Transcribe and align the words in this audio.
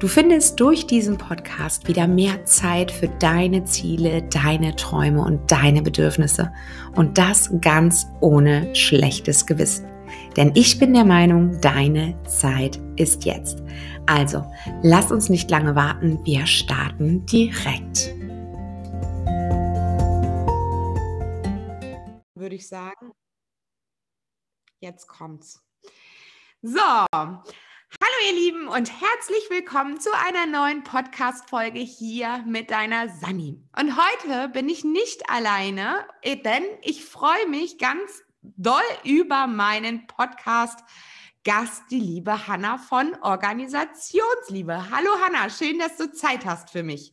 Du 0.00 0.08
findest 0.08 0.58
durch 0.58 0.86
diesen 0.86 1.18
Podcast 1.18 1.86
wieder 1.86 2.08
mehr 2.08 2.44
Zeit 2.44 2.90
für 2.90 3.08
deine 3.08 3.64
Ziele, 3.64 4.22
deine 4.22 4.74
Träume 4.74 5.22
und 5.22 5.50
deine 5.52 5.82
Bedürfnisse. 5.82 6.52
Und 6.96 7.16
das 7.16 7.50
ganz 7.60 8.06
ohne 8.20 8.74
schlechtes 8.74 9.46
Gewissen. 9.46 9.86
Denn 10.36 10.50
ich 10.54 10.80
bin 10.80 10.94
der 10.94 11.04
Meinung, 11.04 11.60
deine 11.60 12.20
Zeit 12.24 12.80
ist 12.96 13.24
jetzt. 13.24 13.62
Also, 14.06 14.44
lass 14.82 15.12
uns 15.12 15.28
nicht 15.28 15.48
lange 15.50 15.76
warten, 15.76 16.18
wir 16.24 16.46
starten 16.46 17.24
direkt. 17.26 18.12
Würde 22.34 22.56
ich 22.56 22.66
sagen, 22.68 23.12
jetzt 24.80 25.06
kommt's. 25.06 25.62
So, 26.62 27.06
Hallo 28.00 28.28
ihr 28.28 28.34
Lieben 28.34 28.68
und 28.68 28.90
herzlich 28.90 29.50
willkommen 29.50 30.00
zu 30.00 30.10
einer 30.26 30.46
neuen 30.46 30.82
Podcast-Folge 30.82 31.80
hier 31.80 32.42
mit 32.46 32.70
deiner 32.70 33.08
Sani. 33.08 33.60
Und 33.78 33.96
heute 33.96 34.48
bin 34.48 34.68
ich 34.68 34.84
nicht 34.84 35.30
alleine, 35.30 36.06
denn 36.24 36.64
ich 36.82 37.04
freue 37.04 37.46
mich 37.48 37.78
ganz 37.78 38.22
doll 38.42 38.82
über 39.04 39.46
meinen 39.46 40.06
Podcast 40.06 40.80
Gast, 41.44 41.82
die 41.90 42.00
liebe 42.00 42.46
Hanna 42.46 42.78
von 42.78 43.14
Organisationsliebe. 43.20 44.90
Hallo 44.90 45.10
Hanna, 45.22 45.50
schön, 45.50 45.78
dass 45.78 45.96
du 45.96 46.10
Zeit 46.10 46.44
hast 46.44 46.70
für 46.70 46.82
mich. 46.82 47.12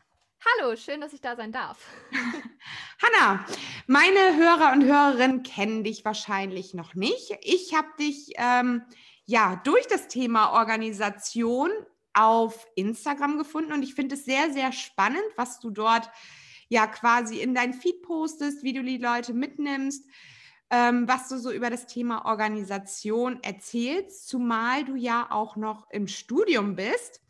Hallo, 0.59 0.75
schön, 0.75 1.02
dass 1.02 1.13
ich 1.13 1.22
da 1.22 1.36
sein 1.36 1.52
darf. 1.52 1.78
Hanna, 3.02 3.45
meine 3.88 4.38
Hörer 4.38 4.72
und 4.72 4.84
Hörerinnen 4.84 5.44
kennen 5.44 5.84
dich 5.84 6.03
wahrscheinlich 6.03 6.73
noch 6.73 6.95
nicht. 6.95 7.38
Ich 7.41 7.75
habe 7.75 7.89
dich 8.00 8.31
ähm, 8.38 8.84
ja 9.32 9.56
durch 9.64 9.88
das 9.88 10.10
Thema 10.10 10.52
Organisation 10.52 11.72
auf 12.14 12.68
Instagram 12.76 13.38
gefunden 13.38 13.72
und 13.72 13.82
ich 13.82 13.96
finde 13.96 14.16
es 14.16 14.26
sehr, 14.26 14.52
sehr 14.52 14.74
spannend, 14.74 15.24
was 15.38 15.60
du 15.60 15.72
dort 15.72 16.10
ja 16.68 16.86
quasi 16.86 17.40
in 17.40 17.56
dein 17.56 17.74
Feed 17.74 18.02
postest, 18.02 18.64
wie 18.64 18.74
du 18.74 18.84
die 18.84 18.98
Leute 18.98 19.34
mitnimmst, 19.34 20.06
ähm, 20.70 21.08
was 21.08 21.30
du 21.30 21.38
so 21.38 21.50
über 21.52 21.70
das 21.70 21.88
Thema 21.88 22.26
Organisation 22.26 23.42
erzählst, 23.42 24.28
zumal 24.28 24.84
du 24.84 24.96
ja 24.96 25.28
auch 25.32 25.56
noch 25.56 25.90
im 25.90 26.08
Studium 26.08 26.76
bist. 26.76 27.22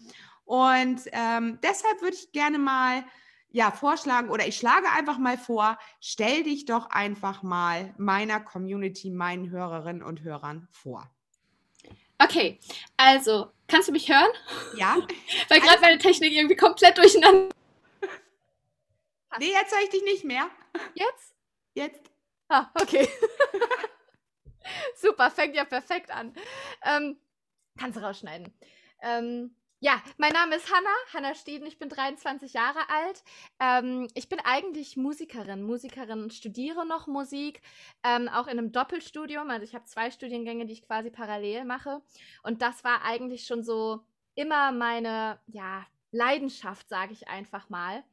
Und 0.44 1.02
ähm, 1.12 1.60
deshalb 1.62 2.02
würde 2.02 2.16
ich 2.16 2.32
gerne 2.32 2.58
mal 2.58 3.06
ja, 3.50 3.70
vorschlagen 3.70 4.30
oder 4.30 4.48
ich 4.48 4.58
schlage 4.58 4.88
einfach 4.96 5.20
mal 5.20 5.38
vor, 5.38 5.78
stell 6.00 6.44
dich 6.44 6.66
doch 6.66 6.90
einfach 6.90 7.44
mal 7.44 7.94
meiner 7.98 8.40
Community, 8.40 9.12
meinen 9.12 9.52
Hörerinnen 9.52 10.02
und 10.02 10.24
Hörern 10.24 10.68
vor. 10.72 11.12
Okay, 12.24 12.60
also, 12.98 13.52
kannst 13.68 13.88
du 13.88 13.92
mich 13.92 14.08
hören? 14.08 14.30
Ja. 14.76 14.96
Weil 15.50 15.60
gerade 15.60 15.72
also, 15.72 15.82
meine 15.82 15.98
Technik 15.98 16.34
irgendwie 16.34 16.56
komplett 16.56 16.98
durcheinander. 16.98 17.50
Nee, 19.40 19.54
jetzt 19.54 19.74
höre 19.74 19.82
ich 19.84 19.90
dich 19.90 20.04
nicht 20.04 20.26
mehr. 20.26 20.50
Jetzt? 20.94 21.34
Jetzt. 21.74 22.12
Ah, 22.50 22.70
okay. 22.74 23.08
Super, 24.98 25.32
fängt 25.32 25.56
ja 25.56 25.64
perfekt 25.64 26.12
an. 26.12 26.36
Ähm, 26.84 27.18
kannst 27.80 27.98
du 27.98 28.04
rausschneiden. 28.04 28.54
Ähm, 29.02 29.56
ja, 29.84 30.00
mein 30.18 30.32
Name 30.32 30.58
ist 30.58 30.72
Hanna, 30.72 30.90
Hanna 31.12 31.34
Steden, 31.34 31.66
ich 31.66 31.80
bin 31.80 31.90
23 31.90 32.54
Jahre 32.54 32.88
alt. 32.88 33.24
Ähm, 33.60 34.08
ich 34.14 34.30
bin 34.30 34.40
eigentlich 34.40 34.96
Musikerin, 34.96 35.64
Musikerin 35.64 36.22
und 36.22 36.34
studiere 36.36 36.86
noch 36.86 37.08
Musik, 37.08 37.64
ähm, 38.04 38.30
auch 38.30 38.46
in 38.46 38.60
einem 38.60 38.72
Doppelstudium. 38.72 39.50
Also 39.50 39.64
ich 39.64 39.74
habe 39.74 39.86
zwei 39.86 40.12
Studiengänge, 40.12 40.68
die 40.68 40.74
ich 40.74 40.84
quasi 40.84 41.10
parallel 41.10 41.66
mache. 41.66 42.04
Und 42.44 42.62
das 42.62 42.84
war 42.84 43.04
eigentlich 43.04 43.48
schon 43.48 43.64
so 43.64 44.02
immer 44.36 44.72
meine, 44.72 45.40
ja, 45.48 45.84
Leidenschaft, 46.12 46.88
sage 46.88 47.14
ich 47.14 47.28
einfach 47.28 47.70
mal. 47.70 48.04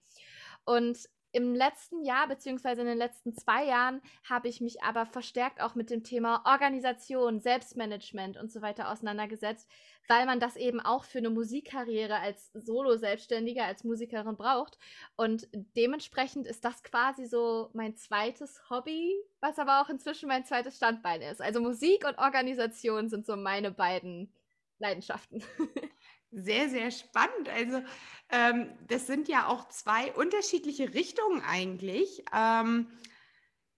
Und 0.64 0.98
im 1.32 1.54
letzten 1.54 2.02
Jahr, 2.02 2.26
beziehungsweise 2.26 2.80
in 2.80 2.86
den 2.86 2.98
letzten 2.98 3.34
zwei 3.34 3.64
Jahren, 3.64 4.00
habe 4.28 4.48
ich 4.48 4.60
mich 4.60 4.82
aber 4.82 5.06
verstärkt 5.06 5.60
auch 5.60 5.74
mit 5.74 5.90
dem 5.90 6.02
Thema 6.02 6.42
Organisation, 6.44 7.40
Selbstmanagement 7.40 8.36
und 8.38 8.50
so 8.50 8.62
weiter 8.62 8.90
auseinandergesetzt, 8.90 9.68
weil 10.08 10.24
man 10.24 10.40
das 10.40 10.56
eben 10.56 10.80
auch 10.80 11.04
für 11.04 11.18
eine 11.18 11.30
Musikkarriere 11.30 12.18
als 12.18 12.50
Solo-Selbstständiger, 12.54 13.64
als 13.64 13.84
Musikerin 13.84 14.36
braucht. 14.36 14.78
Und 15.16 15.48
dementsprechend 15.52 16.46
ist 16.46 16.64
das 16.64 16.82
quasi 16.82 17.26
so 17.26 17.70
mein 17.74 17.94
zweites 17.96 18.62
Hobby, 18.70 19.14
was 19.40 19.58
aber 19.58 19.82
auch 19.82 19.90
inzwischen 19.90 20.28
mein 20.28 20.46
zweites 20.46 20.76
Standbein 20.76 21.20
ist. 21.20 21.42
Also 21.42 21.60
Musik 21.60 22.06
und 22.06 22.18
Organisation 22.18 23.10
sind 23.10 23.26
so 23.26 23.36
meine 23.36 23.70
beiden 23.70 24.32
Leidenschaften. 24.78 25.42
Sehr, 26.30 26.68
sehr 26.68 26.90
spannend. 26.90 27.48
Also 27.48 27.82
ähm, 28.30 28.70
das 28.86 29.06
sind 29.06 29.28
ja 29.28 29.46
auch 29.46 29.68
zwei 29.68 30.12
unterschiedliche 30.12 30.92
Richtungen 30.92 31.40
eigentlich. 31.42 32.22
Ähm, 32.34 32.88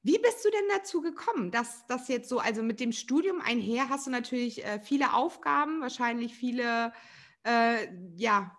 wie 0.02 0.18
bist 0.18 0.44
du 0.44 0.50
denn 0.50 0.68
dazu 0.76 1.00
gekommen, 1.00 1.50
dass 1.52 1.86
das 1.86 2.08
jetzt 2.08 2.28
so, 2.28 2.38
also 2.40 2.62
mit 2.62 2.80
dem 2.80 2.92
Studium 2.92 3.40
einher 3.40 3.88
hast 3.88 4.06
du 4.06 4.10
natürlich 4.10 4.64
äh, 4.64 4.80
viele 4.82 5.14
Aufgaben, 5.14 5.80
wahrscheinlich 5.80 6.34
viele, 6.34 6.92
äh, 7.44 7.88
ja, 8.16 8.56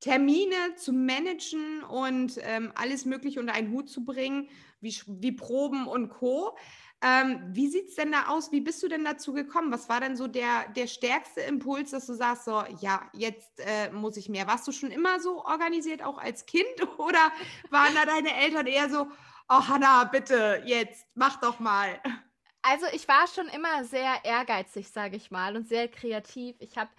Termine 0.00 0.76
zu 0.76 0.92
managen 0.92 1.82
und 1.82 2.38
ähm, 2.42 2.72
alles 2.76 3.04
Mögliche 3.04 3.40
unter 3.40 3.54
einen 3.54 3.72
Hut 3.72 3.90
zu 3.90 4.04
bringen, 4.04 4.48
wie, 4.80 4.94
wie 5.06 5.32
Proben 5.32 5.88
und 5.88 6.08
Co. 6.10 6.56
Ähm, 7.00 7.42
wie 7.52 7.68
sieht 7.68 7.90
es 7.90 7.94
denn 7.94 8.10
da 8.10 8.26
aus? 8.26 8.50
Wie 8.50 8.60
bist 8.60 8.82
du 8.82 8.88
denn 8.88 9.04
dazu 9.04 9.32
gekommen? 9.32 9.70
Was 9.70 9.88
war 9.88 10.00
denn 10.00 10.16
so 10.16 10.26
der, 10.26 10.68
der 10.74 10.88
stärkste 10.88 11.42
Impuls, 11.42 11.92
dass 11.92 12.06
du 12.06 12.14
sagst, 12.14 12.44
so, 12.44 12.64
ja, 12.80 13.08
jetzt 13.12 13.60
äh, 13.60 13.90
muss 13.92 14.16
ich 14.16 14.28
mehr? 14.28 14.48
Warst 14.48 14.66
du 14.66 14.72
schon 14.72 14.90
immer 14.90 15.20
so 15.20 15.44
organisiert, 15.44 16.02
auch 16.02 16.18
als 16.18 16.44
Kind? 16.46 16.66
Oder 16.98 17.30
waren 17.70 17.94
da 17.94 18.04
deine 18.04 18.34
Eltern 18.34 18.66
eher 18.66 18.90
so, 18.90 19.06
oh 19.48 19.68
Hanna, 19.68 20.04
bitte, 20.04 20.62
jetzt, 20.64 21.06
mach 21.14 21.40
doch 21.40 21.60
mal? 21.60 22.00
Also 22.62 22.86
ich 22.92 23.06
war 23.06 23.26
schon 23.28 23.46
immer 23.48 23.84
sehr 23.84 24.24
ehrgeizig, 24.24 24.90
sage 24.90 25.16
ich 25.16 25.30
mal, 25.30 25.56
und 25.56 25.68
sehr 25.68 25.88
kreativ. 25.88 26.56
Ich 26.58 26.76
habe 26.76 26.90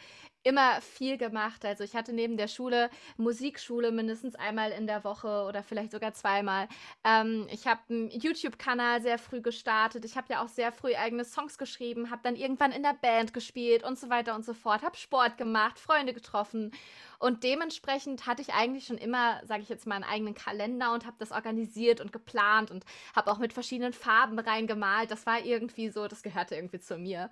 immer 0.44 0.82
viel 0.82 1.18
gemacht. 1.18 1.66
Also 1.66 1.84
ich 1.84 1.96
hatte 1.96 2.14
neben 2.14 2.38
der 2.38 2.48
Schule 2.48 2.90
Musikschule 3.18 3.92
mindestens 3.92 4.36
einmal 4.36 4.72
in 4.72 4.88
der 4.88 5.04
Woche 5.04 5.46
oder 5.48 5.64
vielleicht 5.64 5.92
sogar 5.92 6.14
zweimal. 6.14 6.68
Ähm, 7.04 7.48
ich 7.52 7.68
habe 7.68 7.82
einen 7.90 8.10
YouTube-Kanal 8.10 9.02
sehr 9.02 9.18
früh 9.18 9.42
gestartet. 9.42 10.06
Ich 10.06 10.16
habe 10.16 10.28
ja 10.32 10.44
auch 10.44 10.48
sehr 10.48 10.72
früh 10.72 10.96
eigene 10.96 11.26
Songs 11.26 11.58
geschrieben, 11.58 12.10
habe 12.10 12.22
dann 12.24 12.36
irgendwann 12.36 12.72
in 12.72 12.84
der 12.84 12.94
Band 12.94 13.34
gespielt 13.34 13.84
und 13.84 14.00
so 14.00 14.10
weiter 14.10 14.36
und 14.36 14.46
so 14.46 14.54
fort. 14.54 14.82
Habe 14.84 14.98
Sport 14.98 15.38
gemacht, 15.38 15.78
Freunde 15.80 16.14
getroffen 16.14 16.72
und 17.20 17.44
dementsprechend 17.44 18.28
hatte 18.28 18.42
ich 18.42 18.54
eigentlich 18.54 18.86
schon 18.86 18.98
immer, 18.98 19.42
sage 19.46 19.62
ich 19.62 19.68
jetzt 19.68 19.86
mal, 19.86 19.96
einen 19.96 20.06
eigenen 20.06 20.36
Kalender 20.36 20.94
und 20.94 21.06
habe 21.06 21.18
das 21.20 21.34
organisiert 21.34 22.00
und 22.00 22.14
geplant 22.14 22.72
und 22.72 22.86
habe 23.14 23.30
auch 23.30 23.40
mit 23.40 23.52
verschiedenen 23.52 23.92
Farben 23.92 24.40
reingemalt. 24.40 25.12
Das 25.12 25.26
war 25.26 25.44
irgendwie 25.44 25.90
so, 25.90 26.08
das 26.08 26.24
gehörte 26.24 26.56
irgendwie 26.56 26.80
zu 26.80 26.98
mir. 26.98 27.30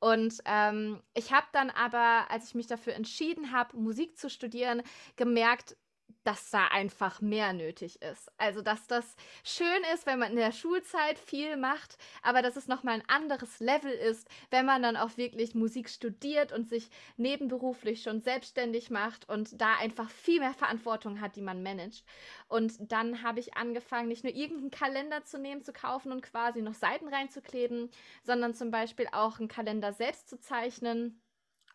Und 0.00 0.38
ähm, 0.44 1.02
ich 1.14 1.32
habe 1.32 1.46
dann 1.52 1.70
aber, 1.70 2.30
als 2.30 2.48
ich 2.48 2.54
mich 2.54 2.66
dafür 2.68 2.94
entschieden 2.94 3.52
habe, 3.52 3.76
Musik 3.76 4.16
zu 4.16 4.30
studieren, 4.30 4.82
gemerkt, 5.16 5.76
dass 6.24 6.50
da 6.50 6.66
einfach 6.66 7.20
mehr 7.20 7.52
nötig 7.52 8.02
ist. 8.02 8.30
Also, 8.36 8.60
dass 8.60 8.86
das 8.86 9.16
schön 9.44 9.82
ist, 9.94 10.06
wenn 10.06 10.18
man 10.18 10.30
in 10.30 10.36
der 10.36 10.52
Schulzeit 10.52 11.18
viel 11.18 11.56
macht, 11.56 11.96
aber 12.22 12.42
dass 12.42 12.56
es 12.56 12.68
nochmal 12.68 12.94
ein 12.94 13.08
anderes 13.08 13.60
Level 13.60 13.90
ist, 13.92 14.28
wenn 14.50 14.66
man 14.66 14.82
dann 14.82 14.96
auch 14.96 15.16
wirklich 15.16 15.54
Musik 15.54 15.88
studiert 15.88 16.52
und 16.52 16.68
sich 16.68 16.90
nebenberuflich 17.16 18.02
schon 18.02 18.20
selbstständig 18.20 18.90
macht 18.90 19.28
und 19.28 19.60
da 19.60 19.76
einfach 19.76 20.10
viel 20.10 20.40
mehr 20.40 20.54
Verantwortung 20.54 21.20
hat, 21.20 21.36
die 21.36 21.42
man 21.42 21.62
managt. 21.62 22.04
Und 22.48 22.92
dann 22.92 23.22
habe 23.22 23.40
ich 23.40 23.56
angefangen, 23.56 24.08
nicht 24.08 24.24
nur 24.24 24.34
irgendeinen 24.34 24.70
Kalender 24.70 25.24
zu 25.24 25.38
nehmen, 25.38 25.62
zu 25.62 25.72
kaufen 25.72 26.12
und 26.12 26.22
quasi 26.22 26.62
noch 26.62 26.74
Seiten 26.74 27.08
reinzukleben, 27.08 27.90
sondern 28.22 28.54
zum 28.54 28.70
Beispiel 28.70 29.08
auch 29.12 29.38
einen 29.38 29.48
Kalender 29.48 29.92
selbst 29.92 30.28
zu 30.28 30.38
zeichnen 30.38 31.20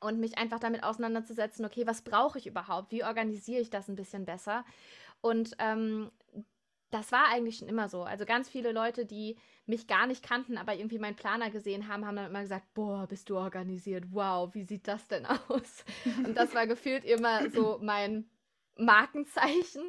und 0.04 0.20
mich 0.20 0.38
einfach 0.38 0.60
damit 0.60 0.84
auseinanderzusetzen, 0.84 1.66
okay, 1.66 1.88
was 1.88 2.02
brauche 2.02 2.38
ich 2.38 2.48
überhaupt? 2.48 2.92
Wie 2.92 3.04
organisiere 3.04 3.62
ich 3.62 3.70
das 3.70 3.88
ein 3.88 3.96
bisschen 3.96 4.26
besser? 4.26 4.66
Und 5.22 5.56
ähm, 5.60 6.12
das 6.92 7.12
war 7.12 7.28
eigentlich 7.30 7.58
schon 7.58 7.68
immer 7.68 7.90
so. 7.90 8.04
Also 8.04 8.26
ganz 8.26 8.48
viele 8.50 8.72
Leute, 8.72 9.06
die 9.06 9.38
mich 9.66 9.88
gar 9.88 10.06
nicht 10.06 10.24
kannten, 10.24 10.58
aber 10.58 10.76
irgendwie 10.76 11.00
meinen 11.00 11.16
Planer 11.16 11.50
gesehen 11.50 11.88
haben, 11.88 12.06
haben 12.06 12.18
dann 12.18 12.30
immer 12.30 12.42
gesagt, 12.42 12.72
boah, 12.74 13.08
bist 13.08 13.30
du 13.30 13.38
organisiert? 13.38 14.06
Wow, 14.12 14.54
wie 14.54 14.64
sieht 14.64 14.88
das 14.88 15.08
denn 15.08 15.26
aus? 15.48 15.86
Und 16.24 16.36
das 16.36 16.54
war 16.54 16.68
gefühlt 16.68 17.04
immer 17.04 17.50
so 17.50 17.80
mein 17.82 18.30
Markenzeichen. 18.78 19.84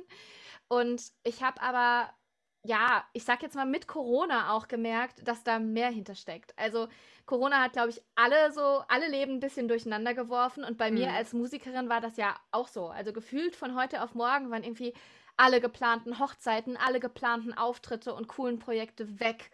Und 0.69 1.03
ich 1.25 1.43
habe 1.43 1.61
aber 1.61 2.11
ja, 2.65 3.05
ich 3.13 3.25
sag 3.25 3.43
jetzt 3.43 3.55
mal 3.55 3.67
mit 3.67 3.87
Corona 3.87 4.53
auch 4.53 4.69
gemerkt, 4.69 5.29
dass 5.29 5.45
da 5.45 5.59
mehr 5.59 5.91
hintersteckt. 5.91 6.59
Also 6.59 6.89
Corona 7.27 7.63
hat, 7.63 7.75
glaube 7.75 7.91
ich, 7.91 8.03
alle 8.15 8.53
so, 8.53 8.83
alle 8.89 9.09
Leben 9.09 9.35
ein 9.35 9.41
bisschen 9.41 9.69
durcheinander 9.69 10.15
geworfen. 10.15 10.65
Und 10.65 10.79
bei 10.79 10.91
mhm. 10.91 10.99
mir 10.99 11.13
als 11.13 11.35
Musikerin 11.35 11.91
war 11.91 12.01
das 12.01 12.17
ja 12.17 12.35
auch 12.53 12.69
so. 12.69 12.89
Also 12.89 13.13
gefühlt 13.13 13.55
von 13.55 13.77
heute 13.77 14.03
auf 14.03 14.15
morgen 14.15 14.51
waren 14.51 14.65
irgendwie 14.65 14.95
alle 15.37 15.61
geplanten 15.61 16.19
Hochzeiten, 16.19 16.79
alle 16.79 17.01
geplanten 17.01 17.53
Auftritte 17.53 18.15
und 18.15 18.29
coolen 18.29 18.59
Projekte 18.59 19.21
weg. 19.21 19.51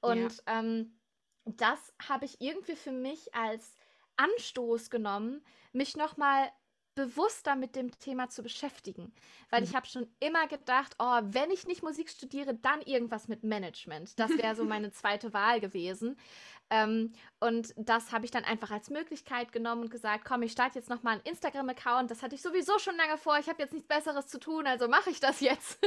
Und 0.00 0.42
ja. 0.46 0.58
ähm, 0.58 0.98
das 1.44 1.92
habe 2.08 2.24
ich 2.24 2.40
irgendwie 2.40 2.76
für 2.76 2.92
mich 2.92 3.34
als 3.34 3.76
Anstoß 4.16 4.88
genommen, 4.88 5.44
mich 5.72 5.96
nochmal 5.96 6.50
bewusster 6.94 7.56
mit 7.56 7.76
dem 7.76 7.90
Thema 7.98 8.28
zu 8.28 8.42
beschäftigen. 8.42 9.12
Weil 9.50 9.60
mhm. 9.60 9.66
ich 9.66 9.74
habe 9.74 9.86
schon 9.86 10.06
immer 10.20 10.46
gedacht, 10.46 10.94
oh, 10.98 11.20
wenn 11.22 11.50
ich 11.50 11.66
nicht 11.66 11.82
Musik 11.82 12.08
studiere, 12.08 12.54
dann 12.54 12.80
irgendwas 12.82 13.28
mit 13.28 13.44
Management. 13.44 14.18
Das 14.18 14.30
wäre 14.36 14.54
so 14.54 14.64
meine 14.64 14.90
zweite 14.92 15.32
Wahl 15.32 15.60
gewesen. 15.60 16.16
Ähm, 16.70 17.12
und 17.40 17.74
das 17.76 18.12
habe 18.12 18.24
ich 18.24 18.30
dann 18.30 18.44
einfach 18.44 18.70
als 18.70 18.90
Möglichkeit 18.90 19.52
genommen 19.52 19.82
und 19.82 19.90
gesagt, 19.90 20.24
komm, 20.24 20.42
ich 20.42 20.52
starte 20.52 20.78
jetzt 20.78 20.88
nochmal 20.88 21.14
einen 21.14 21.22
Instagram-Account. 21.22 22.10
Das 22.10 22.22
hatte 22.22 22.34
ich 22.34 22.42
sowieso 22.42 22.78
schon 22.78 22.96
lange 22.96 23.18
vor. 23.18 23.38
Ich 23.38 23.48
habe 23.48 23.62
jetzt 23.62 23.72
nichts 23.72 23.88
Besseres 23.88 24.26
zu 24.26 24.38
tun, 24.38 24.66
also 24.66 24.88
mache 24.88 25.10
ich 25.10 25.20
das 25.20 25.40
jetzt. 25.40 25.78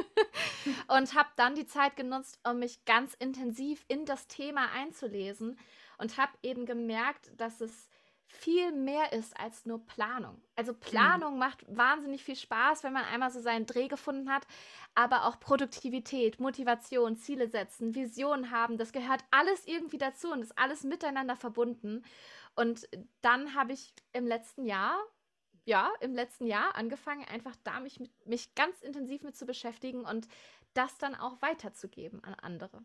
und 0.88 1.16
habe 1.16 1.30
dann 1.36 1.56
die 1.56 1.66
Zeit 1.66 1.96
genutzt, 1.96 2.40
um 2.48 2.60
mich 2.60 2.86
ganz 2.86 3.16
intensiv 3.16 3.84
in 3.88 4.06
das 4.06 4.28
Thema 4.28 4.72
einzulesen 4.72 5.58
und 5.98 6.18
habe 6.18 6.32
eben 6.44 6.66
gemerkt, 6.66 7.32
dass 7.38 7.62
es 7.62 7.90
viel 8.28 8.74
mehr 8.74 9.14
ist 9.14 9.40
als 9.40 9.66
nur 9.66 9.86
Planung. 9.86 10.42
Also 10.56 10.74
mhm. 10.74 10.80
Planung 10.80 11.34
mhm. 11.34 11.40
macht 11.40 11.66
wahnsinnig 11.68 12.24
viel 12.24 12.36
Spaß, 12.36 12.84
wenn 12.84 12.94
man 12.94 13.06
einmal 13.06 13.32
so 13.32 13.40
seinen 13.40 13.66
Dreh 13.66 13.88
gefunden 13.88 14.32
hat, 14.32 14.46
aber 14.96 15.26
auch 15.26 15.40
Produktivität, 15.40 16.40
Motivation, 16.40 17.18
Ziele 17.18 17.48
setzen, 17.48 17.96
Visionen 17.96 18.52
haben, 18.52 18.78
das 18.78 18.92
gehört 18.92 19.24
alles 19.32 19.66
irgendwie 19.66 19.98
dazu 19.98 20.32
und 20.32 20.42
ist 20.42 20.58
alles 20.58 20.84
miteinander 20.84 21.36
verbunden. 21.36 22.04
Und 22.56 22.88
dann 23.22 23.56
habe 23.56 23.74
ich 23.74 23.94
im 24.14 24.28
letzten 24.28 24.66
Jahr, 24.66 24.98
ja, 25.66 25.92
im 26.02 26.14
letzten 26.14 26.48
Jahr 26.48 26.76
angefangen, 26.76 27.26
einfach 27.26 27.56
da 27.64 27.80
mich, 27.80 28.00
mit, 28.00 28.12
mich 28.26 28.56
ganz 28.56 28.82
intensiv 28.82 29.24
mit 29.24 29.38
zu 29.38 29.46
beschäftigen 29.46 30.04
und 30.04 30.28
das 30.74 30.98
dann 30.98 31.16
auch 31.16 31.42
weiterzugeben 31.42 32.24
an 32.24 32.34
andere. 32.36 32.84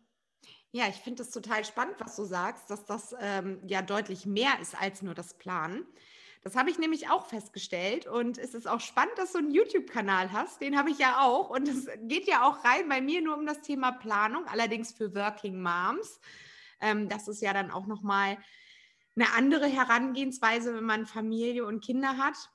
Ja, 0.75 0.89
ich 0.89 0.97
finde 0.97 1.23
es 1.23 1.31
total 1.31 1.67
spannend, 1.67 1.97
was 1.99 2.17
du 2.17 2.25
sagst, 2.25 2.71
dass 2.71 2.87
das 2.87 3.15
ähm, 3.21 3.61
ja 3.67 3.83
deutlich 3.83 4.25
mehr 4.25 4.59
ist 4.61 4.75
als 4.81 5.03
nur 5.03 5.15
das 5.15 5.35
Planen. 5.35 5.87
Das 6.43 6.57
habe 6.57 6.71
ich 6.71 6.79
nämlich 6.79 7.11
auch 7.11 7.27
festgestellt 7.27 8.07
und 8.07 8.39
es 8.39 8.55
ist 8.55 8.67
auch 8.67 8.81
spannend, 8.81 9.13
dass 9.17 9.33
du 9.33 9.39
einen 9.39 9.53
YouTube-Kanal 9.53 10.33
hast. 10.33 10.63
Den 10.63 10.77
habe 10.77 10.91
ich 10.91 10.99
ja 10.99 11.21
auch 11.21 11.51
und 11.51 11.69
es 11.69 11.87
geht 12.09 12.27
ja 12.27 12.49
auch 12.49 12.65
rein 12.65 12.89
bei 12.89 13.03
mir 13.03 13.21
nur 13.21 13.37
um 13.37 13.45
das 13.45 13.61
Thema 13.61 13.93
Planung, 13.93 14.47
allerdings 14.47 14.93
für 14.93 15.15
Working 15.15 15.63
Moms. 15.63 16.21
Ähm, 16.81 17.09
das 17.09 17.29
ist 17.29 17.43
ja 17.43 17.53
dann 17.53 17.71
auch 17.71 17.87
nochmal 17.87 18.39
eine 19.15 19.31
andere 19.35 19.67
Herangehensweise, 19.67 20.75
wenn 20.75 20.85
man 20.85 21.05
Familie 21.05 21.67
und 21.67 21.85
Kinder 21.85 22.17
hat. 22.17 22.51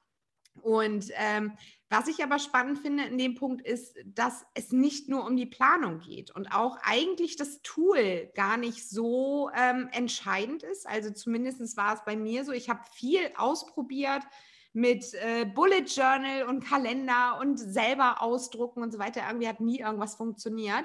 Und 0.63 1.11
ähm, 1.13 1.55
was 1.89 2.07
ich 2.07 2.21
aber 2.21 2.37
spannend 2.37 2.79
finde 2.79 3.05
in 3.05 3.17
dem 3.17 3.35
Punkt 3.35 3.65
ist, 3.65 3.95
dass 4.05 4.45
es 4.53 4.71
nicht 4.73 5.07
nur 5.07 5.25
um 5.25 5.37
die 5.37 5.45
Planung 5.45 5.99
geht 5.99 6.31
und 6.31 6.47
auch 6.47 6.77
eigentlich 6.81 7.37
das 7.37 7.61
Tool 7.61 8.29
gar 8.35 8.57
nicht 8.57 8.89
so 8.89 9.49
ähm, 9.55 9.87
entscheidend 9.93 10.63
ist. 10.63 10.85
Also 10.85 11.11
zumindest 11.11 11.77
war 11.77 11.93
es 11.93 12.03
bei 12.03 12.17
mir 12.17 12.43
so. 12.43 12.51
Ich 12.51 12.69
habe 12.69 12.81
viel 12.91 13.31
ausprobiert 13.37 14.23
mit 14.73 15.13
äh, 15.13 15.45
Bullet 15.45 15.85
Journal 15.85 16.43
und 16.43 16.63
Kalender 16.63 17.39
und 17.39 17.57
selber 17.57 18.21
ausdrucken 18.21 18.83
und 18.83 18.91
so 18.91 18.99
weiter. 18.99 19.21
Irgendwie 19.25 19.47
hat 19.47 19.61
nie 19.61 19.79
irgendwas 19.79 20.15
funktioniert. 20.15 20.83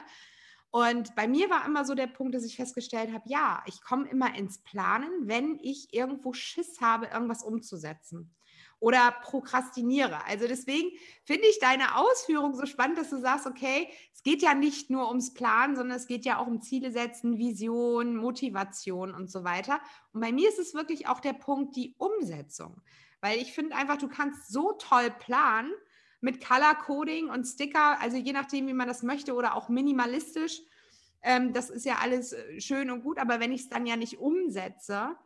Und 0.70 1.16
bei 1.16 1.26
mir 1.26 1.50
war 1.50 1.66
immer 1.66 1.84
so 1.84 1.94
der 1.94 2.06
Punkt, 2.06 2.34
dass 2.34 2.44
ich 2.44 2.56
festgestellt 2.56 3.12
habe, 3.12 3.28
ja, 3.28 3.62
ich 3.66 3.82
komme 3.82 4.08
immer 4.08 4.34
ins 4.36 4.58
Planen, 4.58 5.10
wenn 5.24 5.58
ich 5.60 5.92
irgendwo 5.92 6.32
Schiss 6.32 6.80
habe, 6.80 7.06
irgendwas 7.06 7.42
umzusetzen 7.42 8.32
oder 8.82 9.14
prokrastiniere. 9.22 10.26
Also 10.26 10.48
deswegen 10.48 10.90
finde 11.24 11.46
ich 11.46 11.60
deine 11.60 11.96
Ausführung 11.96 12.56
so 12.56 12.66
spannend, 12.66 12.98
dass 12.98 13.10
du 13.10 13.18
sagst, 13.20 13.46
okay, 13.46 13.88
es 14.12 14.24
geht 14.24 14.42
ja 14.42 14.54
nicht 14.54 14.90
nur 14.90 15.06
ums 15.06 15.34
Planen, 15.34 15.76
sondern 15.76 15.96
es 15.96 16.08
geht 16.08 16.24
ja 16.24 16.38
auch 16.38 16.48
um 16.48 16.60
Ziele 16.60 16.90
setzen, 16.90 17.38
Vision, 17.38 18.16
Motivation 18.16 19.14
und 19.14 19.30
so 19.30 19.44
weiter. 19.44 19.80
Und 20.12 20.20
bei 20.20 20.32
mir 20.32 20.48
ist 20.48 20.58
es 20.58 20.74
wirklich 20.74 21.06
auch 21.06 21.20
der 21.20 21.32
Punkt, 21.32 21.76
die 21.76 21.94
Umsetzung. 21.96 22.82
Weil 23.20 23.38
ich 23.38 23.52
finde 23.52 23.76
einfach, 23.76 23.98
du 23.98 24.08
kannst 24.08 24.52
so 24.52 24.72
toll 24.72 25.12
planen 25.16 25.70
mit 26.20 26.44
Color 26.44 26.74
Coding 26.74 27.30
und 27.30 27.44
Sticker, 27.44 28.00
also 28.00 28.16
je 28.16 28.32
nachdem, 28.32 28.66
wie 28.66 28.74
man 28.74 28.88
das 28.88 29.04
möchte 29.04 29.34
oder 29.34 29.54
auch 29.54 29.68
minimalistisch. 29.68 30.60
Ähm, 31.22 31.52
das 31.52 31.70
ist 31.70 31.86
ja 31.86 31.98
alles 32.02 32.32
äh, 32.32 32.60
schön 32.60 32.90
und 32.90 33.04
gut, 33.04 33.20
aber 33.20 33.38
wenn 33.38 33.52
ich 33.52 33.60
es 33.60 33.68
dann 33.68 33.86
ja 33.86 33.94
nicht 33.94 34.18
umsetze, 34.18 35.16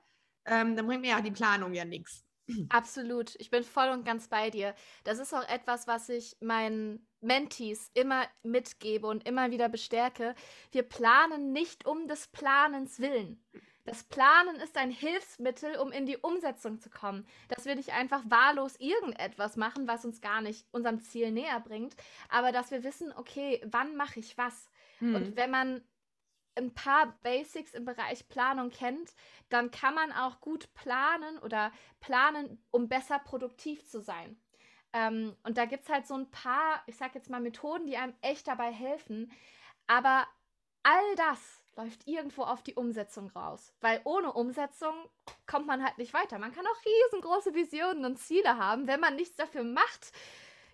ähm, 0.44 0.76
dann 0.76 0.86
bringt 0.86 1.00
mir 1.00 1.12
ja 1.12 1.22
die 1.22 1.30
Planung 1.30 1.72
ja 1.72 1.86
nichts. 1.86 2.25
Absolut. 2.68 3.34
Ich 3.36 3.50
bin 3.50 3.64
voll 3.64 3.88
und 3.88 4.04
ganz 4.04 4.28
bei 4.28 4.50
dir. 4.50 4.74
Das 5.04 5.18
ist 5.18 5.34
auch 5.34 5.46
etwas, 5.48 5.86
was 5.86 6.08
ich 6.08 6.36
meinen 6.40 7.06
Mentees 7.20 7.90
immer 7.94 8.24
mitgebe 8.42 9.06
und 9.06 9.26
immer 9.26 9.50
wieder 9.50 9.68
bestärke. 9.68 10.34
Wir 10.70 10.82
planen 10.82 11.52
nicht 11.52 11.86
um 11.86 12.06
des 12.06 12.28
Planens 12.28 13.00
willen. 13.00 13.42
Das 13.84 14.02
Planen 14.02 14.56
ist 14.56 14.76
ein 14.76 14.90
Hilfsmittel, 14.90 15.76
um 15.76 15.92
in 15.92 16.06
die 16.06 16.16
Umsetzung 16.16 16.80
zu 16.80 16.90
kommen. 16.90 17.26
Dass 17.48 17.64
wir 17.66 17.76
nicht 17.76 17.92
einfach 17.92 18.22
wahllos 18.28 18.74
irgendetwas 18.78 19.56
machen, 19.56 19.86
was 19.86 20.04
uns 20.04 20.20
gar 20.20 20.40
nicht 20.40 20.66
unserem 20.72 21.00
Ziel 21.00 21.30
näher 21.30 21.60
bringt, 21.60 21.94
aber 22.28 22.50
dass 22.50 22.72
wir 22.72 22.82
wissen, 22.82 23.12
okay, 23.16 23.62
wann 23.64 23.96
mache 23.96 24.18
ich 24.18 24.36
was? 24.36 24.68
Hm. 24.98 25.14
Und 25.14 25.36
wenn 25.36 25.50
man 25.50 25.82
ein 26.56 26.74
paar 26.74 27.18
Basics 27.22 27.74
im 27.74 27.84
Bereich 27.84 28.28
Planung 28.28 28.70
kennt, 28.70 29.14
dann 29.48 29.70
kann 29.70 29.94
man 29.94 30.12
auch 30.12 30.40
gut 30.40 30.72
planen 30.74 31.38
oder 31.38 31.72
planen, 32.00 32.62
um 32.70 32.88
besser 32.88 33.18
produktiv 33.18 33.86
zu 33.86 34.00
sein. 34.00 34.40
Ähm, 34.92 35.36
und 35.42 35.58
da 35.58 35.66
gibt 35.66 35.84
es 35.84 35.90
halt 35.90 36.06
so 36.06 36.14
ein 36.14 36.30
paar, 36.30 36.82
ich 36.86 36.96
sag 36.96 37.14
jetzt 37.14 37.30
mal, 37.30 37.40
Methoden, 37.40 37.86
die 37.86 37.96
einem 37.96 38.14
echt 38.22 38.48
dabei 38.48 38.72
helfen. 38.72 39.30
Aber 39.86 40.26
all 40.82 41.14
das 41.16 41.60
läuft 41.76 42.06
irgendwo 42.06 42.42
auf 42.42 42.62
die 42.62 42.74
Umsetzung 42.74 43.28
raus. 43.30 43.74
Weil 43.80 44.00
ohne 44.04 44.32
Umsetzung 44.32 44.94
kommt 45.46 45.66
man 45.66 45.84
halt 45.84 45.98
nicht 45.98 46.14
weiter. 46.14 46.38
Man 46.38 46.52
kann 46.52 46.66
auch 46.66 46.84
riesengroße 46.84 47.54
Visionen 47.54 48.04
und 48.04 48.16
Ziele 48.16 48.56
haben. 48.56 48.86
Wenn 48.86 49.00
man 49.00 49.16
nichts 49.16 49.36
dafür 49.36 49.64
macht, 49.64 50.12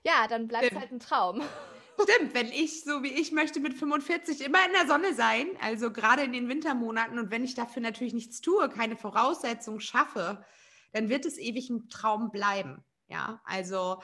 ja, 0.04 0.28
dann 0.28 0.48
bleibt 0.48 0.72
es 0.72 0.78
halt 0.78 0.92
ein 0.92 1.00
Traum. 1.00 1.42
Stimmt, 2.00 2.34
wenn 2.34 2.48
ich, 2.48 2.84
so 2.84 3.02
wie 3.02 3.12
ich 3.12 3.32
möchte, 3.32 3.60
mit 3.60 3.74
45 3.74 4.44
immer 4.44 4.64
in 4.66 4.72
der 4.72 4.86
Sonne 4.86 5.14
sein, 5.14 5.46
also 5.60 5.92
gerade 5.92 6.22
in 6.22 6.32
den 6.32 6.48
Wintermonaten 6.48 7.18
und 7.18 7.30
wenn 7.30 7.44
ich 7.44 7.54
dafür 7.54 7.82
natürlich 7.82 8.14
nichts 8.14 8.40
tue, 8.40 8.68
keine 8.68 8.96
Voraussetzung 8.96 9.80
schaffe, 9.80 10.44
dann 10.92 11.08
wird 11.08 11.26
es 11.26 11.38
ewig 11.38 11.70
ein 11.70 11.88
Traum 11.88 12.30
bleiben. 12.30 12.84
Ja, 13.08 13.40
also 13.44 14.00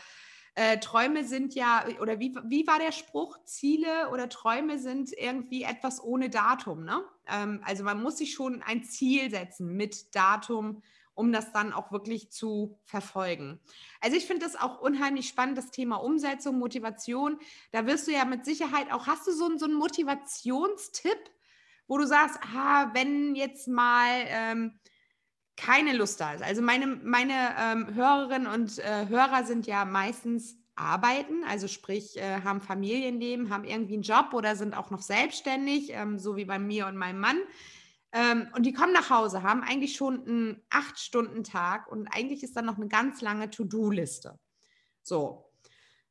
äh, 0.55 0.79
Träume 0.81 1.25
sind 1.25 1.55
ja, 1.55 1.85
oder 2.01 2.19
wie, 2.19 2.35
wie 2.45 2.67
war 2.67 2.79
der 2.79 2.93
Spruch? 2.93 3.39
Ziele 3.45 4.11
oder 4.11 4.29
Träume 4.29 4.79
sind 4.79 5.13
irgendwie 5.13 5.63
etwas 5.63 6.03
ohne 6.03 6.31
Datum. 6.31 6.85
Ne? 6.85 7.01
Ähm, 7.29 7.63
also 7.65 7.85
man 7.85 8.03
muss 8.03 8.19
sich 8.19 8.35
schon 8.35 8.63
ein 8.63 8.83
Ziel 8.83 9.31
setzen 9.31 9.77
mit 9.77 10.15
Datum, 10.17 10.83
um 11.19 11.33
das 11.33 11.53
dann 11.53 11.73
auch 11.73 11.91
wirklich 11.91 12.31
zu 12.31 12.79
verfolgen. 12.85 13.61
Also 14.01 14.17
ich 14.17 14.27
finde 14.27 14.47
das 14.47 14.55
auch 14.55 14.81
unheimlich 14.81 15.29
spannend, 15.29 15.59
das 15.59 15.73
Thema 15.73 15.97
Umsetzung, 15.97 16.59
Motivation. 16.59 17.41
Da 17.73 17.87
wirst 17.87 18.07
du 18.07 18.13
ja 18.13 18.25
mit 18.25 18.45
Sicherheit 18.45 18.93
auch, 18.93 19.09
hast 19.09 19.27
du 19.27 19.33
so, 19.33 19.59
so 19.59 19.65
einen 19.65 19.75
Motivationstipp, 19.75 21.19
wo 21.89 21.99
du 21.99 22.07
sagst, 22.07 22.39
ah, 22.55 22.91
wenn 22.95 23.35
jetzt 23.35 23.67
mal 23.67 24.09
ähm, 24.29 24.79
keine 25.57 25.93
Lust 25.93 26.21
da 26.21 26.35
ist. 26.35 26.43
Also 26.43 26.63
meine, 26.63 26.87
meine 26.87 27.35
ähm, 27.59 27.95
Hörerinnen 27.95 28.47
und 28.47 28.79
äh, 28.79 29.09
Hörer 29.09 29.43
sind 29.45 29.67
ja 29.67 29.85
meistens 29.85 30.57
arbeiten, 30.77 31.43
also 31.49 31.67
sprich 31.67 32.17
äh, 32.17 32.43
haben 32.45 32.61
Familienleben, 32.61 33.51
haben 33.51 33.65
irgendwie 33.65 33.95
einen 33.95 34.03
Job 34.03 34.35
oder 34.35 34.55
sind 34.55 34.77
auch 34.77 34.91
noch 34.91 35.03
selbstständig, 35.03 35.91
ähm, 35.91 36.21
so 36.21 36.37
wie 36.37 36.45
bei 36.45 36.61
mir 36.61 36.87
und 36.87 36.97
meinem 36.97 37.19
Mann. 37.19 37.39
Ähm, 38.13 38.49
und 38.55 38.65
die 38.65 38.73
kommen 38.73 38.93
nach 38.93 39.11
Hause, 39.11 39.43
haben 39.43 39.63
eigentlich 39.63 39.97
schon 39.97 40.27
einen 40.27 40.63
Acht-Stunden-Tag 40.71 41.91
und 41.91 42.09
eigentlich 42.09 42.43
ist 42.43 42.57
dann 42.57 42.65
noch 42.65 42.77
eine 42.77 42.89
ganz 42.89 43.21
lange 43.21 43.51
To-Do-Liste. 43.51 44.39
So, 45.03 45.53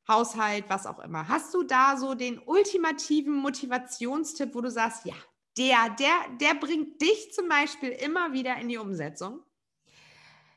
Haushalt, 0.07 0.65
was 0.69 0.85
auch 0.85 0.99
immer. 0.99 1.27
Hast 1.27 1.53
du 1.53 1.63
da 1.63 1.97
so 1.97 2.13
den 2.13 2.39
ultimativen 2.39 3.33
Motivationstipp, 3.33 4.53
wo 4.53 4.61
du 4.61 4.69
sagst, 4.69 5.05
ja, 5.05 5.15
der, 5.57 5.89
der, 5.99 6.37
der 6.39 6.53
bringt 6.53 7.01
dich 7.01 7.33
zum 7.33 7.49
Beispiel 7.49 7.89
immer 7.89 8.31
wieder 8.31 8.57
in 8.57 8.69
die 8.69 8.77
Umsetzung? 8.77 9.43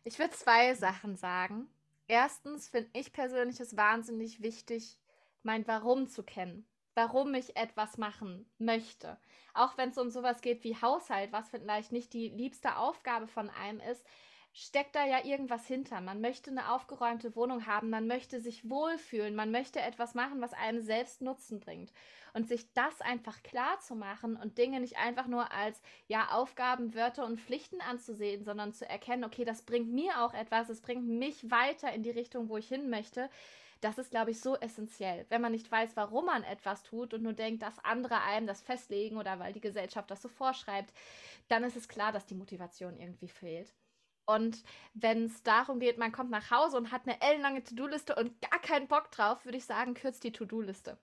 Ich 0.04 0.18
würde 0.18 0.34
zwei 0.34 0.74
Sachen 0.74 1.16
sagen. 1.16 1.68
Erstens 2.06 2.68
finde 2.68 2.90
ich 2.92 3.12
persönlich 3.12 3.60
es 3.60 3.76
wahnsinnig 3.76 4.42
wichtig, 4.42 4.98
mein 5.42 5.66
Warum 5.66 6.08
zu 6.08 6.22
kennen 6.22 6.69
warum 7.00 7.32
ich 7.34 7.56
etwas 7.56 7.96
machen 7.96 8.46
möchte. 8.58 9.16
Auch 9.54 9.78
wenn 9.78 9.88
es 9.88 9.96
um 9.96 10.10
sowas 10.10 10.42
geht 10.42 10.64
wie 10.64 10.76
Haushalt, 10.76 11.32
was 11.32 11.48
vielleicht 11.48 11.92
nicht 11.92 12.12
die 12.12 12.28
liebste 12.28 12.76
Aufgabe 12.76 13.26
von 13.26 13.48
einem 13.48 13.80
ist. 13.80 14.04
steckt 14.52 14.96
da 14.96 15.06
ja 15.06 15.24
irgendwas 15.24 15.66
hinter. 15.66 16.00
Man 16.00 16.20
möchte 16.20 16.50
eine 16.50 16.72
aufgeräumte 16.72 17.36
Wohnung 17.36 17.66
haben, 17.66 17.88
man 17.88 18.06
möchte 18.08 18.40
sich 18.40 18.68
wohlfühlen, 18.68 19.34
man 19.36 19.50
möchte 19.52 19.80
etwas 19.80 20.14
machen, 20.14 20.40
was 20.40 20.52
einem 20.52 20.80
selbst 20.80 21.22
Nutzen 21.22 21.60
bringt. 21.60 21.92
Und 22.34 22.48
sich 22.48 22.70
das 22.74 23.00
einfach 23.00 23.42
klar 23.44 23.78
zu 23.80 23.94
machen 23.94 24.36
und 24.36 24.58
Dinge 24.58 24.80
nicht 24.80 24.98
einfach 24.98 25.28
nur 25.28 25.52
als 25.52 25.80
ja 26.08 26.32
Aufgaben, 26.32 26.94
Wörter 26.94 27.24
und 27.24 27.40
Pflichten 27.40 27.80
anzusehen, 27.80 28.44
sondern 28.44 28.72
zu 28.72 28.88
erkennen, 28.88 29.24
okay, 29.24 29.44
das 29.44 29.62
bringt 29.62 29.90
mir 29.92 30.20
auch 30.22 30.34
etwas, 30.34 30.68
es 30.68 30.82
bringt 30.82 31.06
mich 31.06 31.50
weiter 31.50 31.92
in 31.92 32.02
die 32.02 32.10
Richtung, 32.10 32.48
wo 32.48 32.56
ich 32.56 32.68
hin 32.68 32.90
möchte. 32.90 33.30
Das 33.80 33.98
ist, 33.98 34.10
glaube 34.10 34.30
ich, 34.30 34.40
so 34.40 34.56
essentiell. 34.56 35.26
Wenn 35.30 35.40
man 35.40 35.52
nicht 35.52 35.70
weiß, 35.70 35.96
warum 35.96 36.26
man 36.26 36.44
etwas 36.44 36.82
tut 36.82 37.14
und 37.14 37.22
nur 37.22 37.32
denkt, 37.32 37.62
dass 37.62 37.78
andere 37.84 38.20
einem 38.22 38.46
das 38.46 38.60
festlegen 38.60 39.16
oder 39.16 39.38
weil 39.38 39.52
die 39.52 39.60
Gesellschaft 39.60 40.10
das 40.10 40.22
so 40.22 40.28
vorschreibt, 40.28 40.92
dann 41.48 41.64
ist 41.64 41.76
es 41.76 41.88
klar, 41.88 42.12
dass 42.12 42.26
die 42.26 42.34
Motivation 42.34 42.96
irgendwie 42.98 43.28
fehlt. 43.28 43.74
Und 44.26 44.62
wenn 44.94 45.24
es 45.26 45.42
darum 45.42 45.80
geht, 45.80 45.98
man 45.98 46.12
kommt 46.12 46.30
nach 46.30 46.50
Hause 46.50 46.76
und 46.76 46.92
hat 46.92 47.02
eine 47.06 47.20
ellenlange 47.20 47.64
To-Do-Liste 47.64 48.14
und 48.14 48.40
gar 48.40 48.60
keinen 48.60 48.86
Bock 48.86 49.10
drauf, 49.10 49.44
würde 49.44 49.58
ich 49.58 49.64
sagen, 49.64 49.94
kürzt 49.94 50.22
die 50.24 50.32
To-Do-Liste. 50.32 50.98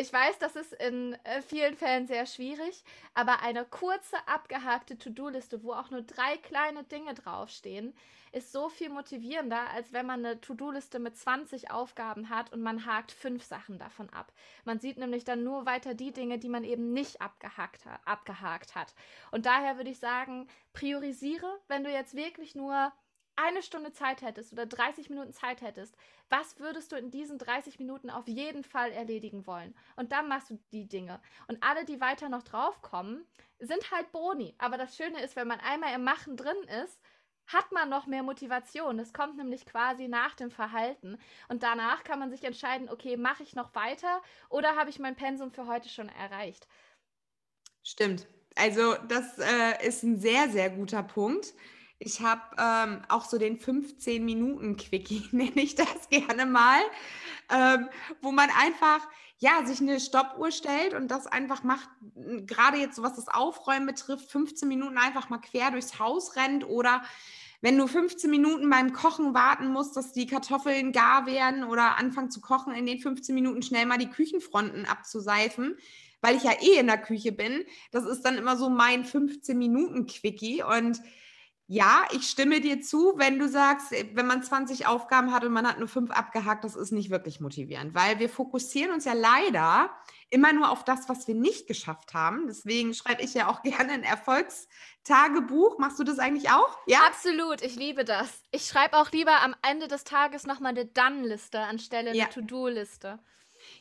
Ich 0.00 0.12
weiß, 0.12 0.38
das 0.38 0.54
ist 0.54 0.74
in 0.74 1.14
äh, 1.24 1.42
vielen 1.42 1.74
Fällen 1.74 2.06
sehr 2.06 2.24
schwierig, 2.24 2.84
aber 3.14 3.42
eine 3.42 3.64
kurze, 3.64 4.16
abgehakte 4.28 4.96
To-Do-Liste, 4.96 5.64
wo 5.64 5.72
auch 5.72 5.90
nur 5.90 6.02
drei 6.02 6.36
kleine 6.36 6.84
Dinge 6.84 7.14
draufstehen, 7.14 7.92
ist 8.30 8.52
so 8.52 8.68
viel 8.68 8.90
motivierender, 8.90 9.70
als 9.70 9.92
wenn 9.92 10.06
man 10.06 10.24
eine 10.24 10.40
To-Do-Liste 10.40 11.00
mit 11.00 11.16
20 11.16 11.72
Aufgaben 11.72 12.28
hat 12.28 12.52
und 12.52 12.62
man 12.62 12.86
hakt 12.86 13.10
fünf 13.10 13.42
Sachen 13.42 13.80
davon 13.80 14.08
ab. 14.10 14.32
Man 14.64 14.78
sieht 14.78 14.98
nämlich 14.98 15.24
dann 15.24 15.42
nur 15.42 15.66
weiter 15.66 15.94
die 15.94 16.12
Dinge, 16.12 16.38
die 16.38 16.48
man 16.48 16.62
eben 16.62 16.92
nicht 16.92 17.20
abgehakt, 17.20 17.80
abgehakt 18.04 18.76
hat. 18.76 18.94
Und 19.32 19.46
daher 19.46 19.78
würde 19.78 19.90
ich 19.90 19.98
sagen, 19.98 20.46
priorisiere, 20.74 21.58
wenn 21.66 21.82
du 21.82 21.90
jetzt 21.90 22.14
wirklich 22.14 22.54
nur 22.54 22.92
eine 23.38 23.62
Stunde 23.62 23.92
Zeit 23.92 24.22
hättest 24.22 24.52
oder 24.52 24.66
30 24.66 25.10
Minuten 25.10 25.32
Zeit 25.32 25.62
hättest, 25.62 25.96
was 26.28 26.58
würdest 26.58 26.90
du 26.90 26.96
in 26.96 27.10
diesen 27.10 27.38
30 27.38 27.78
Minuten 27.78 28.10
auf 28.10 28.26
jeden 28.26 28.64
Fall 28.64 28.90
erledigen 28.90 29.46
wollen? 29.46 29.74
Und 29.96 30.12
dann 30.12 30.28
machst 30.28 30.50
du 30.50 30.58
die 30.72 30.88
Dinge. 30.88 31.20
Und 31.46 31.62
alle, 31.62 31.84
die 31.84 32.00
weiter 32.00 32.28
noch 32.28 32.42
draufkommen, 32.42 33.24
sind 33.60 33.90
halt 33.92 34.10
Boni. 34.12 34.54
Aber 34.58 34.76
das 34.76 34.96
Schöne 34.96 35.22
ist, 35.22 35.36
wenn 35.36 35.48
man 35.48 35.60
einmal 35.60 35.94
im 35.94 36.04
Machen 36.04 36.36
drin 36.36 36.56
ist, 36.84 37.00
hat 37.46 37.72
man 37.72 37.88
noch 37.88 38.06
mehr 38.06 38.22
Motivation. 38.22 38.98
Das 38.98 39.12
kommt 39.12 39.36
nämlich 39.36 39.64
quasi 39.66 40.08
nach 40.08 40.34
dem 40.34 40.50
Verhalten. 40.50 41.18
Und 41.48 41.62
danach 41.62 42.04
kann 42.04 42.18
man 42.18 42.30
sich 42.30 42.44
entscheiden, 42.44 42.90
okay, 42.90 43.16
mache 43.16 43.42
ich 43.42 43.54
noch 43.54 43.74
weiter 43.74 44.20
oder 44.48 44.76
habe 44.76 44.90
ich 44.90 44.98
mein 44.98 45.16
Pensum 45.16 45.50
für 45.50 45.66
heute 45.66 45.88
schon 45.88 46.08
erreicht? 46.08 46.68
Stimmt. 47.82 48.26
Also 48.54 48.96
das 49.08 49.38
äh, 49.38 49.86
ist 49.86 50.02
ein 50.02 50.18
sehr, 50.18 50.48
sehr 50.50 50.68
guter 50.70 51.02
Punkt. 51.02 51.54
Ich 52.00 52.20
habe 52.20 52.42
ähm, 52.58 53.02
auch 53.08 53.24
so 53.24 53.38
den 53.38 53.58
15-Minuten-Quickie, 53.58 55.28
nenne 55.32 55.60
ich 55.60 55.74
das 55.74 56.08
gerne 56.10 56.46
mal, 56.46 56.80
ähm, 57.50 57.88
wo 58.22 58.30
man 58.30 58.50
einfach 58.50 59.06
ja, 59.40 59.64
sich 59.64 59.80
eine 59.80 60.00
Stoppuhr 60.00 60.50
stellt 60.50 60.94
und 60.94 61.08
das 61.08 61.28
einfach 61.28 61.62
macht, 61.62 61.88
gerade 62.14 62.78
jetzt 62.78 62.96
so 62.96 63.02
was 63.02 63.14
das 63.14 63.28
Aufräumen 63.28 63.86
betrifft, 63.86 64.30
15 64.30 64.66
Minuten 64.66 64.98
einfach 64.98 65.28
mal 65.28 65.38
quer 65.38 65.70
durchs 65.70 66.00
Haus 66.00 66.34
rennt 66.34 66.68
oder 66.68 67.02
wenn 67.60 67.78
du 67.78 67.86
15 67.86 68.30
Minuten 68.30 68.68
beim 68.68 68.92
Kochen 68.92 69.34
warten 69.34 69.68
musst, 69.68 69.96
dass 69.96 70.12
die 70.12 70.26
Kartoffeln 70.26 70.92
gar 70.92 71.26
werden 71.26 71.64
oder 71.64 71.98
anfangen 71.98 72.30
zu 72.30 72.40
kochen, 72.40 72.72
in 72.74 72.86
den 72.86 73.00
15 73.00 73.34
Minuten 73.34 73.62
schnell 73.62 73.86
mal 73.86 73.98
die 73.98 74.10
Küchenfronten 74.10 74.86
abzuseifen, 74.86 75.76
weil 76.20 76.36
ich 76.36 76.44
ja 76.44 76.52
eh 76.60 76.78
in 76.78 76.86
der 76.86 76.98
Küche 76.98 77.32
bin. 77.32 77.64
Das 77.90 78.04
ist 78.04 78.22
dann 78.22 78.38
immer 78.38 78.56
so 78.56 78.70
mein 78.70 79.04
15 79.04 79.56
Minuten 79.58 80.06
Quickie 80.06 80.62
und 80.62 81.00
ja, 81.70 82.06
ich 82.12 82.30
stimme 82.30 82.62
dir 82.62 82.80
zu, 82.80 83.12
wenn 83.16 83.38
du 83.38 83.46
sagst, 83.46 83.92
äh, 83.92 84.08
wenn 84.14 84.26
man 84.26 84.42
20 84.42 84.86
Aufgaben 84.86 85.34
hat 85.34 85.44
und 85.44 85.52
man 85.52 85.68
hat 85.68 85.78
nur 85.78 85.86
fünf 85.86 86.10
abgehakt, 86.10 86.64
das 86.64 86.74
ist 86.74 86.92
nicht 86.92 87.10
wirklich 87.10 87.40
motivierend, 87.40 87.94
weil 87.94 88.18
wir 88.18 88.30
fokussieren 88.30 88.90
uns 88.90 89.04
ja 89.04 89.12
leider 89.12 89.90
immer 90.30 90.54
nur 90.54 90.70
auf 90.70 90.82
das, 90.82 91.10
was 91.10 91.28
wir 91.28 91.34
nicht 91.34 91.66
geschafft 91.66 92.14
haben. 92.14 92.46
Deswegen 92.46 92.94
schreibe 92.94 93.22
ich 93.22 93.34
ja 93.34 93.48
auch 93.48 93.62
gerne 93.64 93.92
ein 93.92 94.02
Erfolgstagebuch. 94.02 95.78
Machst 95.78 95.98
du 95.98 96.04
das 96.04 96.18
eigentlich 96.18 96.50
auch? 96.50 96.78
Ja? 96.86 97.00
Absolut, 97.06 97.60
ich 97.60 97.76
liebe 97.76 98.06
das. 98.06 98.42
Ich 98.50 98.64
schreibe 98.64 98.96
auch 98.96 99.12
lieber 99.12 99.42
am 99.42 99.54
Ende 99.60 99.88
des 99.88 100.04
Tages 100.04 100.46
nochmal 100.46 100.70
eine 100.70 100.86
Done-Liste 100.86 101.60
anstelle 101.60 102.14
ja. 102.14 102.24
eine 102.24 102.32
To-Do-Liste. 102.32 103.18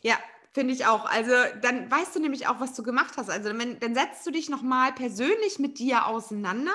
Ja, 0.01 0.17
Finde 0.53 0.74
ich 0.74 0.88
auch. 0.88 1.06
Also 1.06 1.34
dann 1.62 1.91
weißt 1.91 2.15
du 2.15 2.20
nämlich 2.20 2.48
auch, 2.48 2.60
was 2.60 2.74
du 2.74 2.82
gemacht 2.82 3.13
hast. 3.17 3.29
Also 3.29 3.56
wenn, 3.56 3.79
dann 3.79 3.94
setzt 3.94 4.25
du 4.25 4.32
dich 4.32 4.50
nochmal 4.50 4.91
persönlich 4.91 5.60
mit 5.60 5.77
dir 5.77 6.08
auseinander 6.08 6.74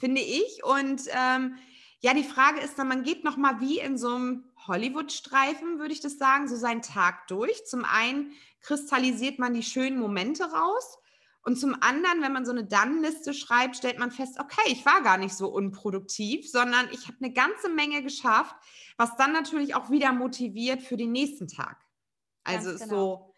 finde 0.00 0.22
ich. 0.22 0.64
Und 0.64 1.02
ähm, 1.12 1.56
ja, 2.00 2.14
die 2.14 2.24
Frage 2.24 2.60
ist 2.60 2.78
dann, 2.78 2.88
man 2.88 3.02
geht 3.02 3.22
nochmal 3.22 3.60
wie 3.60 3.78
in 3.78 3.98
so 3.98 4.14
einem 4.14 4.44
Hollywood-Streifen, 4.66 5.78
würde 5.78 5.92
ich 5.92 6.00
das 6.00 6.18
sagen, 6.18 6.48
so 6.48 6.56
seinen 6.56 6.82
Tag 6.82 7.28
durch. 7.28 7.66
Zum 7.66 7.84
einen 7.84 8.32
kristallisiert 8.62 9.38
man 9.38 9.54
die 9.54 9.62
schönen 9.62 9.98
Momente 9.98 10.44
raus. 10.44 10.98
Und 11.42 11.56
zum 11.58 11.74
anderen, 11.80 12.20
wenn 12.20 12.32
man 12.32 12.44
so 12.44 12.50
eine 12.50 12.64
Dann-Liste 12.64 13.32
schreibt, 13.32 13.76
stellt 13.76 13.98
man 13.98 14.10
fest, 14.10 14.38
okay, 14.38 14.60
ich 14.66 14.84
war 14.84 15.02
gar 15.02 15.16
nicht 15.16 15.34
so 15.34 15.48
unproduktiv, 15.48 16.50
sondern 16.50 16.88
ich 16.92 17.06
habe 17.06 17.16
eine 17.20 17.32
ganze 17.32 17.70
Menge 17.70 18.02
geschafft, 18.02 18.54
was 18.96 19.16
dann 19.16 19.32
natürlich 19.32 19.74
auch 19.74 19.90
wieder 19.90 20.12
motiviert 20.12 20.82
für 20.82 20.98
den 20.98 21.12
nächsten 21.12 21.48
Tag. 21.48 21.78
Also 22.44 22.72
genau. 22.72 22.86
so. 22.86 23.34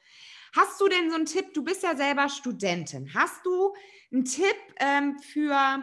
Hast 0.55 0.81
du 0.81 0.89
denn 0.89 1.11
so 1.11 1.17
einen 1.17 1.27
Tipp? 1.27 1.55
Du 1.55 1.63
bist 1.63 1.83
ja 1.83 1.97
selber 1.97 2.29
Studentin. 2.29 3.15
Hast 3.15 3.47
du 3.47 3.73
einen 4.13 4.25
Tipp 4.25 4.57
ähm, 4.81 5.19
für 5.19 5.83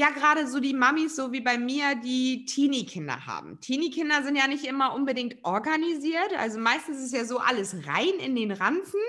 ja 0.00 0.08
gerade 0.08 0.48
so 0.48 0.60
die 0.60 0.72
Mamis, 0.72 1.14
so 1.14 1.30
wie 1.30 1.42
bei 1.42 1.58
mir, 1.58 1.94
die 1.94 2.46
Teenie-Kinder 2.46 3.26
haben. 3.26 3.60
Teenie-Kinder 3.60 4.22
sind 4.22 4.34
ja 4.34 4.48
nicht 4.48 4.64
immer 4.64 4.94
unbedingt 4.94 5.36
organisiert. 5.44 6.32
Also 6.38 6.58
meistens 6.58 7.04
ist 7.04 7.12
ja 7.12 7.26
so 7.26 7.38
alles 7.38 7.86
rein 7.86 8.18
in 8.18 8.34
den 8.34 8.50
Ranzen. 8.50 9.00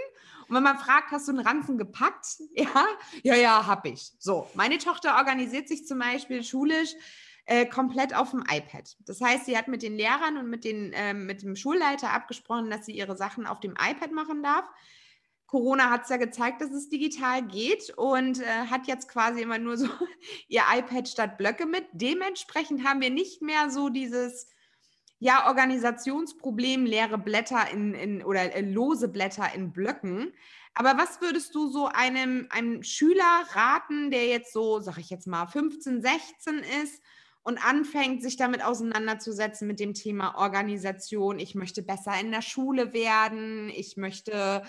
Und 0.49 0.55
wenn 0.55 0.63
man 0.63 0.77
fragt, 0.77 1.11
hast 1.11 1.29
du 1.29 1.31
einen 1.31 1.47
Ranzen 1.47 1.77
gepackt? 1.77 2.41
Ja, 2.53 2.85
ja, 3.23 3.35
ja, 3.35 3.65
hab 3.65 3.85
ich. 3.85 4.11
So, 4.19 4.49
meine 4.53 4.79
Tochter 4.79 5.15
organisiert 5.15 5.69
sich 5.69 5.87
zum 5.87 5.99
Beispiel 5.99 6.43
schulisch 6.43 6.89
äh, 7.45 7.65
komplett 7.65 8.13
auf 8.13 8.31
dem 8.31 8.43
iPad. 8.51 8.97
Das 9.05 9.21
heißt, 9.21 9.45
sie 9.45 9.57
hat 9.57 9.69
mit 9.69 9.83
den 9.83 9.95
Lehrern 9.95 10.35
und 10.37 10.49
mit, 10.49 10.65
den, 10.65 10.91
äh, 10.91 11.13
mit 11.13 11.41
dem 11.41 11.55
Schulleiter 11.55 12.11
abgesprochen, 12.11 12.69
dass 12.69 12.85
sie 12.85 12.91
ihre 12.91 13.15
Sachen 13.15 13.47
auf 13.47 13.61
dem 13.61 13.71
iPad 13.71 14.11
machen 14.11 14.43
darf. 14.43 14.65
Corona 15.51 15.89
hat 15.89 16.03
es 16.03 16.09
ja 16.09 16.15
gezeigt, 16.15 16.61
dass 16.61 16.71
es 16.71 16.87
digital 16.87 17.41
geht 17.41 17.89
und 17.97 18.39
äh, 18.39 18.45
hat 18.69 18.87
jetzt 18.87 19.09
quasi 19.09 19.41
immer 19.41 19.57
nur 19.57 19.75
so 19.75 19.85
ihr 20.47 20.61
iPad 20.73 21.09
statt 21.09 21.37
Blöcke 21.37 21.65
mit. 21.65 21.83
Dementsprechend 21.91 22.87
haben 22.87 23.01
wir 23.01 23.09
nicht 23.09 23.41
mehr 23.41 23.69
so 23.69 23.89
dieses 23.89 24.47
ja, 25.19 25.49
Organisationsproblem, 25.49 26.85
leere 26.85 27.17
Blätter 27.17 27.69
in, 27.69 27.93
in 27.93 28.23
oder 28.23 28.55
äh, 28.55 28.61
lose 28.61 29.09
Blätter 29.09 29.53
in 29.53 29.73
Blöcken. 29.73 30.31
Aber 30.73 30.97
was 30.97 31.19
würdest 31.19 31.53
du 31.53 31.67
so 31.67 31.87
einem, 31.87 32.47
einem 32.49 32.81
Schüler 32.81 33.43
raten, 33.51 34.09
der 34.09 34.27
jetzt 34.27 34.53
so, 34.53 34.79
sag 34.79 34.99
ich 34.99 35.09
jetzt 35.09 35.27
mal, 35.27 35.47
15, 35.47 36.01
16 36.01 36.59
ist 36.81 37.03
und 37.43 37.57
anfängt, 37.63 38.23
sich 38.23 38.37
damit 38.37 38.63
auseinanderzusetzen 38.63 39.67
mit 39.67 39.81
dem 39.81 39.93
Thema 39.93 40.37
Organisation? 40.37 41.39
Ich 41.39 41.55
möchte 41.55 41.81
besser 41.81 42.17
in 42.21 42.31
der 42.31 42.41
Schule 42.41 42.93
werden, 42.93 43.67
ich 43.67 43.97
möchte 43.97 44.63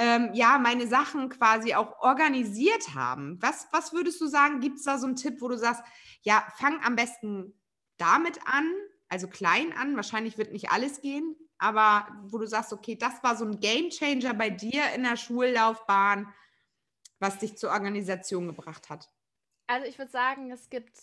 ähm, 0.00 0.30
ja, 0.32 0.58
meine 0.58 0.86
Sachen 0.86 1.28
quasi 1.28 1.74
auch 1.74 2.00
organisiert 2.00 2.94
haben. 2.94 3.36
Was, 3.42 3.68
was 3.70 3.92
würdest 3.92 4.18
du 4.22 4.28
sagen? 4.28 4.60
Gibt 4.60 4.78
es 4.78 4.84
da 4.84 4.96
so 4.96 5.06
einen 5.06 5.16
Tipp, 5.16 5.42
wo 5.42 5.48
du 5.48 5.58
sagst, 5.58 5.82
ja, 6.22 6.42
fang 6.56 6.82
am 6.82 6.96
besten 6.96 7.52
damit 7.98 8.40
an, 8.46 8.72
also 9.10 9.28
klein 9.28 9.74
an, 9.74 9.96
wahrscheinlich 9.96 10.38
wird 10.38 10.52
nicht 10.52 10.70
alles 10.70 11.02
gehen, 11.02 11.36
aber 11.58 12.08
wo 12.22 12.38
du 12.38 12.46
sagst, 12.46 12.72
okay, 12.72 12.96
das 12.96 13.22
war 13.22 13.36
so 13.36 13.44
ein 13.44 13.60
Game 13.60 13.90
Changer 13.90 14.32
bei 14.32 14.48
dir 14.48 14.82
in 14.94 15.02
der 15.02 15.16
Schullaufbahn, 15.16 16.32
was 17.18 17.38
dich 17.38 17.58
zur 17.58 17.70
Organisation 17.70 18.46
gebracht 18.46 18.88
hat? 18.88 19.10
Also 19.66 19.86
ich 19.86 19.98
würde 19.98 20.10
sagen, 20.10 20.50
es 20.50 20.70
gibt 20.70 20.96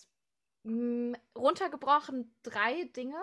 mh, 0.64 0.72
hm, 0.72 1.18
runtergebrochen 1.38 2.36
drei 2.42 2.86
Dinge. 2.96 3.20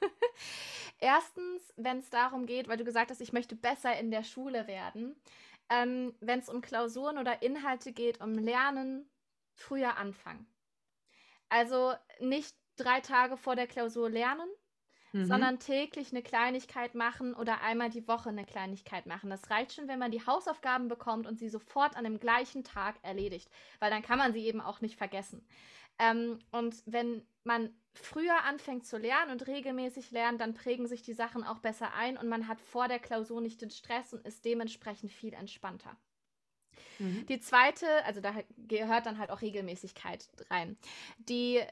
Erstens, 0.98 1.72
wenn 1.76 1.98
es 1.98 2.10
darum 2.10 2.46
geht, 2.46 2.68
weil 2.68 2.78
du 2.78 2.84
gesagt 2.84 3.10
hast, 3.10 3.20
ich 3.20 3.32
möchte 3.32 3.54
besser 3.54 3.98
in 3.98 4.10
der 4.10 4.24
Schule 4.24 4.66
werden, 4.66 5.14
ähm, 5.68 6.14
wenn 6.20 6.38
es 6.38 6.48
um 6.48 6.60
Klausuren 6.62 7.18
oder 7.18 7.42
Inhalte 7.42 7.92
geht, 7.92 8.20
um 8.20 8.34
Lernen, 8.34 9.08
früher 9.54 9.96
anfangen. 9.96 10.46
Also 11.48 11.94
nicht 12.20 12.54
drei 12.76 13.00
Tage 13.00 13.36
vor 13.36 13.56
der 13.56 13.66
Klausur 13.66 14.10
lernen, 14.10 14.48
mhm. 15.12 15.24
sondern 15.24 15.58
täglich 15.58 16.12
eine 16.12 16.22
Kleinigkeit 16.22 16.94
machen 16.94 17.34
oder 17.34 17.62
einmal 17.62 17.90
die 17.90 18.06
Woche 18.06 18.28
eine 18.28 18.44
Kleinigkeit 18.44 19.06
machen. 19.06 19.30
Das 19.30 19.50
reicht 19.50 19.74
schon, 19.74 19.88
wenn 19.88 19.98
man 19.98 20.10
die 20.10 20.24
Hausaufgaben 20.24 20.88
bekommt 20.88 21.26
und 21.26 21.38
sie 21.38 21.48
sofort 21.48 21.96
an 21.96 22.04
dem 22.04 22.20
gleichen 22.20 22.64
Tag 22.64 22.96
erledigt, 23.02 23.50
weil 23.80 23.90
dann 23.90 24.02
kann 24.02 24.18
man 24.18 24.32
sie 24.32 24.44
eben 24.44 24.60
auch 24.60 24.80
nicht 24.80 24.96
vergessen. 24.96 25.46
Ähm, 25.98 26.38
und 26.50 26.82
wenn 26.84 27.26
man 27.44 27.74
früher 27.98 28.44
anfängt 28.44 28.86
zu 28.86 28.98
lernen 28.98 29.30
und 29.30 29.46
regelmäßig 29.46 30.10
lernt, 30.10 30.40
dann 30.40 30.54
prägen 30.54 30.86
sich 30.86 31.02
die 31.02 31.12
Sachen 31.12 31.44
auch 31.44 31.58
besser 31.58 31.94
ein 31.94 32.16
und 32.16 32.28
man 32.28 32.48
hat 32.48 32.60
vor 32.60 32.88
der 32.88 32.98
Klausur 32.98 33.40
nicht 33.40 33.60
den 33.62 33.70
Stress 33.70 34.12
und 34.12 34.26
ist 34.26 34.44
dementsprechend 34.44 35.12
viel 35.12 35.34
entspannter. 35.34 35.96
Mhm. 36.98 37.26
Die 37.26 37.40
zweite, 37.40 38.04
also 38.04 38.20
da 38.20 38.34
gehört 38.56 39.06
dann 39.06 39.18
halt 39.18 39.30
auch 39.30 39.42
Regelmäßigkeit 39.42 40.28
rein. 40.50 40.76
Die 41.18 41.62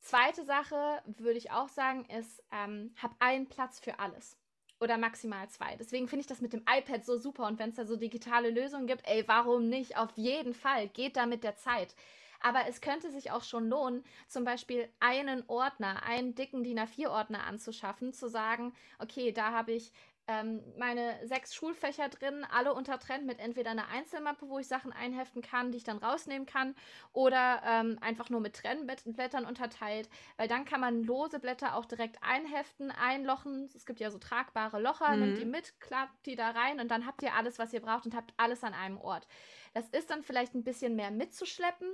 Zweite 0.00 0.44
Sache 0.44 1.02
würde 1.18 1.38
ich 1.38 1.50
auch 1.50 1.68
sagen, 1.68 2.06
ist, 2.06 2.42
ähm, 2.50 2.94
hab 3.00 3.14
einen 3.18 3.48
Platz 3.48 3.78
für 3.78 3.98
alles. 3.98 4.36
Oder 4.80 4.96
maximal 4.96 5.46
zwei. 5.50 5.76
Deswegen 5.76 6.08
finde 6.08 6.22
ich 6.22 6.26
das 6.26 6.40
mit 6.40 6.54
dem 6.54 6.62
iPad 6.62 7.04
so 7.04 7.18
super. 7.18 7.46
Und 7.46 7.58
wenn 7.58 7.68
es 7.68 7.76
da 7.76 7.84
so 7.84 7.96
digitale 7.96 8.48
Lösungen 8.48 8.86
gibt, 8.86 9.06
ey, 9.06 9.28
warum 9.28 9.68
nicht? 9.68 9.98
Auf 9.98 10.10
jeden 10.16 10.54
Fall. 10.54 10.88
Geht 10.88 11.16
da 11.16 11.26
mit 11.26 11.44
der 11.44 11.56
Zeit. 11.56 11.94
Aber 12.40 12.66
es 12.68 12.80
könnte 12.80 13.10
sich 13.10 13.30
auch 13.30 13.44
schon 13.44 13.68
lohnen, 13.68 14.04
zum 14.28 14.44
Beispiel 14.44 14.88
einen 14.98 15.44
Ordner, 15.46 16.02
einen 16.02 16.34
dicken 16.34 16.64
DIN 16.64 16.80
A4-Ordner 16.80 17.44
anzuschaffen, 17.44 18.12
zu 18.12 18.28
sagen, 18.28 18.72
okay, 18.98 19.32
da 19.32 19.52
habe 19.52 19.72
ich 19.72 19.92
ähm, 20.30 20.62
meine 20.78 21.26
sechs 21.26 21.54
Schulfächer 21.54 22.08
drin, 22.08 22.46
alle 22.52 22.72
untertrennt 22.72 23.26
mit 23.26 23.40
entweder 23.40 23.72
einer 23.72 23.88
Einzelmappe, 23.88 24.48
wo 24.48 24.60
ich 24.60 24.68
Sachen 24.68 24.92
einheften 24.92 25.42
kann, 25.42 25.72
die 25.72 25.78
ich 25.78 25.84
dann 25.84 25.98
rausnehmen 25.98 26.46
kann, 26.46 26.76
oder 27.12 27.62
ähm, 27.66 27.98
einfach 28.00 28.30
nur 28.30 28.40
mit 28.40 28.54
Trennblättern 28.54 29.44
unterteilt, 29.44 30.08
weil 30.36 30.46
dann 30.46 30.64
kann 30.64 30.80
man 30.80 31.02
lose 31.02 31.40
Blätter 31.40 31.74
auch 31.74 31.84
direkt 31.84 32.22
einheften, 32.22 32.92
einlochen. 32.92 33.68
Es 33.74 33.86
gibt 33.86 33.98
ja 33.98 34.10
so 34.10 34.18
tragbare 34.18 34.80
Locher, 34.80 35.16
mhm. 35.16 35.20
nimmt 35.20 35.38
die 35.38 35.46
mit, 35.46 35.80
klappt 35.80 36.26
die 36.26 36.36
da 36.36 36.50
rein 36.50 36.78
und 36.78 36.90
dann 36.90 37.06
habt 37.06 37.22
ihr 37.22 37.34
alles, 37.34 37.58
was 37.58 37.72
ihr 37.72 37.80
braucht 37.80 38.06
und 38.06 38.14
habt 38.14 38.32
alles 38.36 38.62
an 38.62 38.74
einem 38.74 38.98
Ort. 38.98 39.26
Das 39.74 39.88
ist 39.88 40.10
dann 40.10 40.22
vielleicht 40.22 40.54
ein 40.54 40.64
bisschen 40.64 40.94
mehr 40.94 41.10
mitzuschleppen, 41.10 41.88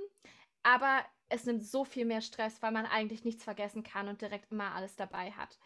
aber 0.63 1.05
es 1.29 1.45
nimmt 1.45 1.63
so 1.63 1.83
viel 1.83 2.05
mehr 2.05 2.21
Stress, 2.21 2.61
weil 2.61 2.71
man 2.71 2.85
eigentlich 2.85 3.23
nichts 3.23 3.43
vergessen 3.43 3.83
kann 3.83 4.07
und 4.07 4.21
direkt 4.21 4.51
immer 4.51 4.73
alles 4.73 4.95
dabei 4.95 5.31
hat. 5.31 5.57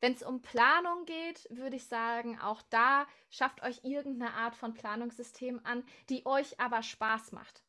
Wenn 0.00 0.14
es 0.14 0.22
um 0.22 0.42
Planung 0.42 1.04
geht, 1.04 1.46
würde 1.50 1.76
ich 1.76 1.86
sagen, 1.86 2.38
auch 2.40 2.62
da 2.70 3.06
schafft 3.30 3.62
euch 3.62 3.84
irgendeine 3.84 4.34
Art 4.34 4.56
von 4.56 4.74
Planungssystem 4.74 5.60
an, 5.62 5.84
die 6.08 6.26
euch 6.26 6.58
aber 6.58 6.82
Spaß 6.82 7.32
macht. 7.32 7.62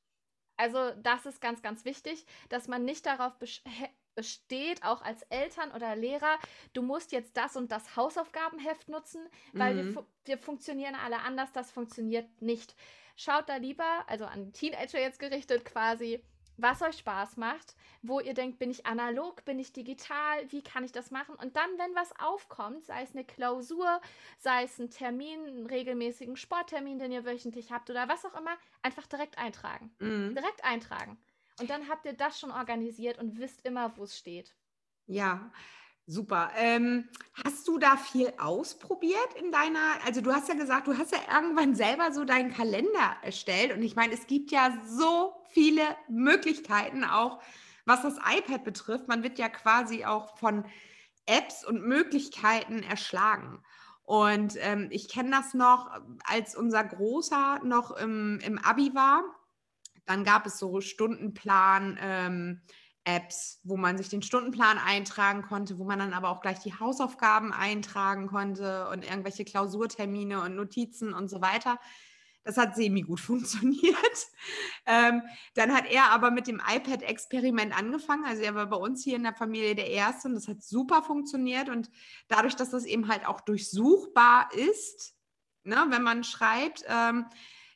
Also 0.57 0.91
das 1.01 1.25
ist 1.25 1.41
ganz, 1.41 1.61
ganz 1.61 1.85
wichtig, 1.85 2.25
dass 2.49 2.67
man 2.67 2.85
nicht 2.85 3.05
darauf 3.05 3.33
besteht, 4.15 4.83
auch 4.83 5.01
als 5.01 5.21
Eltern 5.23 5.71
oder 5.71 5.95
Lehrer, 5.95 6.39
du 6.73 6.81
musst 6.81 7.11
jetzt 7.11 7.37
das 7.37 7.55
und 7.55 7.71
das 7.71 7.95
Hausaufgabenheft 7.95 8.89
nutzen, 8.89 9.21
weil 9.51 9.75
mhm. 9.75 9.95
wir, 9.95 10.05
wir 10.25 10.37
funktionieren 10.37 10.95
alle 10.95 11.19
anders, 11.19 11.51
das 11.51 11.71
funktioniert 11.71 12.41
nicht. 12.41 12.75
Schaut 13.15 13.47
da 13.47 13.57
lieber, 13.57 14.05
also 14.07 14.25
an 14.25 14.53
Teenager 14.53 14.99
jetzt 14.99 15.19
gerichtet 15.19 15.65
quasi, 15.65 16.23
was 16.57 16.81
euch 16.81 16.97
Spaß 16.97 17.37
macht, 17.37 17.75
wo 18.01 18.19
ihr 18.19 18.33
denkt, 18.33 18.59
bin 18.59 18.69
ich 18.69 18.85
analog, 18.85 19.43
bin 19.45 19.59
ich 19.59 19.73
digital, 19.73 20.51
wie 20.51 20.61
kann 20.61 20.83
ich 20.83 20.91
das 20.91 21.11
machen? 21.11 21.35
Und 21.35 21.55
dann, 21.55 21.69
wenn 21.77 21.95
was 21.95 22.17
aufkommt, 22.19 22.85
sei 22.85 23.03
es 23.03 23.13
eine 23.13 23.25
Klausur, 23.25 24.01
sei 24.37 24.63
es 24.63 24.77
ein 24.79 24.89
Termin, 24.89 25.45
einen 25.45 25.65
regelmäßigen 25.65 26.35
Sporttermin, 26.37 26.99
den 26.99 27.11
ihr 27.11 27.25
wöchentlich 27.25 27.71
habt 27.71 27.89
oder 27.89 28.07
was 28.07 28.25
auch 28.25 28.37
immer, 28.39 28.57
einfach 28.81 29.07
direkt 29.07 29.37
eintragen. 29.37 29.95
Mhm. 29.99 30.35
Direkt 30.35 30.63
eintragen. 30.63 31.17
Und 31.59 31.69
dann 31.69 31.87
habt 31.87 32.05
ihr 32.05 32.13
das 32.13 32.39
schon 32.39 32.51
organisiert 32.51 33.19
und 33.19 33.37
wisst 33.37 33.65
immer, 33.65 33.95
wo 33.97 34.03
es 34.03 34.17
steht. 34.17 34.55
Ja, 35.05 35.51
Super. 36.05 36.51
Ähm, 36.57 37.07
hast 37.45 37.65
du 37.67 37.77
da 37.77 37.95
viel 37.95 38.33
ausprobiert 38.37 39.33
in 39.41 39.53
deiner, 39.53 40.03
also 40.05 40.19
du 40.19 40.33
hast 40.33 40.49
ja 40.49 40.55
gesagt, 40.55 40.87
du 40.87 40.97
hast 40.97 41.13
ja 41.13 41.19
irgendwann 41.33 41.75
selber 41.75 42.11
so 42.11 42.25
deinen 42.25 42.53
Kalender 42.53 43.15
erstellt 43.21 43.71
und 43.71 43.81
ich 43.81 43.95
meine, 43.95 44.13
es 44.13 44.27
gibt 44.27 44.51
ja 44.51 44.77
so 44.85 45.33
viele 45.51 45.83
Möglichkeiten 46.09 47.05
auch, 47.05 47.41
was 47.85 48.01
das 48.01 48.17
iPad 48.17 48.65
betrifft. 48.65 49.07
Man 49.07 49.23
wird 49.23 49.39
ja 49.39 49.47
quasi 49.47 50.03
auch 50.03 50.37
von 50.37 50.65
Apps 51.25 51.65
und 51.65 51.87
Möglichkeiten 51.87 52.83
erschlagen. 52.83 53.63
Und 54.03 54.57
ähm, 54.59 54.89
ich 54.91 55.07
kenne 55.07 55.31
das 55.31 55.53
noch, 55.53 55.89
als 56.25 56.55
unser 56.55 56.83
Großer 56.83 57.61
noch 57.63 57.91
im, 57.91 58.39
im 58.43 58.57
Abi 58.59 58.93
war. 58.93 59.23
Dann 60.05 60.25
gab 60.25 60.45
es 60.45 60.59
so 60.59 60.81
Stundenplan. 60.81 61.97
Ähm, 62.01 62.61
Apps, 63.05 63.59
wo 63.63 63.75
man 63.75 63.97
sich 63.97 64.09
den 64.09 64.21
Stundenplan 64.21 64.77
eintragen 64.77 65.41
konnte, 65.41 65.77
wo 65.77 65.83
man 65.83 65.99
dann 65.99 66.13
aber 66.13 66.29
auch 66.29 66.41
gleich 66.41 66.59
die 66.59 66.73
Hausaufgaben 66.73 67.51
eintragen 67.51 68.27
konnte 68.27 68.87
und 68.89 69.03
irgendwelche 69.03 69.43
Klausurtermine 69.43 70.41
und 70.41 70.55
Notizen 70.55 71.13
und 71.13 71.29
so 71.29 71.41
weiter. 71.41 71.79
Das 72.43 72.57
hat 72.57 72.75
semi 72.75 73.01
gut 73.01 73.19
funktioniert. 73.21 74.27
Ähm, 74.85 75.21
dann 75.55 75.73
hat 75.73 75.89
er 75.89 76.11
aber 76.11 76.31
mit 76.31 76.47
dem 76.47 76.61
iPad-Experiment 76.65 77.77
angefangen. 77.77 78.25
Also 78.25 78.41
er 78.41 78.55
war 78.55 78.67
bei 78.67 78.77
uns 78.77 79.03
hier 79.03 79.15
in 79.15 79.23
der 79.23 79.33
Familie 79.33 79.75
der 79.75 79.89
Erste 79.89 80.27
und 80.27 80.35
das 80.35 80.47
hat 80.47 80.61
super 80.61 81.03
funktioniert. 81.03 81.69
Und 81.69 81.89
dadurch, 82.27 82.55
dass 82.55 82.69
das 82.69 82.85
eben 82.85 83.07
halt 83.07 83.25
auch 83.25 83.41
durchsuchbar 83.41 84.49
ist, 84.53 85.15
ne, 85.63 85.85
wenn 85.89 86.03
man 86.03 86.23
schreibt, 86.23 86.83
ähm, 86.87 87.25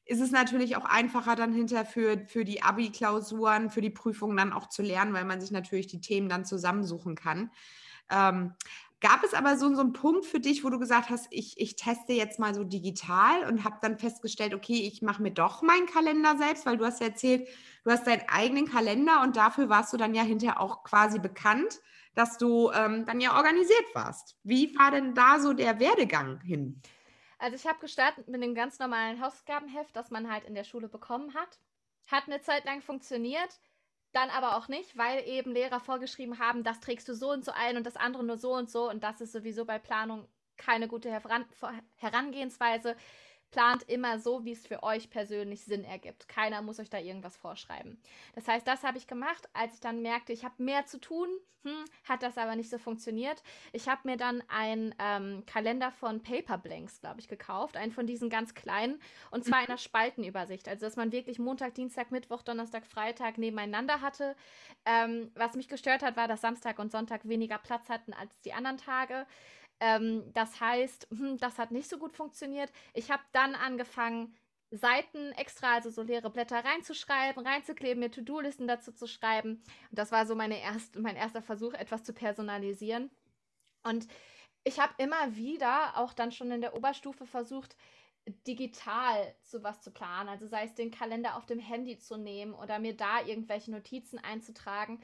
ist 0.08 0.22
es 0.22 0.32
natürlich 0.32 0.78
auch 0.78 0.86
einfacher 0.86 1.36
dann 1.36 1.54
hinter 1.54 1.86
für, 1.86 2.26
für 2.28 2.46
die 2.46 2.64
Abi-Klausuren, 2.64 3.70
für 3.70 3.82
die 3.82 3.90
Prüfungen 3.90 4.38
dann 4.38 4.54
auch 4.54 4.70
zu 4.70 4.82
lernen, 4.82 5.14
weil 5.14 5.26
man 5.26 5.42
sich 5.42 5.52
natürlich 5.52 5.88
die 5.88 6.02
Themen 6.02 6.30
dann 6.30 6.46
zusammensuchen 6.46 7.16
kann. 7.16 7.52
Ähm, 8.10 8.54
gab 9.02 9.24
es 9.24 9.34
aber 9.34 9.58
so, 9.58 9.74
so 9.76 9.82
einen 9.82 9.92
Punkt 9.92 10.26
für 10.26 10.40
dich, 10.40 10.64
wo 10.64 10.70
du 10.70 10.80
gesagt 10.80 11.10
hast, 11.10 11.28
ich, 11.30 11.60
ich 11.60 11.76
teste 11.76 12.14
jetzt 12.14 12.40
mal 12.40 12.56
so 12.56 12.64
digital 12.64 13.44
und 13.50 13.66
habe 13.66 13.78
dann 13.82 14.00
festgestellt, 14.00 14.54
okay, 14.54 14.88
ich 14.88 15.02
mache 15.02 15.22
mir 15.22 15.32
doch 15.32 15.62
meinen 15.62 15.88
Kalender 15.88 16.38
selbst, 16.38 16.66
weil 16.66 16.78
du 16.78 16.86
hast 16.86 17.02
ja 17.02 17.08
erzählt, 17.08 17.48
du 17.84 17.92
hast 17.92 18.08
deinen 18.08 18.24
eigenen 18.30 18.66
Kalender 18.66 19.22
und 19.22 19.36
dafür 19.36 19.68
warst 19.68 19.92
du 19.92 19.98
dann 19.98 20.16
ja 20.16 20.24
hinterher 20.24 20.62
auch 20.62 20.84
quasi 20.84 21.20
bekannt, 21.20 21.82
dass 22.16 22.38
du 22.38 22.72
ähm, 22.72 23.06
dann 23.06 23.20
ja 23.20 23.36
organisiert 23.36 23.86
warst. 23.94 24.38
Wie 24.44 24.74
war 24.78 24.90
denn 24.90 25.14
da 25.14 25.40
so 25.40 25.54
der 25.54 25.80
Werdegang 25.82 26.40
hin? 26.42 26.82
Also 27.40 27.56
ich 27.56 27.68
habe 27.68 27.80
gestartet 27.80 28.28
mit 28.28 28.42
dem 28.42 28.56
ganz 28.56 28.80
normalen 28.80 29.22
Hausaufgabenheft, 29.22 29.96
das 29.96 30.10
man 30.10 30.32
halt 30.32 30.46
in 30.46 30.56
der 30.56 30.64
Schule 30.64 30.88
bekommen 30.88 31.34
hat. 31.34 31.60
Hat 32.08 32.24
eine 32.28 32.42
Zeit 32.42 32.66
lang 32.66 32.82
funktioniert, 32.82 33.60
dann 34.14 34.30
aber 34.30 34.58
auch 34.58 34.68
nicht, 34.68 34.98
weil 34.98 35.28
eben 35.28 35.52
Lehrer 35.52 35.80
vorgeschrieben 35.80 36.40
haben, 36.40 36.64
das 36.64 36.80
trägst 36.80 37.08
du 37.08 37.14
so 37.14 37.32
und 37.32 37.46
so 37.46 37.52
ein 37.52 37.78
und 37.78 37.86
das 37.86 37.98
andere 37.98 38.24
nur 38.24 38.38
so 38.38 38.54
und 38.54 38.70
so 38.70 38.90
und 38.90 39.04
das 39.04 39.22
ist 39.22 39.34
sowieso 39.34 39.66
bei 39.66 39.78
Planung 39.78 40.28
keine 40.56 40.88
gute 40.88 41.12
Heran 41.12 41.46
Herangehensweise 41.98 42.96
plant 43.52 43.84
immer 43.84 44.20
so, 44.20 44.46
wie 44.46 44.52
es 44.52 44.68
für 44.68 44.84
euch 44.84 45.10
persönlich 45.10 45.64
Sinn 45.64 45.84
ergibt. 45.84 46.28
Keiner 46.28 46.62
muss 46.62 46.80
euch 46.80 46.90
da 46.90 47.00
irgendwas 47.00 47.38
vorschreiben. 47.38 48.02
Das 48.36 48.48
heißt, 48.48 48.68
das 48.68 48.84
habe 48.84 48.98
ich 48.98 49.08
gemacht. 49.08 49.48
Als 49.54 49.76
ich 49.76 49.80
dann 49.80 50.02
merkte, 50.02 50.34
ich 50.34 50.44
habe 50.44 50.62
mehr 50.62 50.86
zu 50.86 51.00
tun, 51.00 51.30
hm, 51.64 51.86
hat 52.04 52.24
das 52.24 52.38
aber 52.38 52.56
nicht 52.56 52.70
so 52.70 52.78
funktioniert. 52.78 53.42
Ich 53.74 53.90
habe 53.90 54.02
mir 54.06 54.18
dann 54.18 54.44
einen 54.48 54.94
ähm, 55.00 55.44
Kalender 55.46 55.92
von 55.92 56.22
Paper 56.22 56.58
Blanks, 56.58 57.02
glaube 57.02 57.20
ich, 57.20 57.28
gekauft. 57.28 57.78
Einen 57.78 57.92
von 57.92 58.08
diesen 58.08 58.30
ganz 58.30 58.54
kleinen. 58.54 59.02
Und 59.32 59.44
zwar 59.44 59.62
in 59.62 59.68
einer 59.68 59.78
Spaltenübersicht. 59.78 60.68
Also, 60.68 60.86
dass 60.86 60.96
man 60.96 61.12
wirklich 61.12 61.40
Montag, 61.40 61.76
Dienstag, 61.76 62.12
Mittwoch, 62.12 62.42
Donnerstag, 62.42 62.86
Freitag 62.86 63.38
nebeneinander 63.38 64.02
hatte. 64.02 64.36
Ähm, 64.86 65.32
was 65.36 65.56
mich 65.56 65.68
gestört 65.68 66.04
hat, 66.04 66.16
war, 66.16 66.28
dass 66.28 66.42
Samstag 66.42 66.80
und 66.80 66.92
Sonntag 66.92 67.28
weniger 67.28 67.58
Platz 67.58 67.90
hatten 67.90 68.14
als 68.14 68.40
die 68.42 68.54
anderen 68.54 68.78
Tage. 68.78 69.26
Ähm, 69.80 70.32
das 70.34 70.60
heißt, 70.60 71.08
hm, 71.12 71.38
das 71.38 71.58
hat 71.58 71.72
nicht 71.72 71.90
so 71.90 71.98
gut 71.98 72.14
funktioniert. 72.14 72.72
Ich 72.94 73.12
habe 73.12 73.24
dann 73.32 73.56
angefangen, 73.56 74.36
Seiten 74.70 75.32
extra, 75.34 75.76
also 75.76 75.90
so 75.90 76.02
leere 76.02 76.30
Blätter 76.30 76.64
reinzuschreiben, 76.64 77.46
reinzukleben, 77.46 78.00
mir 78.02 78.12
To-Do-Listen 78.12 78.68
dazu 78.68 78.92
zu 78.92 79.08
schreiben. 79.08 79.64
Und 79.90 80.00
das 80.00 80.12
war 80.12 80.26
so 80.26 80.36
meine 80.36 80.60
erst, 80.60 80.98
mein 80.98 81.16
erster 81.16 81.42
Versuch, 81.42 81.74
etwas 81.74 82.04
zu 82.04 82.14
personalisieren. 82.14 83.10
Und 83.84 84.08
ich 84.66 84.80
habe 84.80 84.94
immer 84.98 85.36
wieder, 85.36 85.98
auch 85.98 86.12
dann 86.12 86.34
schon 86.34 86.52
in 86.52 86.60
der 86.60 86.76
Oberstufe, 86.76 87.26
versucht, 87.26 87.78
digital 88.46 89.36
zu 89.44 89.64
was 89.64 89.82
zu 89.82 89.92
planen. 89.92 90.28
Also 90.28 90.48
sei 90.48 90.66
es 90.66 90.76
den 90.76 90.92
Kalender 90.92 91.38
auf 91.38 91.46
dem 91.46 91.60
Handy 91.60 91.98
zu 91.98 92.18
nehmen 92.18 92.54
oder 92.54 92.80
mir 92.80 92.96
da 92.96 93.22
irgendwelche 93.26 93.72
Notizen 93.72 94.20
einzutragen. 94.20 95.00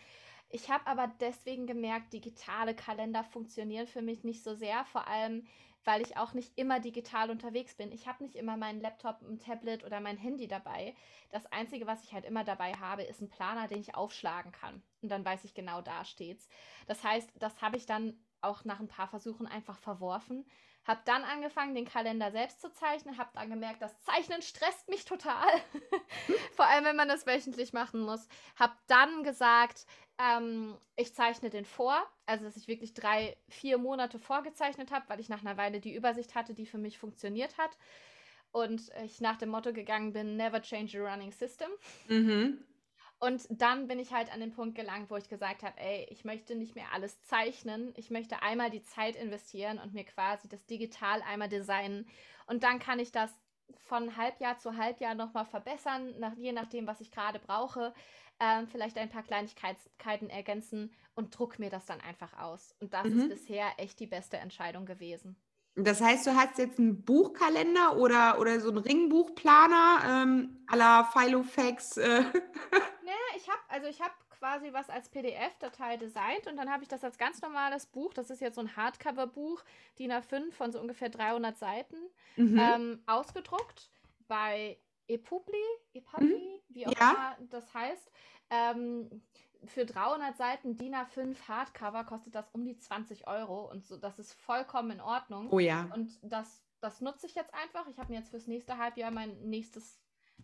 Ich 0.54 0.70
habe 0.70 0.86
aber 0.88 1.12
deswegen 1.20 1.68
gemerkt, 1.68 2.14
digitale 2.14 2.76
Kalender 2.76 3.24
funktionieren 3.24 3.88
für 3.88 4.02
mich 4.02 4.24
nicht 4.24 4.44
so 4.44 4.54
sehr, 4.56 4.86
vor 4.86 5.08
allem 5.08 5.46
weil 5.86 6.02
ich 6.02 6.18
auch 6.18 6.34
nicht 6.34 6.58
immer 6.58 6.80
digital 6.80 7.30
unterwegs 7.30 7.76
bin. 7.76 7.92
Ich 7.92 8.08
habe 8.08 8.24
nicht 8.24 8.36
immer 8.36 8.58
meinen 8.58 8.82
Laptop, 8.82 9.22
ein 9.22 9.40
Tablet 9.40 9.84
oder 9.84 10.00
mein 10.00 10.18
Handy 10.18 10.48
dabei. 10.48 10.96
Das 11.32 11.46
Einzige, 11.52 11.88
was 11.88 12.04
ich 12.04 12.14
halt 12.14 12.26
immer 12.26 12.44
dabei 12.44 12.74
habe, 12.74 13.04
ist 13.04 13.22
ein 13.22 13.30
Planer, 13.30 13.68
den 13.68 13.80
ich 13.80 13.96
aufschlagen 13.96 14.52
kann. 14.52 14.82
Und 15.02 15.10
dann 15.10 15.26
weiß 15.26 15.44
ich 15.44 15.54
genau, 15.54 15.82
da 15.82 16.06
steht's. 16.06 16.48
Das 16.88 17.04
heißt, 17.04 17.32
das 17.36 17.62
habe 17.62 17.78
ich 17.78 17.86
dann 17.86 18.18
auch 18.42 18.66
nach 18.66 18.80
ein 18.80 18.88
paar 18.88 19.08
Versuchen 19.08 19.48
einfach 19.48 19.78
verworfen. 19.78 20.46
Habe 20.86 21.02
dann 21.06 21.24
angefangen, 21.24 21.76
den 21.76 21.88
Kalender 21.88 22.32
selbst 22.32 22.62
zu 22.62 22.72
zeichnen. 22.72 23.18
Habe 23.18 23.30
dann 23.34 23.50
gemerkt, 23.50 23.82
das 23.82 24.00
Zeichnen 24.02 24.42
stresst 24.42 24.90
mich 24.90 25.06
total. 25.06 25.48
Vor 26.56 26.66
allem, 26.66 26.86
wenn 26.86 26.96
man 26.96 27.08
das 27.08 27.26
wöchentlich 27.26 27.74
machen 27.74 28.02
muss. 28.02 28.28
Habe 28.58 28.74
dann 28.88 29.24
gesagt, 29.24 29.86
ähm, 30.20 30.78
ich 30.96 31.14
zeichne 31.16 31.50
den 31.50 31.66
vor, 31.66 31.96
also 32.26 32.46
dass 32.46 32.58
ich 32.58 32.68
wirklich 32.68 32.94
drei, 32.94 33.36
vier 33.50 33.78
Monate 33.78 34.20
vorgezeichnet 34.20 34.92
habe, 34.92 35.06
weil 35.08 35.20
ich 35.20 35.30
nach 35.30 35.42
einer 35.42 35.58
Weile 35.58 35.80
die 35.80 35.96
Übersicht 35.96 36.36
hatte, 36.36 36.54
die 36.54 36.66
für 36.66 36.78
mich 36.78 37.00
funktioniert 37.00 37.58
hat. 37.58 37.78
Und 38.52 38.92
ich 39.04 39.20
nach 39.20 39.38
dem 39.38 39.50
Motto 39.50 39.74
gegangen 39.74 40.14
bin, 40.14 40.38
never 40.38 40.62
change 40.62 41.02
a 41.02 41.12
running 41.12 41.32
system. 41.32 41.70
Mhm. 42.08 42.64
Und 43.24 43.48
dann 43.50 43.88
bin 43.88 44.00
ich 44.00 44.12
halt 44.12 44.34
an 44.34 44.42
den 44.42 44.52
Punkt 44.52 44.76
gelangt, 44.76 45.10
wo 45.10 45.16
ich 45.16 45.30
gesagt 45.30 45.64
habe, 45.64 45.80
ey, 45.80 46.06
ich 46.10 46.26
möchte 46.26 46.56
nicht 46.56 46.76
mehr 46.76 46.92
alles 46.92 47.22
zeichnen. 47.22 47.94
Ich 47.96 48.10
möchte 48.10 48.42
einmal 48.42 48.70
die 48.70 48.84
Zeit 48.84 49.16
investieren 49.16 49.80
und 49.80 49.94
mir 49.94 50.04
quasi 50.04 50.50
das 50.50 50.66
digital 50.66 51.22
einmal 51.22 51.48
designen. 51.48 52.06
Und 52.48 52.64
dann 52.64 52.80
kann 52.80 53.00
ich 53.00 53.14
das 53.14 53.32
von 53.88 54.18
Halbjahr 54.18 54.58
zu 54.60 54.76
Halbjahr 54.76 55.16
nochmal 55.16 55.46
verbessern, 55.46 56.20
nach, 56.20 56.36
je 56.36 56.52
nachdem, 56.52 56.86
was 56.86 57.00
ich 57.00 57.12
gerade 57.12 57.40
brauche 57.40 57.94
ähm, 58.40 58.68
vielleicht 58.68 58.98
ein 58.98 59.10
paar 59.10 59.24
Kleinigkeiten 59.24 60.30
ergänzen 60.30 60.92
und 61.16 61.38
druck 61.38 61.60
mir 61.60 61.70
das 61.70 61.86
dann 61.86 62.02
einfach 62.02 62.38
aus. 62.38 62.76
Und 62.80 62.94
das 62.94 63.06
mhm. 63.06 63.20
ist 63.20 63.30
bisher 63.30 63.68
echt 63.78 64.00
die 64.00 64.08
beste 64.08 64.38
Entscheidung 64.38 64.86
gewesen. 64.86 65.36
Das 65.76 66.02
heißt, 66.02 66.28
du 66.28 66.36
hast 66.36 66.60
jetzt 66.60 66.78
einen 66.78 67.04
Buchkalender 67.04 67.98
oder, 67.98 68.40
oder 68.40 68.60
so 68.60 68.70
einen 68.70 68.78
Ringbuchplaner 68.78 70.24
ähm, 70.24 70.64
à 70.68 70.76
la 70.76 71.04
Filofax? 71.04 71.98
Äh. 71.98 72.22
nee, 73.04 73.12
ich 73.36 73.50
habe 73.50 73.60
also 73.70 73.88
ich 73.88 74.00
habe 74.00 74.14
quasi 74.38 74.72
was 74.72 74.90
als 74.90 75.10
PDF-Datei 75.10 75.98
designt 75.98 76.48
und 76.48 76.58
dann 76.58 76.70
habe 76.70 76.84
ich 76.84 76.90
das 76.90 77.04
als 77.04 77.18
ganz 77.18 77.42
normales 77.42 77.88
Buch, 77.88 78.14
das 78.14 78.30
ist 78.30 78.42
jetzt 78.42 78.56
so 78.56 78.62
ein 78.62 78.76
Hardcover-Buch, 78.76 79.64
DIN 79.98 80.12
A5 80.12 80.52
von 80.52 80.72
so 80.72 80.80
ungefähr 80.80 81.10
300 81.10 81.58
Seiten, 81.58 81.96
mhm. 82.36 82.60
ähm, 82.60 83.04
ausgedruckt 83.08 83.90
bei 84.28 84.78
ePubli, 85.08 85.64
ePubli, 85.94 86.62
mhm. 86.68 86.76
wie 86.76 86.88
auch 86.88 87.00
ja. 87.00 87.12
immer 87.12 87.48
das 87.50 87.74
heißt. 87.74 88.12
Ähm, 88.50 89.24
für 89.66 89.86
300 89.86 90.36
Seiten 90.38 90.78
DIN 90.78 90.96
A5 90.96 91.36
Hardcover 91.48 92.04
kostet 92.04 92.36
das 92.36 92.50
um 92.52 92.66
die 92.66 92.78
20 92.78 93.28
Euro 93.28 93.70
und 93.70 93.86
so, 93.86 93.98
das 93.98 94.20
ist 94.20 94.34
vollkommen 94.34 94.92
in 94.92 95.02
Ordnung. 95.02 95.50
Oh 95.52 95.60
ja. 95.60 95.90
Und 95.94 96.18
das, 96.22 96.62
das 96.80 97.02
nutze 97.02 97.28
ich 97.28 97.36
jetzt 97.36 97.54
einfach. 97.54 97.88
Ich 97.88 97.98
habe 97.98 98.12
mir 98.12 98.20
jetzt 98.20 98.30
fürs 98.30 98.48
nächste 98.48 98.78
Halbjahr 98.78 99.12
mein 99.12 99.38
nächstes 99.44 100.00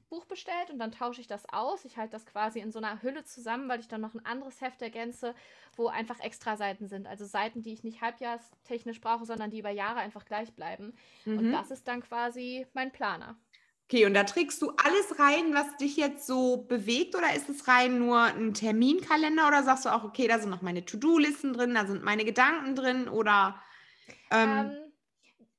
Buch 0.10 0.26
bestellt 0.26 0.72
und 0.72 0.80
dann 0.80 0.92
tausche 0.92 1.22
ich 1.22 1.28
das 1.28 1.48
aus. 1.50 1.86
Ich 1.86 1.98
halte 1.98 2.14
das 2.14 2.26
quasi 2.26 2.60
in 2.60 2.72
so 2.72 2.80
einer 2.80 3.02
Hülle 3.02 3.24
zusammen, 3.26 3.70
weil 3.70 3.80
ich 3.80 3.88
dann 3.88 4.02
noch 4.02 4.14
ein 4.14 4.26
anderes 4.26 4.60
Heft 4.62 4.82
ergänze, 4.82 5.36
wo 5.76 5.88
einfach 5.88 6.20
extra 6.20 6.58
Seiten 6.58 6.88
sind. 6.88 7.08
Also 7.08 7.26
Seiten, 7.26 7.62
die 7.62 7.74
ich 7.74 7.84
nicht 7.84 8.02
halbjahrstechnisch 8.02 9.02
brauche, 9.02 9.26
sondern 9.26 9.52
die 9.52 9.60
über 9.60 9.70
Jahre 9.70 10.00
einfach 10.00 10.26
gleich 10.26 10.54
bleiben. 10.54 10.96
Mhm. 11.26 11.38
Und 11.38 11.52
das 11.52 11.70
ist 11.72 11.88
dann 11.88 12.02
quasi 12.02 12.66
mein 12.74 12.92
Planer. 12.92 13.36
Okay, 13.92 14.06
und 14.06 14.14
da 14.14 14.24
trägst 14.24 14.62
du 14.62 14.70
alles 14.78 15.18
rein, 15.18 15.56
was 15.56 15.78
dich 15.78 15.98
jetzt 15.98 16.28
so 16.28 16.58
bewegt, 16.58 17.16
oder 17.16 17.34
ist 17.34 17.50
es 17.50 17.68
rein 17.68 17.98
nur 17.98 18.22
ein 18.22 18.54
Terminkalender 18.54 19.48
oder 19.48 19.64
sagst 19.64 19.86
du 19.86 19.90
auch, 19.90 20.04
okay, 20.04 20.28
da 20.28 20.38
sind 20.38 20.52
noch 20.52 20.62
meine 20.62 20.86
To-Do-Listen 20.86 21.54
drin, 21.54 21.74
da 21.74 21.88
sind 21.88 22.04
meine 22.04 22.24
Gedanken 22.24 22.76
drin 22.76 23.10
oder 23.10 23.60
ähm, 24.30 24.50
ähm, 24.50 24.92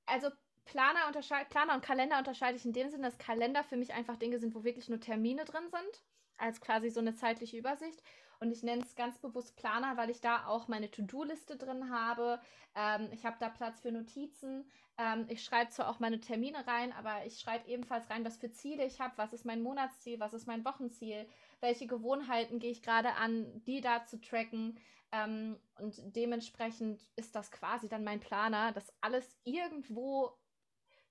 also 0.06 0.28
Planer, 0.64 1.10
Planer 1.48 1.74
und 1.74 1.82
Kalender 1.82 2.18
unterscheide 2.18 2.56
ich 2.56 2.64
in 2.64 2.72
dem 2.72 2.88
Sinne, 2.88 3.08
dass 3.08 3.18
Kalender 3.18 3.64
für 3.64 3.76
mich 3.76 3.92
einfach 3.94 4.16
Dinge 4.16 4.38
sind, 4.38 4.54
wo 4.54 4.62
wirklich 4.62 4.88
nur 4.88 5.00
Termine 5.00 5.44
drin 5.44 5.68
sind, 5.68 6.04
als 6.36 6.60
quasi 6.60 6.88
so 6.90 7.00
eine 7.00 7.16
zeitliche 7.16 7.58
Übersicht. 7.58 8.00
Und 8.40 8.52
ich 8.52 8.62
nenne 8.62 8.82
es 8.82 8.96
ganz 8.96 9.18
bewusst 9.18 9.54
Planer, 9.56 9.98
weil 9.98 10.08
ich 10.08 10.22
da 10.22 10.46
auch 10.46 10.66
meine 10.66 10.90
To-Do-Liste 10.90 11.56
drin 11.58 11.90
habe. 11.90 12.40
Ähm, 12.74 13.10
ich 13.12 13.26
habe 13.26 13.36
da 13.38 13.50
Platz 13.50 13.80
für 13.80 13.92
Notizen. 13.92 14.70
Ähm, 14.96 15.26
ich 15.28 15.44
schreibe 15.44 15.70
zwar 15.70 15.90
auch 15.90 16.00
meine 16.00 16.20
Termine 16.20 16.66
rein, 16.66 16.92
aber 16.92 17.26
ich 17.26 17.38
schreibe 17.38 17.68
ebenfalls 17.68 18.08
rein, 18.08 18.24
was 18.24 18.38
für 18.38 18.50
Ziele 18.50 18.86
ich 18.86 18.98
habe, 18.98 19.12
was 19.18 19.34
ist 19.34 19.44
mein 19.44 19.62
Monatsziel, 19.62 20.18
was 20.20 20.32
ist 20.32 20.46
mein 20.46 20.64
Wochenziel, 20.64 21.28
welche 21.60 21.86
Gewohnheiten 21.86 22.58
gehe 22.60 22.70
ich 22.70 22.82
gerade 22.82 23.14
an, 23.16 23.62
die 23.64 23.82
da 23.82 24.06
zu 24.06 24.18
tracken. 24.18 24.80
Ähm, 25.12 25.58
und 25.78 26.00
dementsprechend 26.16 27.02
ist 27.16 27.34
das 27.36 27.50
quasi 27.50 27.88
dann 27.88 28.04
mein 28.04 28.20
Planer, 28.20 28.72
das 28.72 28.90
alles 29.02 29.36
irgendwo 29.44 30.32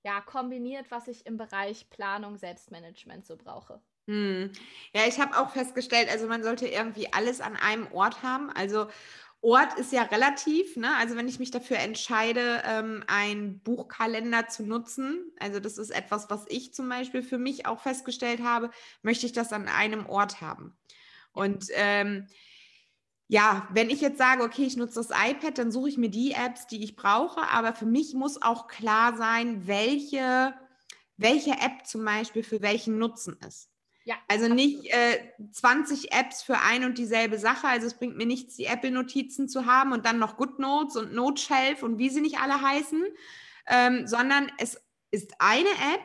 ja, 0.02 0.20
kombiniert, 0.20 0.90
was 0.90 1.06
ich 1.08 1.26
im 1.26 1.36
Bereich 1.36 1.90
Planung, 1.90 2.36
Selbstmanagement 2.36 3.24
so 3.26 3.36
brauche. 3.36 3.80
Hm. 4.10 4.50
Ja, 4.92 5.02
ich 5.06 5.20
habe 5.20 5.38
auch 5.38 5.50
festgestellt, 5.52 6.08
also 6.10 6.26
man 6.26 6.42
sollte 6.42 6.66
irgendwie 6.66 7.12
alles 7.12 7.40
an 7.40 7.54
einem 7.56 7.86
Ort 7.92 8.22
haben. 8.24 8.50
Also 8.50 8.88
Ort 9.42 9.78
ist 9.78 9.92
ja 9.92 10.02
relativ, 10.02 10.76
ne? 10.76 10.96
Also 10.96 11.16
wenn 11.16 11.28
ich 11.28 11.38
mich 11.38 11.50
dafür 11.50 11.78
entscheide, 11.78 12.62
ähm, 12.66 13.04
einen 13.06 13.60
Buchkalender 13.62 14.48
zu 14.48 14.64
nutzen, 14.64 15.32
also 15.38 15.60
das 15.60 15.78
ist 15.78 15.90
etwas, 15.90 16.28
was 16.30 16.44
ich 16.48 16.74
zum 16.74 16.88
Beispiel 16.88 17.22
für 17.22 17.38
mich 17.38 17.66
auch 17.66 17.80
festgestellt 17.80 18.42
habe, 18.42 18.70
möchte 19.02 19.26
ich 19.26 19.32
das 19.32 19.52
an 19.52 19.68
einem 19.68 20.06
Ort 20.06 20.40
haben. 20.40 20.78
Und 21.32 21.66
ähm, 21.74 22.28
ja, 23.28 23.68
wenn 23.72 23.90
ich 23.90 24.00
jetzt 24.00 24.18
sage, 24.18 24.42
okay, 24.42 24.64
ich 24.64 24.76
nutze 24.76 24.96
das 24.96 25.10
iPad, 25.10 25.56
dann 25.58 25.70
suche 25.72 25.88
ich 25.88 25.96
mir 25.98 26.10
die 26.10 26.32
Apps, 26.32 26.66
die 26.66 26.82
ich 26.84 26.96
brauche. 26.96 27.40
Aber 27.50 27.74
für 27.74 27.86
mich 27.86 28.14
muss 28.14 28.42
auch 28.42 28.66
klar 28.66 29.16
sein, 29.16 29.66
welche, 29.68 30.54
welche 31.16 31.52
App 31.52 31.86
zum 31.86 32.04
Beispiel 32.04 32.42
für 32.42 32.60
welchen 32.62 32.98
Nutzen 32.98 33.38
ist. 33.46 33.70
Ja, 34.04 34.14
also 34.28 34.48
nicht 34.48 34.86
äh, 34.92 35.18
20 35.52 36.12
Apps 36.12 36.42
für 36.42 36.58
ein 36.58 36.84
und 36.84 36.96
dieselbe 36.96 37.38
Sache. 37.38 37.68
Also 37.68 37.86
es 37.86 37.94
bringt 37.94 38.16
mir 38.16 38.26
nichts, 38.26 38.56
die 38.56 38.64
Apple-Notizen 38.64 39.48
zu 39.48 39.66
haben 39.66 39.92
und 39.92 40.06
dann 40.06 40.18
noch 40.18 40.36
GoodNotes 40.36 40.96
und 40.96 41.12
Noteshelf 41.12 41.82
und 41.82 41.98
wie 41.98 42.08
sie 42.08 42.22
nicht 42.22 42.38
alle 42.38 42.62
heißen, 42.62 43.04
ähm, 43.66 44.06
sondern 44.06 44.50
es 44.58 44.80
ist 45.10 45.34
eine 45.38 45.68
App, 45.68 46.00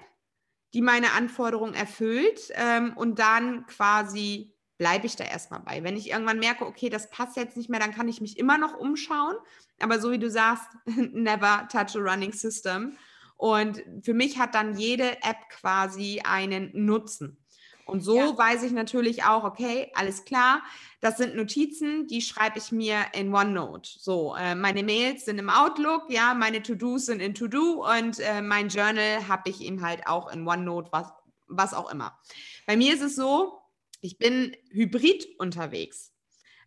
die 0.74 0.82
meine 0.82 1.14
Anforderungen 1.14 1.74
erfüllt 1.74 2.52
ähm, 2.56 2.94
und 2.98 3.20
dann 3.20 3.66
quasi 3.66 4.54
bleibe 4.78 5.06
ich 5.06 5.16
da 5.16 5.24
erstmal 5.24 5.62
bei. 5.62 5.84
Wenn 5.84 5.96
ich 5.96 6.10
irgendwann 6.10 6.40
merke, 6.40 6.66
okay, 6.66 6.90
das 6.90 7.10
passt 7.10 7.38
jetzt 7.38 7.56
nicht 7.56 7.70
mehr, 7.70 7.80
dann 7.80 7.94
kann 7.94 8.10
ich 8.10 8.20
mich 8.20 8.38
immer 8.38 8.58
noch 8.58 8.78
umschauen. 8.78 9.36
Aber 9.80 10.00
so 10.00 10.12
wie 10.12 10.20
du 10.20 10.30
sagst, 10.30 10.68
never 10.86 11.68
touch 11.72 11.96
a 11.96 12.00
running 12.00 12.34
system. 12.34 12.98
Und 13.38 13.84
für 14.04 14.14
mich 14.14 14.38
hat 14.38 14.56
dann 14.56 14.78
jede 14.78 15.12
App 15.24 15.50
quasi 15.50 16.22
einen 16.24 16.72
Nutzen. 16.74 17.38
Und 17.86 18.02
so 18.02 18.18
ja. 18.18 18.38
weiß 18.38 18.64
ich 18.64 18.72
natürlich 18.72 19.24
auch, 19.24 19.44
okay, 19.44 19.92
alles 19.94 20.26
klar, 20.26 20.64
das 21.02 21.18
sind 21.18 21.36
Notizen, 21.36 22.08
die 22.08 22.22
schreibe 22.22 22.58
ich 22.58 22.72
mir 22.72 22.98
in 23.14 23.34
OneNote. 23.34 23.90
So, 24.00 24.36
äh, 24.36 24.56
meine 24.56 24.82
Mails 24.82 25.26
sind 25.26 25.38
im 25.38 25.52
Outlook, 25.52 26.10
ja, 26.10 26.34
meine 26.34 26.64
To-Dos 26.64 27.06
sind 27.06 27.22
in 27.22 27.36
To-Do 27.36 27.86
und 27.86 28.20
äh, 28.20 28.42
mein 28.42 28.70
Journal 28.70 29.28
habe 29.28 29.52
ich 29.52 29.62
eben 29.62 29.86
halt 29.86 30.08
auch 30.08 30.32
in 30.32 30.48
OneNote, 30.48 30.92
was, 30.92 31.14
was 31.48 31.74
auch 31.76 31.92
immer. 31.92 32.20
Bei 32.66 32.76
mir 32.76 32.92
ist 32.92 33.04
es 33.04 33.16
so, 33.16 33.60
ich 34.02 34.18
bin 34.18 34.56
hybrid 34.72 35.28
unterwegs. 35.38 36.12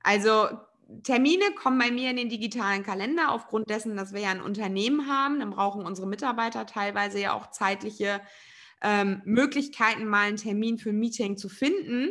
Also 0.04 0.48
Termine 1.02 1.52
kommen 1.54 1.78
bei 1.78 1.90
mir 1.90 2.10
in 2.10 2.16
den 2.16 2.28
digitalen 2.28 2.82
Kalender 2.82 3.32
aufgrund 3.32 3.68
dessen, 3.68 3.96
dass 3.96 4.12
wir 4.12 4.22
ja 4.22 4.30
ein 4.30 4.40
Unternehmen 4.40 5.06
haben. 5.06 5.40
Dann 5.40 5.50
brauchen 5.50 5.84
unsere 5.84 6.06
Mitarbeiter 6.06 6.64
teilweise 6.64 7.20
ja 7.20 7.34
auch 7.34 7.50
zeitliche 7.50 8.20
ähm, 8.82 9.22
Möglichkeiten, 9.24 10.06
mal 10.06 10.28
einen 10.28 10.36
Termin 10.36 10.78
für 10.78 10.90
ein 10.90 10.98
Meeting 10.98 11.36
zu 11.36 11.48
finden. 11.48 12.10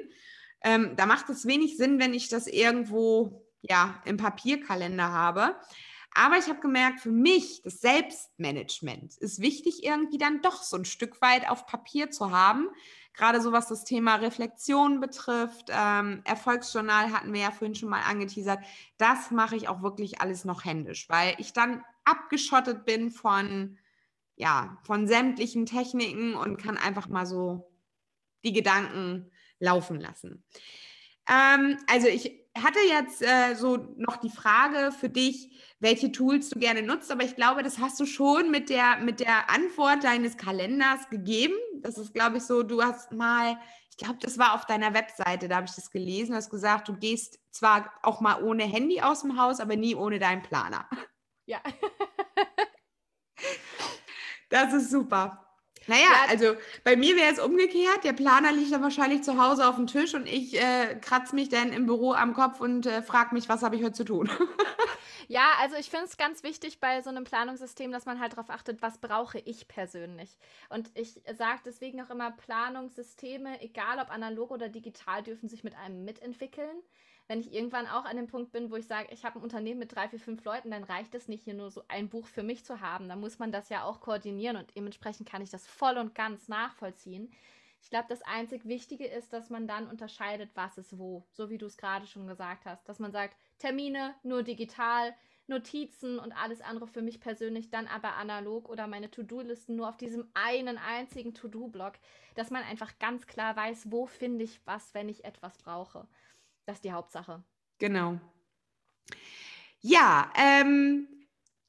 Ähm, 0.63 0.95
da 0.95 1.05
macht 1.05 1.29
es 1.29 1.45
wenig 1.45 1.77
Sinn, 1.77 1.99
wenn 1.99 2.13
ich 2.13 2.29
das 2.29 2.47
irgendwo 2.47 3.47
ja 3.61 4.01
im 4.05 4.17
Papierkalender 4.17 5.11
habe. 5.11 5.55
Aber 6.13 6.37
ich 6.37 6.47
habe 6.47 6.59
gemerkt, 6.59 7.01
für 7.01 7.11
mich 7.11 7.61
das 7.63 7.79
Selbstmanagement 7.79 9.17
ist 9.17 9.39
wichtig, 9.39 9.83
irgendwie 9.83 10.17
dann 10.17 10.41
doch 10.41 10.63
so 10.63 10.75
ein 10.75 10.85
Stück 10.85 11.21
weit 11.21 11.47
auf 11.47 11.67
Papier 11.67 12.09
zu 12.09 12.31
haben, 12.31 12.69
gerade 13.13 13.39
so 13.39 13.51
was 13.51 13.67
das 13.67 13.83
Thema 13.83 14.15
Reflexion 14.15 14.99
betrifft, 14.99 15.69
ähm, 15.69 16.21
Erfolgsjournal 16.23 17.11
hatten 17.11 17.33
wir 17.33 17.41
ja 17.41 17.51
vorhin 17.51 17.75
schon 17.75 17.89
mal 17.89 18.01
angeteasert, 18.01 18.59
das 18.97 19.29
mache 19.29 19.55
ich 19.55 19.67
auch 19.67 19.83
wirklich 19.83 20.19
alles 20.19 20.43
noch 20.43 20.65
händisch, 20.65 21.07
weil 21.07 21.35
ich 21.37 21.53
dann 21.53 21.83
abgeschottet 22.03 22.85
bin 22.85 23.11
von, 23.11 23.77
ja, 24.37 24.77
von 24.83 25.07
sämtlichen 25.07 25.65
Techniken 25.65 26.35
und 26.35 26.57
kann 26.57 26.77
einfach 26.77 27.09
mal 27.09 27.25
so 27.25 27.71
die 28.45 28.53
Gedanken 28.53 29.31
laufen 29.59 29.99
lassen. 29.99 30.43
Ähm, 31.27 31.77
also 31.87 32.07
ich 32.07 32.47
hatte 32.55 32.79
jetzt 32.87 33.21
äh, 33.21 33.55
so 33.55 33.93
noch 33.97 34.17
die 34.17 34.29
Frage 34.29 34.91
für 34.91 35.09
dich, 35.09 35.51
welche 35.79 36.11
Tools 36.11 36.49
du 36.49 36.59
gerne 36.59 36.83
nutzt, 36.83 37.11
aber 37.11 37.23
ich 37.23 37.35
glaube, 37.35 37.63
das 37.63 37.79
hast 37.79 37.99
du 37.99 38.05
schon 38.05 38.49
mit 38.51 38.69
der, 38.69 38.97
mit 38.97 39.19
der 39.19 39.49
Antwort 39.49 40.03
deines 40.03 40.37
Kalenders 40.37 41.09
gegeben. 41.09 41.55
Das 41.81 41.97
ist, 41.97 42.13
glaube 42.13 42.37
ich, 42.37 42.43
so, 42.43 42.63
du 42.63 42.81
hast 42.81 43.11
mal, 43.11 43.59
ich 43.89 43.97
glaube, 43.97 44.19
das 44.21 44.37
war 44.37 44.53
auf 44.53 44.65
deiner 44.65 44.93
Webseite, 44.93 45.47
da 45.47 45.57
habe 45.57 45.67
ich 45.67 45.75
das 45.75 45.91
gelesen, 45.91 46.31
du 46.31 46.37
hast 46.37 46.49
gesagt, 46.49 46.87
du 46.87 46.95
gehst 46.95 47.39
zwar 47.51 47.91
auch 48.03 48.21
mal 48.21 48.41
ohne 48.43 48.63
Handy 48.63 49.01
aus 49.01 49.21
dem 49.21 49.39
Haus, 49.39 49.59
aber 49.59 49.75
nie 49.75 49.95
ohne 49.95 50.19
deinen 50.19 50.43
Planer. 50.43 50.87
Ja. 51.45 51.61
das 54.49 54.73
ist 54.73 54.91
super. 54.91 55.43
Naja, 55.87 56.01
ja. 56.01 56.29
also 56.29 56.55
bei 56.83 56.95
mir 56.95 57.15
wäre 57.15 57.31
es 57.31 57.39
umgekehrt. 57.39 58.03
Der 58.03 58.13
Planer 58.13 58.51
liegt 58.51 58.71
dann 58.71 58.81
wahrscheinlich 58.81 59.23
zu 59.23 59.41
Hause 59.41 59.67
auf 59.67 59.75
dem 59.75 59.87
Tisch 59.87 60.13
und 60.13 60.27
ich 60.27 60.61
äh, 60.61 60.95
kratze 61.01 61.33
mich 61.33 61.49
dann 61.49 61.71
im 61.71 61.85
Büro 61.85 62.13
am 62.13 62.33
Kopf 62.33 62.59
und 62.59 62.85
äh, 62.85 63.01
frage 63.01 63.33
mich, 63.33 63.47
was 63.47 63.63
habe 63.63 63.75
ich 63.77 63.83
heute 63.83 63.93
zu 63.93 64.03
tun. 64.03 64.29
ja, 65.27 65.45
also 65.61 65.77
ich 65.77 65.89
finde 65.89 66.05
es 66.05 66.17
ganz 66.17 66.43
wichtig 66.43 66.79
bei 66.81 67.01
so 67.01 67.09
einem 67.09 67.23
Planungssystem, 67.23 67.91
dass 67.91 68.05
man 68.05 68.19
halt 68.19 68.33
darauf 68.33 68.49
achtet, 68.49 68.81
was 68.81 68.97
brauche 68.97 69.39
ich 69.39 69.67
persönlich. 69.69 70.37
Und 70.69 70.91
ich 70.93 71.21
sage 71.37 71.61
deswegen 71.65 72.01
auch 72.01 72.09
immer, 72.09 72.31
Planungssysteme, 72.31 73.61
egal 73.61 73.99
ob 73.99 74.11
analog 74.11 74.51
oder 74.51 74.67
digital, 74.67 75.23
dürfen 75.23 75.47
sich 75.47 75.63
mit 75.63 75.75
einem 75.75 76.03
mitentwickeln 76.03 76.83
wenn 77.27 77.39
ich 77.39 77.53
irgendwann 77.53 77.87
auch 77.87 78.05
an 78.05 78.15
dem 78.15 78.27
Punkt 78.27 78.51
bin, 78.51 78.71
wo 78.71 78.75
ich 78.75 78.87
sage, 78.87 79.09
ich 79.11 79.25
habe 79.25 79.39
ein 79.39 79.43
Unternehmen 79.43 79.79
mit 79.79 79.93
drei, 79.93 80.07
vier, 80.07 80.19
fünf 80.19 80.43
Leuten, 80.43 80.71
dann 80.71 80.83
reicht 80.83 81.13
es 81.13 81.27
nicht, 81.27 81.43
hier 81.43 81.53
nur 81.53 81.71
so 81.71 81.83
ein 81.87 82.09
Buch 82.09 82.27
für 82.27 82.43
mich 82.43 82.63
zu 82.63 82.79
haben. 82.81 83.09
Dann 83.09 83.19
muss 83.19 83.39
man 83.39 83.51
das 83.51 83.69
ja 83.69 83.83
auch 83.83 83.99
koordinieren 83.99 84.57
und 84.57 84.75
dementsprechend 84.75 85.29
kann 85.29 85.41
ich 85.41 85.49
das 85.49 85.67
voll 85.67 85.97
und 85.97 86.15
ganz 86.15 86.47
nachvollziehen. 86.47 87.31
Ich 87.81 87.89
glaube, 87.89 88.07
das 88.09 88.21
einzig 88.23 88.65
Wichtige 88.65 89.05
ist, 89.05 89.33
dass 89.33 89.49
man 89.49 89.67
dann 89.67 89.87
unterscheidet, 89.87 90.49
was 90.55 90.77
ist 90.77 90.97
wo, 90.97 91.25
so 91.31 91.49
wie 91.49 91.57
du 91.57 91.67
es 91.67 91.77
gerade 91.77 92.07
schon 92.07 92.27
gesagt 92.27 92.65
hast. 92.65 92.87
Dass 92.89 92.99
man 92.99 93.11
sagt, 93.11 93.37
Termine 93.59 94.15
nur 94.23 94.43
digital, 94.43 95.13
Notizen 95.47 96.19
und 96.19 96.33
alles 96.33 96.61
andere 96.61 96.87
für 96.87 97.01
mich 97.01 97.21
persönlich 97.21 97.69
dann 97.69 97.87
aber 97.87 98.15
analog 98.15 98.67
oder 98.67 98.87
meine 98.87 99.09
To-Do-Listen 99.09 99.75
nur 99.77 99.87
auf 99.87 99.97
diesem 99.97 100.29
einen 100.33 100.77
einzigen 100.77 101.33
To-Do-Block, 101.33 101.93
dass 102.35 102.51
man 102.51 102.63
einfach 102.63 102.99
ganz 102.99 103.27
klar 103.27 103.55
weiß, 103.55 103.89
wo 103.91 104.05
finde 104.05 104.43
ich 104.43 104.59
was, 104.65 104.93
wenn 104.93 105.07
ich 105.07 105.23
etwas 105.23 105.57
brauche. 105.57 106.07
Das 106.67 106.75
ist 106.77 106.83
die 106.83 106.91
Hauptsache. 106.91 107.41
Genau. 107.79 108.19
Ja, 109.79 110.29
ähm, 110.35 111.07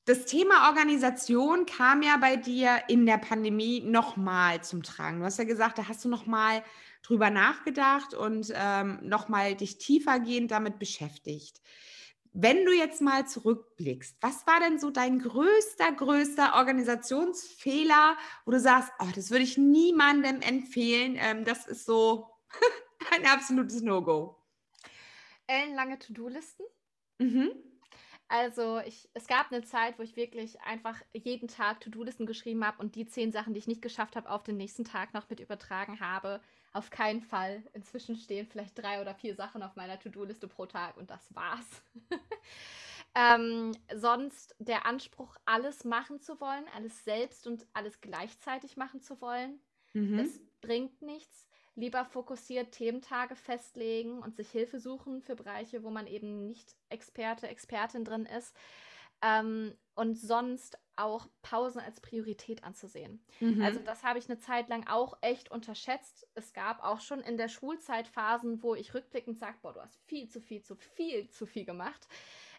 das 0.06 0.24
Thema 0.24 0.70
Organisation 0.70 1.66
kam 1.66 2.02
ja 2.02 2.16
bei 2.16 2.34
dir 2.34 2.82
in 2.88 3.06
der 3.06 3.18
Pandemie 3.18 3.80
nochmal 3.80 4.64
zum 4.64 4.82
Tragen. 4.82 5.20
Du 5.20 5.24
hast 5.24 5.38
ja 5.38 5.44
gesagt, 5.44 5.78
da 5.78 5.86
hast 5.86 6.04
du 6.04 6.08
nochmal 6.08 6.64
drüber 7.02 7.30
nachgedacht 7.30 8.12
und 8.12 8.52
ähm, 8.56 8.98
nochmal 9.02 9.54
dich 9.54 9.78
tiefergehend 9.78 10.50
damit 10.50 10.80
beschäftigt. 10.80 11.60
Wenn 12.32 12.64
du 12.64 12.72
jetzt 12.72 13.00
mal 13.00 13.24
zurückblickst, 13.24 14.16
was 14.20 14.48
war 14.48 14.58
denn 14.58 14.80
so 14.80 14.90
dein 14.90 15.20
größter, 15.20 15.92
größter 15.92 16.54
Organisationsfehler, 16.54 18.16
wo 18.44 18.50
du 18.50 18.58
sagst, 18.58 18.90
oh, 18.98 19.08
das 19.14 19.30
würde 19.30 19.44
ich 19.44 19.58
niemandem 19.58 20.40
empfehlen, 20.40 21.16
ähm, 21.20 21.44
das 21.44 21.68
ist 21.68 21.86
so 21.86 22.26
ein 23.14 23.26
absolutes 23.26 23.80
No-Go? 23.80 24.37
Ellenlange 25.48 25.98
To-Do-Listen. 25.98 26.64
Mhm. 27.18 27.50
Also 28.28 28.78
ich, 28.80 29.08
es 29.14 29.26
gab 29.26 29.50
eine 29.50 29.64
Zeit, 29.64 29.98
wo 29.98 30.02
ich 30.02 30.14
wirklich 30.14 30.60
einfach 30.60 31.00
jeden 31.14 31.48
Tag 31.48 31.80
To-Do-Listen 31.80 32.26
geschrieben 32.26 32.64
habe 32.64 32.78
und 32.78 32.94
die 32.94 33.06
zehn 33.06 33.32
Sachen, 33.32 33.54
die 33.54 33.58
ich 33.58 33.66
nicht 33.66 33.80
geschafft 33.80 34.16
habe, 34.16 34.30
auf 34.30 34.42
den 34.42 34.58
nächsten 34.58 34.84
Tag 34.84 35.14
noch 35.14 35.30
mit 35.30 35.40
übertragen 35.40 35.98
habe. 36.00 36.40
Auf 36.74 36.90
keinen 36.90 37.22
Fall. 37.22 37.62
Inzwischen 37.72 38.16
stehen 38.16 38.46
vielleicht 38.46 38.78
drei 38.78 39.00
oder 39.00 39.14
vier 39.14 39.34
Sachen 39.34 39.62
auf 39.62 39.76
meiner 39.76 39.98
To-Do-Liste 39.98 40.46
pro 40.46 40.66
Tag 40.66 40.98
und 40.98 41.08
das 41.08 41.34
war's. 41.34 41.82
ähm, 43.14 43.72
sonst 43.94 44.54
der 44.58 44.84
Anspruch, 44.84 45.34
alles 45.46 45.84
machen 45.84 46.20
zu 46.20 46.38
wollen, 46.38 46.66
alles 46.76 47.04
selbst 47.04 47.46
und 47.46 47.66
alles 47.72 48.02
gleichzeitig 48.02 48.76
machen 48.76 49.00
zu 49.00 49.22
wollen, 49.22 49.58
mhm. 49.94 50.18
das 50.18 50.38
bringt 50.60 51.00
nichts 51.00 51.47
lieber 51.78 52.04
fokussiert 52.04 52.72
Thementage 52.72 53.36
festlegen 53.36 54.18
und 54.18 54.36
sich 54.36 54.50
Hilfe 54.50 54.80
suchen 54.80 55.22
für 55.22 55.36
Bereiche, 55.36 55.84
wo 55.84 55.90
man 55.90 56.06
eben 56.06 56.46
nicht 56.46 56.74
Experte, 56.88 57.48
Expertin 57.48 58.04
drin 58.04 58.26
ist. 58.26 58.54
Ähm, 59.22 59.76
und 59.94 60.16
sonst 60.16 60.78
auch 60.96 61.28
Pausen 61.42 61.80
als 61.80 62.00
Priorität 62.00 62.64
anzusehen. 62.64 63.24
Mhm. 63.40 63.62
Also 63.62 63.80
das 63.80 64.02
habe 64.02 64.18
ich 64.18 64.28
eine 64.28 64.38
Zeit 64.38 64.68
lang 64.68 64.86
auch 64.88 65.16
echt 65.20 65.50
unterschätzt. 65.50 66.26
Es 66.34 66.52
gab 66.52 66.82
auch 66.82 67.00
schon 67.00 67.20
in 67.20 67.36
der 67.36 67.48
Schulzeit 67.48 68.08
Phasen, 68.08 68.62
wo 68.62 68.74
ich 68.74 68.94
rückblickend 68.94 69.38
sage, 69.38 69.58
boah, 69.62 69.72
du 69.72 69.80
hast 69.80 70.00
viel 70.06 70.28
zu 70.28 70.40
viel, 70.40 70.62
zu 70.62 70.74
viel, 70.74 71.28
zu 71.30 71.46
viel 71.46 71.64
gemacht. 71.64 72.08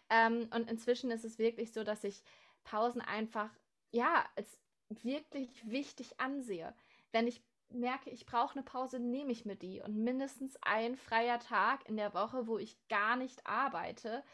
Ähm, 0.08 0.48
und 0.54 0.70
inzwischen 0.70 1.10
ist 1.10 1.24
es 1.24 1.38
wirklich 1.38 1.72
so, 1.72 1.84
dass 1.84 2.04
ich 2.04 2.22
Pausen 2.64 3.00
einfach, 3.00 3.50
ja, 3.90 4.24
als 4.36 4.58
wirklich 4.88 5.70
wichtig 5.70 6.18
ansehe. 6.18 6.74
Wenn 7.12 7.26
ich 7.26 7.42
merke, 7.72 8.10
ich 8.10 8.26
brauche 8.26 8.54
eine 8.54 8.62
Pause, 8.62 8.98
nehme 8.98 9.32
ich 9.32 9.44
mir 9.44 9.56
die. 9.56 9.80
Und 9.80 9.96
mindestens 9.96 10.56
ein 10.62 10.96
freier 10.96 11.38
Tag 11.38 11.88
in 11.88 11.96
der 11.96 12.14
Woche, 12.14 12.46
wo 12.46 12.58
ich 12.58 12.76
gar 12.88 13.16
nicht 13.16 13.46
arbeite, 13.46 14.24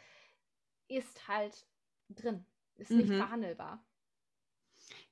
ist 0.87 1.27
halt 1.27 1.65
drin. 2.09 2.45
Ist 2.75 2.91
mhm. 2.91 2.97
nicht 2.97 3.13
verhandelbar. 3.13 3.83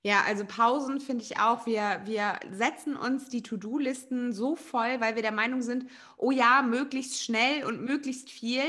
Ja, 0.01 0.21
also 0.23 0.45
Pausen 0.45 1.01
finde 1.01 1.23
ich 1.23 1.39
auch. 1.39 1.65
Wir, 1.65 2.01
wir 2.05 2.39
setzen 2.51 2.95
uns 2.95 3.29
die 3.29 3.41
To-Do-Listen 3.41 4.33
so 4.33 4.55
voll, 4.55 5.01
weil 5.01 5.15
wir 5.15 5.23
der 5.23 5.31
Meinung 5.31 5.61
sind, 5.61 5.89
oh 6.17 6.31
ja, 6.31 6.61
möglichst 6.61 7.23
schnell 7.23 7.65
und 7.65 7.81
möglichst 7.81 8.29
viel. 8.29 8.63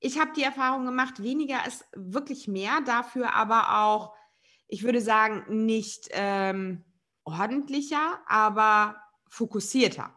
Ich 0.00 0.20
habe 0.20 0.32
die 0.36 0.42
Erfahrung 0.42 0.84
gemacht, 0.84 1.22
weniger 1.22 1.66
ist 1.66 1.86
wirklich 1.94 2.46
mehr, 2.46 2.80
dafür 2.84 3.34
aber 3.34 3.80
auch, 3.82 4.14
ich 4.68 4.82
würde 4.82 5.00
sagen, 5.00 5.64
nicht 5.64 6.08
ähm, 6.12 6.84
ordentlicher, 7.26 8.20
aber 8.26 8.96
fokussierter. 9.28 10.14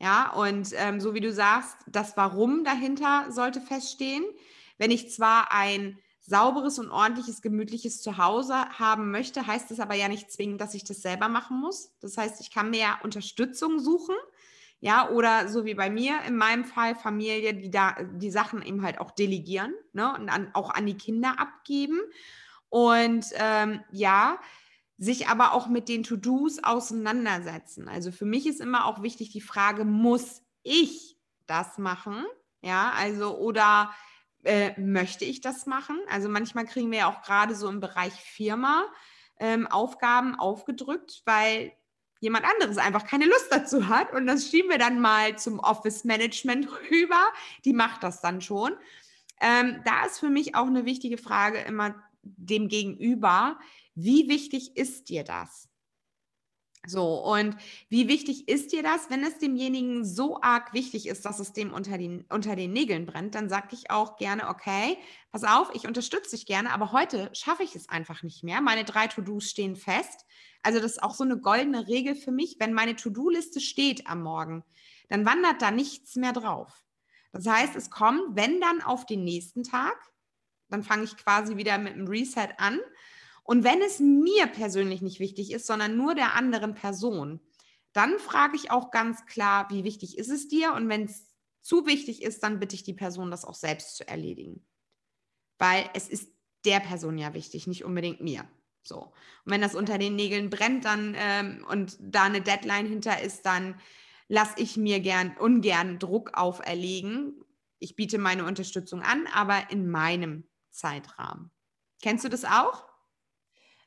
Ja, 0.00 0.32
und 0.32 0.70
ähm, 0.76 0.98
so 1.00 1.12
wie 1.12 1.20
du 1.20 1.30
sagst, 1.30 1.76
das 1.86 2.16
Warum 2.16 2.64
dahinter 2.64 3.26
sollte 3.30 3.60
feststehen. 3.60 4.24
Wenn 4.78 4.90
ich 4.90 5.12
zwar 5.12 5.52
ein 5.52 5.98
sauberes 6.20 6.78
und 6.78 6.90
ordentliches, 6.90 7.42
gemütliches 7.42 8.00
Zuhause 8.00 8.54
haben 8.78 9.10
möchte, 9.10 9.46
heißt 9.46 9.70
es 9.72 9.80
aber 9.80 9.94
ja 9.94 10.08
nicht 10.08 10.30
zwingend, 10.30 10.60
dass 10.60 10.74
ich 10.74 10.84
das 10.84 11.02
selber 11.02 11.28
machen 11.28 11.60
muss. 11.60 11.92
Das 12.00 12.16
heißt, 12.16 12.40
ich 12.40 12.50
kann 12.50 12.70
mehr 12.70 12.98
Unterstützung 13.02 13.78
suchen. 13.78 14.14
Ja, 14.82 15.10
oder 15.10 15.48
so 15.48 15.66
wie 15.66 15.74
bei 15.74 15.90
mir, 15.90 16.22
in 16.26 16.36
meinem 16.36 16.64
Fall 16.64 16.94
Familie, 16.94 17.52
die 17.52 17.70
da 17.70 17.96
die 18.14 18.30
Sachen 18.30 18.62
eben 18.62 18.82
halt 18.82 18.98
auch 18.98 19.10
delegieren 19.10 19.74
ne, 19.92 20.14
und 20.14 20.30
an, 20.30 20.50
auch 20.54 20.70
an 20.70 20.86
die 20.86 20.96
Kinder 20.96 21.38
abgeben. 21.38 22.00
Und 22.70 23.26
ähm, 23.34 23.80
ja, 23.90 24.38
sich 25.00 25.28
aber 25.28 25.54
auch 25.54 25.66
mit 25.66 25.88
den 25.88 26.02
To-Dos 26.02 26.62
auseinandersetzen. 26.62 27.88
Also 27.88 28.12
für 28.12 28.26
mich 28.26 28.46
ist 28.46 28.60
immer 28.60 28.84
auch 28.84 29.02
wichtig 29.02 29.30
die 29.30 29.40
Frage, 29.40 29.86
muss 29.86 30.42
ich 30.62 31.16
das 31.46 31.78
machen? 31.78 32.26
Ja, 32.60 32.92
also 32.94 33.38
oder 33.38 33.94
äh, 34.44 34.78
möchte 34.78 35.24
ich 35.24 35.40
das 35.40 35.64
machen? 35.64 35.98
Also 36.10 36.28
manchmal 36.28 36.66
kriegen 36.66 36.90
wir 36.90 36.98
ja 36.98 37.08
auch 37.08 37.22
gerade 37.22 37.54
so 37.54 37.66
im 37.70 37.80
Bereich 37.80 38.12
Firma 38.12 38.84
ähm, 39.38 39.66
Aufgaben 39.66 40.38
aufgedrückt, 40.38 41.22
weil 41.24 41.72
jemand 42.20 42.44
anderes 42.44 42.76
einfach 42.76 43.06
keine 43.06 43.24
Lust 43.24 43.46
dazu 43.50 43.88
hat 43.88 44.12
und 44.12 44.26
das 44.26 44.50
schieben 44.50 44.68
wir 44.68 44.76
dann 44.76 45.00
mal 45.00 45.38
zum 45.38 45.60
Office 45.60 46.04
Management 46.04 46.68
rüber. 46.90 47.24
Die 47.64 47.72
macht 47.72 48.02
das 48.02 48.20
dann 48.20 48.42
schon. 48.42 48.74
Ähm, 49.40 49.80
da 49.86 50.04
ist 50.04 50.18
für 50.18 50.28
mich 50.28 50.54
auch 50.54 50.66
eine 50.66 50.84
wichtige 50.84 51.16
Frage 51.16 51.58
immer 51.60 51.94
dem 52.22 52.68
Gegenüber, 52.68 53.58
wie 53.94 54.28
wichtig 54.28 54.76
ist 54.76 55.08
dir 55.08 55.24
das? 55.24 55.70
So, 56.86 57.22
und 57.22 57.56
wie 57.90 58.08
wichtig 58.08 58.48
ist 58.48 58.72
dir 58.72 58.82
das, 58.82 59.10
wenn 59.10 59.22
es 59.22 59.36
demjenigen 59.38 60.02
so 60.02 60.40
arg 60.40 60.72
wichtig 60.72 61.08
ist, 61.08 61.26
dass 61.26 61.38
es 61.38 61.52
dem 61.52 61.74
unter 61.74 61.98
den, 61.98 62.24
unter 62.30 62.56
den 62.56 62.72
Nägeln 62.72 63.04
brennt, 63.04 63.34
dann 63.34 63.50
sage 63.50 63.68
ich 63.72 63.90
auch 63.90 64.16
gerne, 64.16 64.48
okay, 64.48 64.96
pass 65.30 65.44
auf, 65.44 65.70
ich 65.74 65.86
unterstütze 65.86 66.34
dich 66.34 66.46
gerne, 66.46 66.72
aber 66.72 66.90
heute 66.92 67.28
schaffe 67.34 67.64
ich 67.64 67.76
es 67.76 67.90
einfach 67.90 68.22
nicht 68.22 68.44
mehr. 68.44 68.62
Meine 68.62 68.84
drei 68.84 69.08
To-Dos 69.08 69.44
stehen 69.44 69.76
fest. 69.76 70.24
Also 70.62 70.80
das 70.80 70.92
ist 70.92 71.02
auch 71.02 71.14
so 71.14 71.22
eine 71.22 71.38
goldene 71.38 71.86
Regel 71.86 72.14
für 72.14 72.32
mich. 72.32 72.56
Wenn 72.58 72.72
meine 72.72 72.96
To-Do-Liste 72.96 73.60
steht 73.60 74.06
am 74.06 74.22
Morgen, 74.22 74.64
dann 75.10 75.26
wandert 75.26 75.60
da 75.60 75.70
nichts 75.70 76.16
mehr 76.16 76.32
drauf. 76.32 76.72
Das 77.32 77.46
heißt, 77.46 77.76
es 77.76 77.90
kommt, 77.90 78.36
wenn 78.36 78.58
dann 78.58 78.80
auf 78.80 79.04
den 79.04 79.22
nächsten 79.22 79.64
Tag, 79.64 79.96
dann 80.70 80.82
fange 80.82 81.04
ich 81.04 81.16
quasi 81.18 81.58
wieder 81.58 81.76
mit 81.76 81.92
einem 81.92 82.08
Reset 82.08 82.48
an 82.56 82.80
und 83.50 83.64
wenn 83.64 83.82
es 83.82 83.98
mir 83.98 84.46
persönlich 84.46 85.02
nicht 85.02 85.18
wichtig 85.18 85.50
ist, 85.50 85.66
sondern 85.66 85.96
nur 85.96 86.14
der 86.14 86.36
anderen 86.36 86.74
Person, 86.74 87.40
dann 87.92 88.16
frage 88.20 88.54
ich 88.54 88.70
auch 88.70 88.92
ganz 88.92 89.26
klar, 89.26 89.68
wie 89.70 89.82
wichtig 89.82 90.16
ist 90.18 90.28
es 90.28 90.46
dir? 90.46 90.72
Und 90.72 90.88
wenn 90.88 91.06
es 91.06 91.34
zu 91.60 91.84
wichtig 91.84 92.22
ist, 92.22 92.44
dann 92.44 92.60
bitte 92.60 92.76
ich 92.76 92.84
die 92.84 92.94
Person, 92.94 93.28
das 93.28 93.44
auch 93.44 93.56
selbst 93.56 93.96
zu 93.96 94.06
erledigen. 94.06 94.64
Weil 95.58 95.90
es 95.94 96.08
ist 96.08 96.32
der 96.64 96.78
Person 96.78 97.18
ja 97.18 97.34
wichtig, 97.34 97.66
nicht 97.66 97.84
unbedingt 97.84 98.20
mir. 98.20 98.48
So. 98.84 99.00
Und 99.00 99.12
wenn 99.46 99.60
das 99.60 99.74
unter 99.74 99.98
den 99.98 100.14
Nägeln 100.14 100.48
brennt 100.48 100.84
dann 100.84 101.16
ähm, 101.18 101.66
und 101.68 101.96
da 101.98 102.22
eine 102.22 102.42
Deadline 102.42 102.86
hinter 102.86 103.20
ist, 103.20 103.44
dann 103.46 103.80
lasse 104.28 104.54
ich 104.58 104.76
mir 104.76 105.00
gern 105.00 105.36
ungern 105.36 105.98
Druck 105.98 106.34
auferlegen. 106.34 107.44
Ich 107.80 107.96
biete 107.96 108.18
meine 108.18 108.44
Unterstützung 108.44 109.02
an, 109.02 109.26
aber 109.34 109.72
in 109.72 109.90
meinem 109.90 110.48
Zeitrahmen. 110.70 111.50
Kennst 112.00 112.24
du 112.24 112.28
das 112.28 112.44
auch? 112.44 112.89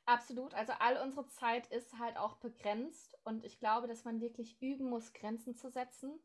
Absolut. 0.05 0.53
Also 0.53 0.73
all 0.79 0.97
unsere 0.97 1.27
Zeit 1.27 1.67
ist 1.67 1.97
halt 1.97 2.17
auch 2.17 2.35
begrenzt 2.37 3.17
und 3.23 3.45
ich 3.45 3.59
glaube, 3.59 3.87
dass 3.87 4.03
man 4.03 4.19
wirklich 4.19 4.61
üben 4.61 4.89
muss, 4.89 5.13
Grenzen 5.13 5.55
zu 5.55 5.69
setzen. 5.69 6.19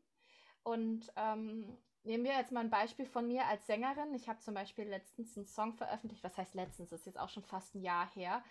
Und 0.63 1.11
ähm, 1.15 1.77
nehmen 2.03 2.25
wir 2.25 2.33
jetzt 2.33 2.51
mal 2.51 2.59
ein 2.59 2.69
Beispiel 2.69 3.05
von 3.05 3.27
mir 3.27 3.45
als 3.45 3.65
Sängerin. 3.67 4.13
Ich 4.13 4.27
habe 4.27 4.39
zum 4.39 4.53
Beispiel 4.53 4.85
letztens 4.85 5.37
einen 5.37 5.45
Song 5.45 5.73
veröffentlicht, 5.73 6.23
was 6.23 6.37
heißt 6.37 6.55
letztens, 6.55 6.89
das 6.89 7.01
ist 7.01 7.05
jetzt 7.05 7.19
auch 7.19 7.29
schon 7.29 7.43
fast 7.43 7.75
ein 7.75 7.81
Jahr 7.81 8.09
her. 8.13 8.43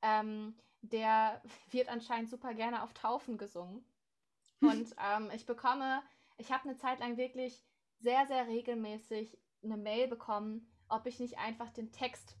Ähm, 0.00 0.58
der 0.80 1.42
wird 1.70 1.88
anscheinend 1.88 2.30
super 2.30 2.54
gerne 2.54 2.82
auf 2.82 2.94
Taufen 2.94 3.36
gesungen. 3.36 3.84
Und 4.62 4.94
ähm, 4.98 5.30
ich 5.34 5.44
bekomme, 5.44 6.02
ich 6.38 6.52
habe 6.52 6.64
eine 6.64 6.78
Zeit 6.78 7.00
lang 7.00 7.16
wirklich 7.18 7.62
sehr, 7.98 8.26
sehr 8.26 8.46
regelmäßig 8.46 9.38
eine 9.62 9.76
Mail 9.76 10.08
bekommen, 10.08 10.70
ob 10.88 11.06
ich 11.06 11.20
nicht 11.20 11.38
einfach 11.38 11.70
den 11.70 11.92
Text 11.92 12.36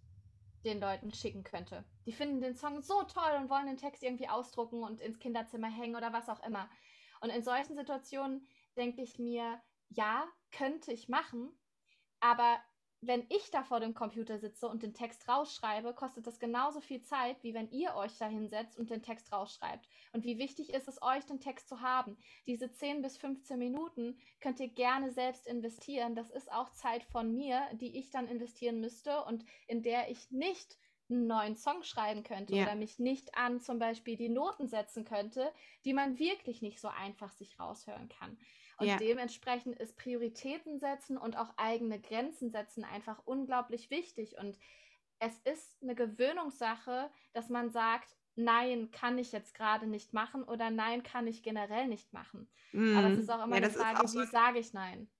den 0.64 0.80
Leuten 0.80 1.12
schicken 1.12 1.44
könnte. 1.44 1.84
Die 2.06 2.12
finden 2.12 2.40
den 2.40 2.54
Song 2.54 2.82
so 2.82 3.02
toll 3.04 3.32
und 3.38 3.50
wollen 3.50 3.66
den 3.66 3.76
Text 3.76 4.02
irgendwie 4.02 4.28
ausdrucken 4.28 4.82
und 4.82 5.00
ins 5.00 5.18
Kinderzimmer 5.18 5.68
hängen 5.68 5.96
oder 5.96 6.12
was 6.12 6.28
auch 6.28 6.42
immer. 6.44 6.68
Und 7.20 7.30
in 7.30 7.42
solchen 7.42 7.76
Situationen 7.76 8.48
denke 8.76 9.02
ich 9.02 9.18
mir, 9.18 9.60
ja, 9.88 10.26
könnte 10.50 10.92
ich 10.92 11.08
machen, 11.08 11.50
aber 12.20 12.58
wenn 13.02 13.24
ich 13.30 13.50
da 13.50 13.62
vor 13.62 13.80
dem 13.80 13.94
Computer 13.94 14.38
sitze 14.38 14.68
und 14.68 14.82
den 14.82 14.92
Text 14.92 15.26
rausschreibe, 15.28 15.94
kostet 15.94 16.26
das 16.26 16.38
genauso 16.38 16.80
viel 16.80 17.00
Zeit, 17.02 17.42
wie 17.42 17.54
wenn 17.54 17.70
ihr 17.70 17.94
euch 17.94 18.16
da 18.18 18.26
hinsetzt 18.26 18.78
und 18.78 18.90
den 18.90 19.02
Text 19.02 19.32
rausschreibt. 19.32 19.88
Und 20.12 20.24
wie 20.24 20.38
wichtig 20.38 20.74
ist 20.74 20.86
es 20.86 21.00
euch, 21.00 21.24
den 21.24 21.40
Text 21.40 21.68
zu 21.68 21.80
haben? 21.80 22.18
Diese 22.46 22.70
10 22.70 23.00
bis 23.00 23.16
15 23.16 23.58
Minuten 23.58 24.18
könnt 24.40 24.60
ihr 24.60 24.68
gerne 24.68 25.10
selbst 25.10 25.46
investieren. 25.46 26.14
Das 26.14 26.30
ist 26.30 26.52
auch 26.52 26.70
Zeit 26.72 27.04
von 27.04 27.34
mir, 27.34 27.62
die 27.74 27.98
ich 27.98 28.10
dann 28.10 28.28
investieren 28.28 28.80
müsste 28.80 29.24
und 29.24 29.44
in 29.66 29.82
der 29.82 30.10
ich 30.10 30.30
nicht 30.30 30.76
einen 31.08 31.26
neuen 31.26 31.56
Song 31.56 31.82
schreiben 31.82 32.22
könnte 32.22 32.54
Ja. 32.54 32.64
oder 32.64 32.74
mich 32.74 32.98
nicht 32.98 33.34
an 33.34 33.60
zum 33.60 33.78
Beispiel 33.78 34.16
die 34.16 34.28
Noten 34.28 34.68
setzen 34.68 35.04
könnte, 35.04 35.52
die 35.84 35.92
man 35.92 36.18
wirklich 36.18 36.62
nicht 36.62 36.80
so 36.80 36.88
einfach 36.88 37.32
sich 37.32 37.58
raushören 37.58 38.08
kann. 38.08 38.38
Und 38.80 38.88
Ja. 38.88 39.00
dementsprechend 39.00 39.78
ist 39.78 39.96
Prioritäten 39.96 40.78
setzen 40.80 41.18
und 41.18 41.36
auch 41.36 41.54
eigene 41.58 42.00
Grenzen 42.00 42.50
setzen 42.50 42.84
einfach 42.84 43.22
unglaublich 43.26 43.90
wichtig. 43.90 44.38
Und 44.38 44.58
es 45.18 45.38
ist 45.40 45.82
eine 45.82 45.94
Gewöhnungssache, 45.94 47.10
dass 47.32 47.48
man 47.50 47.70
sagt, 47.70 48.16
nein, 48.36 48.90
kann 48.90 49.18
ich 49.18 49.32
jetzt 49.32 49.54
gerade 49.54 49.86
nicht 49.86 50.12
machen 50.14 50.44
oder 50.44 50.70
nein, 50.70 51.02
kann 51.02 51.26
ich 51.26 51.42
generell 51.42 51.88
nicht 51.88 52.12
machen. 52.12 52.50
Aber 52.90 53.08
es 53.08 53.16
Mhm. 53.16 53.18
ist 53.18 53.30
auch 53.30 53.44
immer 53.44 53.56
Ja, 53.56 53.60
eine 53.60 53.68
Frage, 53.68 54.08
so 54.08 54.12
wie 54.12 54.26
sage 54.26 54.58
ich 54.60 54.72
nein? 54.72 55.10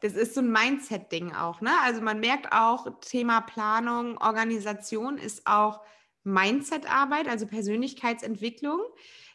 Das 0.00 0.14
ist 0.14 0.34
so 0.34 0.40
ein 0.40 0.50
Mindset-Ding 0.50 1.32
auch, 1.34 1.60
ne? 1.60 1.70
Also 1.82 2.00
man 2.00 2.20
merkt 2.20 2.52
auch, 2.52 3.00
Thema 3.00 3.40
Planung, 3.42 4.18
Organisation 4.18 5.18
ist 5.18 5.46
auch 5.46 5.82
Mindset-Arbeit, 6.24 7.28
also 7.28 7.46
Persönlichkeitsentwicklung. 7.46 8.80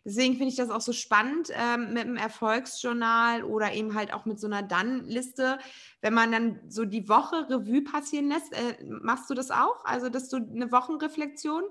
Deswegen 0.05 0.35
finde 0.35 0.49
ich 0.49 0.55
das 0.55 0.69
auch 0.69 0.81
so 0.81 0.93
spannend 0.93 1.49
ähm, 1.51 1.93
mit 1.93 2.03
dem 2.03 2.15
Erfolgsjournal 2.15 3.43
oder 3.43 3.73
eben 3.73 3.95
halt 3.95 4.13
auch 4.13 4.25
mit 4.25 4.39
so 4.39 4.45
einer 4.45 4.61
Dann-Liste, 4.61 5.57
wenn 6.01 6.13
man 6.13 6.31
dann 6.31 6.59
so 6.69 6.85
die 6.85 7.09
Woche 7.09 7.49
Revue 7.49 7.81
passieren 7.81 8.29
lässt. 8.29 8.53
Äh, 8.53 8.85
machst 9.01 9.29
du 9.31 9.33
das 9.33 9.49
auch? 9.49 9.83
Also, 9.83 10.09
dass 10.09 10.29
du 10.29 10.37
eine 10.37 10.71
Wochenreflexion? 10.71 11.63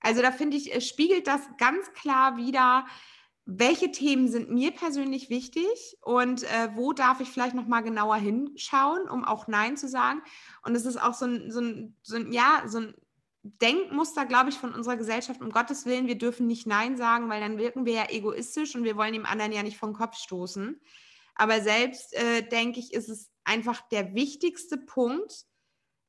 Also 0.00 0.22
da 0.22 0.30
finde 0.30 0.56
ich, 0.56 0.72
äh, 0.72 0.80
spiegelt 0.80 1.26
das 1.26 1.40
ganz 1.58 1.92
klar 1.92 2.36
wieder, 2.36 2.86
welche 3.46 3.90
Themen 3.90 4.28
sind 4.28 4.50
mir 4.50 4.70
persönlich 4.70 5.28
wichtig 5.28 5.98
und 6.02 6.44
äh, 6.44 6.68
wo 6.74 6.92
darf 6.92 7.20
ich 7.20 7.28
vielleicht 7.28 7.54
noch 7.54 7.66
mal 7.66 7.80
genauer 7.80 8.16
hinschauen, 8.16 9.08
um 9.08 9.24
auch 9.24 9.48
Nein 9.48 9.76
zu 9.76 9.88
sagen. 9.88 10.22
Und 10.62 10.76
es 10.76 10.84
ist 10.84 11.00
auch 11.00 11.14
so 11.14 11.26
ein, 11.26 11.50
so 11.50 11.60
ein, 11.60 11.96
so 12.02 12.16
ein 12.16 12.32
ja, 12.32 12.62
so 12.66 12.78
ein 12.78 12.94
Denkmuster, 13.60 14.26
glaube 14.26 14.50
ich, 14.50 14.56
von 14.56 14.74
unserer 14.74 14.96
Gesellschaft. 14.96 15.40
Um 15.40 15.50
Gottes 15.50 15.86
Willen, 15.86 16.06
wir 16.06 16.18
dürfen 16.18 16.46
nicht 16.46 16.66
Nein 16.66 16.96
sagen, 16.96 17.28
weil 17.28 17.40
dann 17.40 17.58
wirken 17.58 17.84
wir 17.84 17.94
ja 17.94 18.06
egoistisch 18.08 18.74
und 18.74 18.84
wir 18.84 18.96
wollen 18.96 19.12
dem 19.12 19.26
anderen 19.26 19.52
ja 19.52 19.62
nicht 19.62 19.78
vom 19.78 19.92
Kopf 19.92 20.16
stoßen. 20.16 20.80
Aber 21.34 21.60
selbst, 21.60 22.14
äh, 22.14 22.42
denke 22.42 22.80
ich, 22.80 22.92
ist 22.92 23.08
es 23.08 23.30
einfach 23.44 23.86
der 23.88 24.14
wichtigste 24.14 24.78
Punkt, 24.78 25.44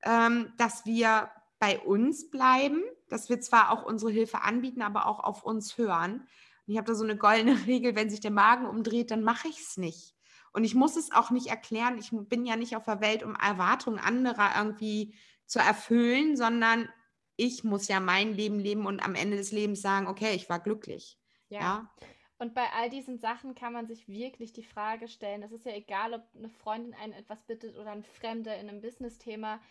ähm, 0.03 0.53
dass 0.57 0.85
wir 0.85 1.29
bei 1.59 1.79
uns 1.79 2.29
bleiben, 2.29 2.81
dass 3.09 3.29
wir 3.29 3.41
zwar 3.41 3.71
auch 3.71 3.83
unsere 3.83 4.11
Hilfe 4.11 4.41
anbieten, 4.41 4.81
aber 4.81 5.07
auch 5.07 5.19
auf 5.19 5.43
uns 5.43 5.77
hören. 5.77 6.21
Und 6.21 6.73
ich 6.73 6.77
habe 6.77 6.87
da 6.87 6.95
so 6.95 7.03
eine 7.03 7.17
goldene 7.17 7.57
Regel, 7.67 7.95
wenn 7.95 8.09
sich 8.09 8.19
der 8.19 8.31
Magen 8.31 8.65
umdreht, 8.65 9.11
dann 9.11 9.23
mache 9.23 9.47
ich 9.47 9.59
es 9.59 9.77
nicht. 9.77 10.15
Und 10.53 10.63
ich 10.63 10.75
muss 10.75 10.95
es 10.95 11.11
auch 11.11 11.29
nicht 11.29 11.47
erklären. 11.47 11.97
Ich 11.97 12.09
bin 12.11 12.45
ja 12.45 12.55
nicht 12.55 12.75
auf 12.75 12.85
der 12.85 13.01
Welt, 13.01 13.21
um 13.23 13.35
Erwartungen 13.35 13.99
anderer 13.99 14.51
irgendwie 14.57 15.15
zu 15.45 15.59
erfüllen, 15.59 16.35
sondern 16.35 16.89
ich 17.37 17.63
muss 17.63 17.87
ja 17.87 17.99
mein 18.01 18.33
Leben 18.33 18.59
leben 18.59 18.85
und 18.85 19.01
am 19.01 19.15
Ende 19.15 19.37
des 19.37 19.51
Lebens 19.51 19.81
sagen, 19.81 20.07
okay, 20.07 20.35
ich 20.35 20.49
war 20.49 20.59
glücklich. 20.59 21.19
Ja. 21.49 21.59
Ja, 21.59 21.91
Und 22.39 22.53
bei 22.53 22.71
all 22.73 22.89
diesen 22.89 23.19
Sachen 23.19 23.55
kann 23.55 23.73
man 23.73 23.87
sich 23.87 24.07
wirklich 24.07 24.53
die 24.53 24.63
Frage 24.63 25.07
stellen, 25.07 25.43
es 25.43 25.51
ist 25.51 25.65
ja 25.65 25.73
egal, 25.73 26.13
ob 26.13 26.23
eine 26.35 26.49
Freundin 26.49 26.93
einen 26.95 27.13
etwas 27.13 27.43
bittet 27.43 27.77
oder 27.77 27.91
ein 27.91 28.03
Fremder 28.03 28.57
in 28.59 28.69
einem 28.69 28.81
Business-Thema. 28.81 29.61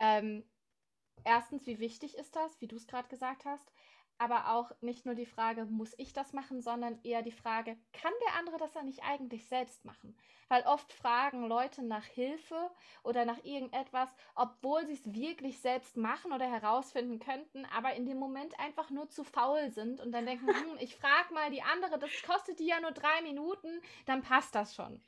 Ähm, 0.00 0.44
erstens, 1.24 1.66
wie 1.66 1.78
wichtig 1.80 2.16
ist 2.16 2.36
das, 2.36 2.60
wie 2.60 2.68
du 2.68 2.76
es 2.76 2.86
gerade 2.86 3.08
gesagt 3.08 3.44
hast, 3.44 3.72
aber 4.18 4.50
auch 4.50 4.70
nicht 4.80 5.06
nur 5.06 5.14
die 5.14 5.26
Frage, 5.26 5.64
muss 5.64 5.94
ich 5.98 6.12
das 6.12 6.32
machen, 6.32 6.60
sondern 6.60 6.98
eher 7.02 7.22
die 7.22 7.32
Frage, 7.32 7.76
kann 7.92 8.12
der 8.26 8.34
andere 8.34 8.58
das 8.58 8.72
dann 8.72 8.86
nicht 8.86 9.02
eigentlich 9.02 9.46
selbst 9.46 9.84
machen? 9.84 10.16
Weil 10.48 10.62
oft 10.62 10.92
fragen 10.92 11.46
Leute 11.46 11.82
nach 11.82 12.04
Hilfe 12.04 12.70
oder 13.02 13.24
nach 13.24 13.42
irgendetwas, 13.44 14.08
obwohl 14.34 14.86
sie 14.86 14.94
es 14.94 15.14
wirklich 15.14 15.58
selbst 15.58 15.96
machen 15.96 16.32
oder 16.32 16.50
herausfinden 16.50 17.18
könnten, 17.18 17.64
aber 17.74 17.94
in 17.94 18.06
dem 18.06 18.18
Moment 18.18 18.58
einfach 18.60 18.90
nur 18.90 19.08
zu 19.08 19.24
faul 19.24 19.70
sind 19.70 20.00
und 20.00 20.12
dann 20.12 20.26
denken, 20.26 20.46
hm, 20.48 20.78
ich 20.80 20.96
frage 20.96 21.32
mal 21.34 21.50
die 21.50 21.62
andere, 21.62 21.98
das 21.98 22.10
kostet 22.26 22.58
die 22.60 22.66
ja 22.66 22.80
nur 22.80 22.92
drei 22.92 23.22
Minuten, 23.22 23.80
dann 24.06 24.22
passt 24.22 24.54
das 24.54 24.74
schon. 24.74 25.00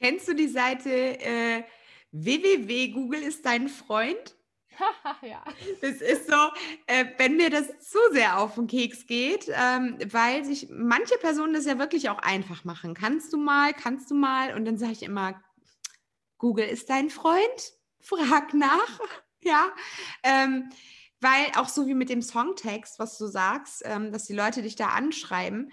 Kennst 0.00 0.28
du 0.28 0.34
die 0.34 0.48
Seite 0.48 0.90
äh, 0.90 1.64
www 2.12 2.88
Google 2.88 3.22
ist 3.22 3.44
dein 3.44 3.68
Freund? 3.68 4.34
Ja. 5.22 5.42
Das 5.80 5.96
ist 5.96 6.28
so, 6.28 6.50
äh, 6.86 7.06
wenn 7.18 7.36
mir 7.36 7.50
das 7.50 7.66
zu 7.80 7.98
sehr 8.12 8.38
auf 8.38 8.54
den 8.54 8.66
Keks 8.66 9.06
geht, 9.06 9.48
ähm, 9.48 9.98
weil 10.10 10.44
sich 10.44 10.68
manche 10.70 11.16
Personen 11.18 11.54
das 11.54 11.66
ja 11.66 11.78
wirklich 11.78 12.08
auch 12.10 12.18
einfach 12.18 12.64
machen. 12.64 12.94
Kannst 12.94 13.32
du 13.32 13.36
mal, 13.36 13.72
kannst 13.74 14.10
du 14.10 14.14
mal? 14.14 14.54
Und 14.54 14.64
dann 14.64 14.78
sage 14.78 14.92
ich 14.92 15.02
immer, 15.02 15.42
Google 16.38 16.66
ist 16.66 16.88
dein 16.90 17.10
Freund? 17.10 17.74
Frag 18.00 18.54
nach. 18.54 19.00
ja. 19.42 19.70
Ähm, 20.22 20.70
weil 21.20 21.52
auch 21.56 21.68
so 21.68 21.86
wie 21.86 21.94
mit 21.94 22.08
dem 22.08 22.22
Songtext, 22.22 22.98
was 22.98 23.18
du 23.18 23.26
sagst, 23.26 23.82
ähm, 23.84 24.10
dass 24.10 24.24
die 24.24 24.32
Leute 24.32 24.62
dich 24.62 24.74
da 24.76 24.88
anschreiben, 24.88 25.70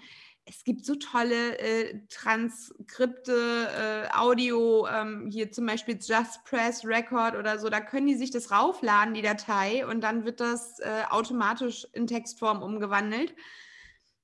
es 0.48 0.64
gibt 0.64 0.84
so 0.84 0.94
tolle 0.94 1.58
äh, 1.58 2.00
Transkripte, 2.08 4.08
äh, 4.12 4.16
Audio, 4.16 4.86
ähm, 4.88 5.28
hier 5.30 5.52
zum 5.52 5.66
Beispiel 5.66 5.98
Just 6.00 6.44
Press 6.44 6.84
Record 6.84 7.36
oder 7.36 7.58
so, 7.58 7.68
da 7.68 7.80
können 7.80 8.06
die 8.06 8.16
sich 8.16 8.30
das 8.30 8.50
raufladen, 8.50 9.14
die 9.14 9.22
Datei, 9.22 9.86
und 9.86 10.00
dann 10.00 10.24
wird 10.24 10.40
das 10.40 10.78
äh, 10.80 11.02
automatisch 11.10 11.86
in 11.92 12.06
Textform 12.06 12.62
umgewandelt 12.62 13.34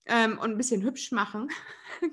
ähm, 0.06 0.38
und 0.38 0.52
ein 0.52 0.56
bisschen 0.56 0.82
hübsch 0.82 1.12
machen. 1.12 1.50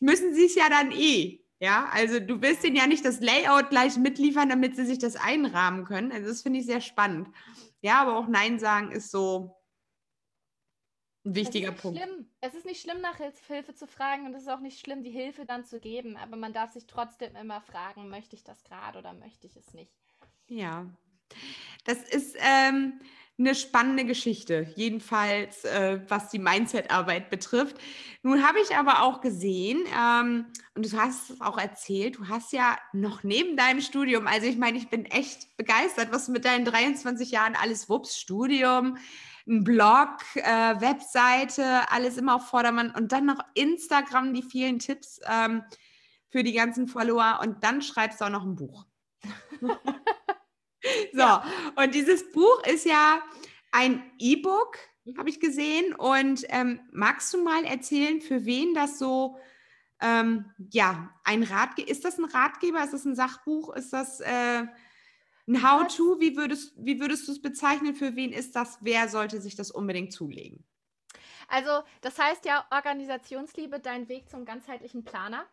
Müssen 0.00 0.34
sie 0.34 0.46
es 0.46 0.54
ja 0.54 0.68
dann 0.68 0.92
eh. 0.92 1.40
Ja, 1.58 1.88
also 1.92 2.18
du 2.18 2.42
willst 2.42 2.64
ihnen 2.64 2.74
ja 2.74 2.88
nicht 2.88 3.04
das 3.04 3.20
Layout 3.20 3.70
gleich 3.70 3.96
mitliefern, 3.96 4.48
damit 4.48 4.74
sie 4.74 4.84
sich 4.84 4.98
das 4.98 5.14
einrahmen 5.14 5.84
können. 5.84 6.10
Also 6.10 6.28
das 6.28 6.42
finde 6.42 6.58
ich 6.58 6.66
sehr 6.66 6.80
spannend. 6.80 7.28
Ja, 7.80 8.02
aber 8.02 8.16
auch 8.16 8.26
Nein 8.26 8.58
sagen 8.58 8.90
ist 8.90 9.12
so 9.12 9.61
ein 11.24 11.34
wichtiger 11.34 11.68
es 11.70 11.74
ist 11.76 11.82
Punkt. 11.82 12.00
Schlimm. 12.00 12.26
Es 12.40 12.54
ist 12.54 12.66
nicht 12.66 12.82
schlimm, 12.82 13.00
nach 13.00 13.18
Hil- 13.18 13.32
Hilfe 13.46 13.74
zu 13.74 13.86
fragen 13.86 14.26
und 14.26 14.34
es 14.34 14.42
ist 14.42 14.48
auch 14.48 14.60
nicht 14.60 14.80
schlimm, 14.80 15.02
die 15.02 15.10
Hilfe 15.10 15.46
dann 15.46 15.64
zu 15.64 15.78
geben, 15.80 16.16
aber 16.16 16.36
man 16.36 16.52
darf 16.52 16.72
sich 16.72 16.86
trotzdem 16.86 17.36
immer 17.36 17.60
fragen, 17.60 18.08
möchte 18.08 18.36
ich 18.36 18.44
das 18.44 18.64
gerade 18.64 18.98
oder 18.98 19.12
möchte 19.12 19.46
ich 19.46 19.56
es 19.56 19.72
nicht? 19.74 19.92
Ja, 20.48 20.86
das 21.84 22.02
ist 22.02 22.36
ähm, 22.38 23.00
eine 23.38 23.54
spannende 23.54 24.04
Geschichte, 24.04 24.72
jedenfalls 24.76 25.64
äh, 25.64 26.00
was 26.08 26.28
die 26.30 26.38
Mindset-Arbeit 26.38 27.30
betrifft. 27.30 27.76
Nun 28.22 28.46
habe 28.46 28.60
ich 28.60 28.76
aber 28.76 29.02
auch 29.02 29.20
gesehen, 29.20 29.80
ähm, 29.98 30.46
und 30.74 30.92
du 30.92 30.96
hast 31.00 31.30
es 31.30 31.40
auch 31.40 31.58
erzählt, 31.58 32.18
du 32.18 32.28
hast 32.28 32.52
ja 32.52 32.78
noch 32.92 33.22
neben 33.22 33.56
deinem 33.56 33.80
Studium, 33.80 34.26
also 34.26 34.46
ich 34.46 34.58
meine, 34.58 34.78
ich 34.78 34.88
bin 34.90 35.06
echt 35.06 35.56
begeistert, 35.56 36.12
was 36.12 36.26
du 36.26 36.32
mit 36.32 36.44
deinen 36.44 36.64
23 36.64 37.30
Jahren 37.30 37.56
alles 37.56 37.88
wups, 37.88 38.18
Studium, 38.18 38.98
ein 39.46 39.64
Blog, 39.64 40.18
äh, 40.34 40.80
Webseite, 40.80 41.90
alles 41.90 42.16
immer 42.16 42.36
auf 42.36 42.48
Vordermann 42.48 42.90
und 42.90 43.12
dann 43.12 43.26
noch 43.26 43.40
Instagram, 43.54 44.34
die 44.34 44.42
vielen 44.42 44.78
Tipps 44.78 45.20
ähm, 45.26 45.64
für 46.30 46.42
die 46.42 46.52
ganzen 46.52 46.88
Follower 46.88 47.40
und 47.42 47.62
dann 47.64 47.82
schreibst 47.82 48.20
du 48.20 48.24
auch 48.26 48.30
noch 48.30 48.44
ein 48.44 48.56
Buch. 48.56 48.86
so, 51.12 51.38
und 51.76 51.94
dieses 51.94 52.30
Buch 52.32 52.62
ist 52.66 52.84
ja 52.84 53.20
ein 53.72 54.02
E-Book, 54.18 54.78
Mhm. 55.04 55.18
habe 55.18 55.30
ich 55.30 55.40
gesehen. 55.40 55.94
Und 55.94 56.44
ähm, 56.48 56.80
magst 56.92 57.32
du 57.34 57.42
mal 57.42 57.64
erzählen, 57.64 58.20
für 58.20 58.44
wen 58.44 58.74
das 58.74 58.98
so, 58.98 59.38
ähm, 60.00 60.46
ja, 60.70 61.10
ein 61.24 61.42
Ratgeber, 61.42 61.88
ist 61.90 62.04
das 62.04 62.18
ein 62.18 62.24
Ratgeber, 62.24 62.82
ist 62.82 62.92
das 62.92 63.04
ein 63.04 63.14
Sachbuch, 63.14 63.74
ist 63.74 63.92
das 63.92 64.20
äh, 64.20 64.64
ein 65.48 65.62
How-To? 65.62 66.20
Wie 66.20 66.36
würdest, 66.36 66.74
wie 66.76 67.00
würdest 67.00 67.26
du 67.26 67.32
es 67.32 67.42
bezeichnen? 67.42 67.94
Für 67.94 68.16
wen 68.16 68.32
ist 68.32 68.54
das? 68.54 68.78
Wer 68.80 69.08
sollte 69.08 69.40
sich 69.40 69.56
das 69.56 69.70
unbedingt 69.70 70.12
zulegen? 70.12 70.64
Also, 71.48 71.82
das 72.00 72.18
heißt 72.18 72.44
ja 72.44 72.66
Organisationsliebe, 72.70 73.80
dein 73.80 74.08
Weg 74.08 74.30
zum 74.30 74.44
ganzheitlichen 74.44 75.04
Planer. 75.04 75.46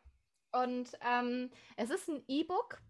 Und 0.52 0.92
ähm, 1.02 1.52
es 1.76 1.90
ist 1.90 2.08
ein 2.08 2.24
E-Book. 2.28 2.82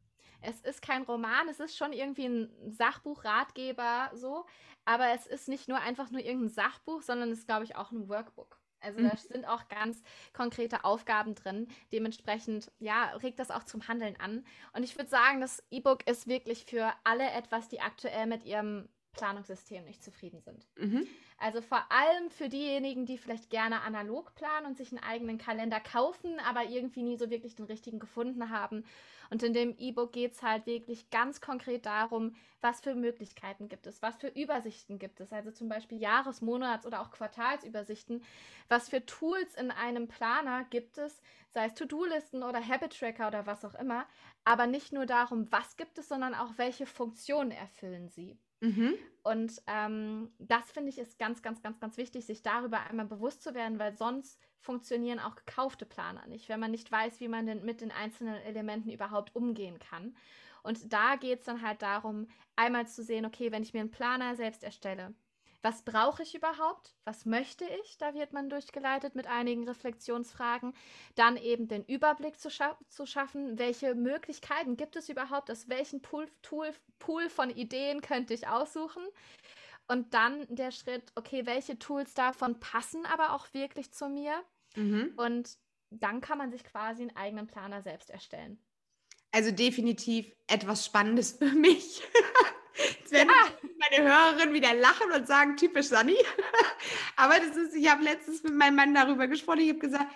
Es 0.41 0.61
ist 0.61 0.81
kein 0.81 1.03
Roman, 1.03 1.49
es 1.49 1.59
ist 1.59 1.75
schon 1.75 1.91
irgendwie 1.91 2.25
ein 2.25 2.71
Sachbuch, 2.71 3.25
Ratgeber, 3.25 4.09
so. 4.13 4.45
Aber 4.85 5.09
es 5.09 5.27
ist 5.27 5.49
nicht 5.49 5.67
nur 5.67 5.79
einfach 5.79 6.11
nur 6.11 6.21
irgendein 6.21 6.49
Sachbuch, 6.49 7.01
sondern 7.01 7.31
es 7.31 7.39
ist, 7.39 7.47
glaube 7.47 7.65
ich, 7.65 7.75
auch 7.75 7.91
ein 7.91 8.07
Workbook. 8.07 8.58
Also 8.81 9.01
da 9.01 9.11
Mhm. 9.11 9.17
sind 9.17 9.45
auch 9.47 9.67
ganz 9.67 10.01
konkrete 10.33 10.83
Aufgaben 10.83 11.35
drin. 11.35 11.67
Dementsprechend, 11.91 12.71
ja, 12.79 13.11
regt 13.17 13.39
das 13.39 13.51
auch 13.51 13.63
zum 13.63 13.87
Handeln 13.87 14.15
an. 14.19 14.45
Und 14.73 14.83
ich 14.83 14.97
würde 14.97 15.09
sagen, 15.09 15.41
das 15.41 15.63
E-Book 15.71 16.07
ist 16.07 16.27
wirklich 16.27 16.65
für 16.65 16.93
alle 17.03 17.29
etwas, 17.31 17.69
die 17.69 17.81
aktuell 17.81 18.27
mit 18.27 18.45
ihrem 18.45 18.87
Planungssystem 19.13 19.83
nicht 19.85 20.03
zufrieden 20.03 20.41
sind. 20.41 20.67
Mhm. 20.77 21.07
Also 21.37 21.61
vor 21.61 21.85
allem 21.89 22.29
für 22.29 22.49
diejenigen, 22.49 23.05
die 23.05 23.17
vielleicht 23.17 23.49
gerne 23.49 23.81
analog 23.81 24.35
planen 24.35 24.65
und 24.65 24.77
sich 24.77 24.91
einen 24.91 25.01
eigenen 25.03 25.37
Kalender 25.37 25.79
kaufen, 25.79 26.39
aber 26.41 26.65
irgendwie 26.65 27.01
nie 27.01 27.17
so 27.17 27.29
wirklich 27.29 27.55
den 27.55 27.65
richtigen 27.65 27.99
gefunden 27.99 28.49
haben. 28.49 28.83
Und 29.29 29.43
in 29.43 29.53
dem 29.53 29.75
E-Book 29.77 30.11
geht 30.11 30.33
es 30.33 30.43
halt 30.43 30.65
wirklich 30.65 31.09
ganz 31.11 31.39
konkret 31.39 31.85
darum, 31.85 32.35
was 32.61 32.81
für 32.81 32.93
Möglichkeiten 32.93 33.69
gibt 33.69 33.87
es, 33.87 34.01
was 34.01 34.17
für 34.17 34.27
Übersichten 34.27 34.99
gibt 34.99 35.21
es, 35.21 35.31
also 35.31 35.51
zum 35.51 35.69
Beispiel 35.69 35.99
Jahres-, 35.99 36.41
Monats- 36.41 36.85
oder 36.85 36.99
auch 37.01 37.11
Quartalsübersichten, 37.11 38.23
was 38.67 38.89
für 38.89 39.05
Tools 39.05 39.55
in 39.55 39.71
einem 39.71 40.07
Planer 40.07 40.65
gibt 40.65 40.97
es, 40.97 41.21
sei 41.51 41.65
es 41.65 41.73
To-Do-Listen 41.75 42.43
oder 42.43 42.65
Habit-Tracker 42.65 43.27
oder 43.27 43.45
was 43.45 43.63
auch 43.63 43.75
immer, 43.75 44.07
aber 44.43 44.67
nicht 44.67 44.91
nur 44.91 45.05
darum, 45.05 45.49
was 45.51 45.77
gibt 45.77 45.97
es, 45.99 46.09
sondern 46.09 46.33
auch 46.33 46.57
welche 46.57 46.85
Funktionen 46.85 47.51
erfüllen 47.51 48.09
sie. 48.09 48.37
Mhm. 48.61 48.95
Und 49.23 49.61
ähm, 49.67 50.31
das 50.39 50.71
finde 50.71 50.89
ich 50.89 50.97
ist 50.97 51.19
ganz, 51.19 51.41
ganz, 51.41 51.61
ganz, 51.61 51.79
ganz 51.79 51.97
wichtig, 51.97 52.25
sich 52.25 52.41
darüber 52.41 52.81
einmal 52.81 53.05
bewusst 53.05 53.43
zu 53.43 53.53
werden, 53.53 53.79
weil 53.79 53.95
sonst 53.95 54.39
funktionieren 54.59 55.19
auch 55.19 55.35
gekaufte 55.35 55.85
Planer 55.85 56.25
nicht, 56.27 56.49
wenn 56.49 56.59
man 56.59 56.71
nicht 56.71 56.91
weiß, 56.91 57.19
wie 57.19 57.27
man 57.27 57.45
denn 57.45 57.63
mit 57.63 57.81
den 57.81 57.91
einzelnen 57.91 58.35
Elementen 58.35 58.89
überhaupt 58.89 59.35
umgehen 59.35 59.79
kann. 59.79 60.15
Und 60.63 60.91
da 60.91 61.15
geht 61.15 61.39
es 61.39 61.45
dann 61.45 61.61
halt 61.61 61.81
darum, 61.81 62.27
einmal 62.55 62.87
zu 62.87 63.03
sehen, 63.03 63.25
okay, 63.25 63.51
wenn 63.51 63.63
ich 63.63 63.73
mir 63.73 63.81
einen 63.81 63.91
Planer 63.91 64.35
selbst 64.35 64.63
erstelle, 64.63 65.13
was 65.61 65.83
brauche 65.83 66.23
ich 66.23 66.35
überhaupt? 66.35 66.95
Was 67.03 67.25
möchte 67.25 67.65
ich? 67.65 67.97
Da 67.97 68.13
wird 68.13 68.31
man 68.31 68.49
durchgeleitet 68.49 69.15
mit 69.15 69.27
einigen 69.27 69.67
Reflexionsfragen. 69.67 70.73
Dann 71.15 71.35
eben 71.35 71.67
den 71.67 71.83
Überblick 71.83 72.39
zu, 72.39 72.49
scha 72.49 72.77
zu 72.87 73.05
schaffen. 73.05 73.59
Welche 73.59 73.93
Möglichkeiten 73.95 74.77
gibt 74.77 74.95
es 74.95 75.09
überhaupt? 75.09 75.51
Aus 75.51 75.67
welchem 75.67 76.01
Pool, 76.01 76.29
Tool, 76.41 76.71
Pool 76.97 77.29
von 77.29 77.49
Ideen 77.49 78.01
könnte 78.01 78.33
ich 78.33 78.47
aussuchen? 78.47 79.03
Und 79.87 80.13
dann 80.13 80.45
der 80.49 80.71
Schritt, 80.71 81.11
okay, 81.15 81.45
welche 81.45 81.77
Tools 81.77 82.13
davon 82.13 82.59
passen 82.59 83.05
aber 83.05 83.33
auch 83.33 83.53
wirklich 83.53 83.91
zu 83.91 84.07
mir? 84.07 84.41
Mhm. 84.75 85.13
Und 85.17 85.57
dann 85.89 86.21
kann 86.21 86.37
man 86.37 86.51
sich 86.51 86.63
quasi 86.63 87.01
einen 87.01 87.15
eigenen 87.15 87.47
Planer 87.47 87.81
selbst 87.81 88.09
erstellen. 88.09 88.59
Also 89.31 89.51
definitiv 89.51 90.31
etwas 90.47 90.85
Spannendes 90.85 91.33
für 91.33 91.51
mich. 91.51 92.01
Jetzt 92.99 93.11
werden 93.11 93.29
ja. 93.29 93.69
Meine 93.91 94.09
Hörerinnen 94.09 94.53
wieder 94.53 94.73
lachen 94.73 95.11
und 95.11 95.27
sagen, 95.27 95.57
typisch 95.57 95.87
Sunny. 95.87 96.17
Aber 97.15 97.35
das 97.39 97.55
ist, 97.55 97.75
ich 97.75 97.89
habe 97.89 98.03
letztens 98.03 98.43
mit 98.43 98.53
meinem 98.53 98.75
Mann 98.75 98.93
darüber 98.93 99.27
gesprochen. 99.27 99.59
Ich 99.59 99.69
habe 99.69 99.79
gesagt, 99.79 100.07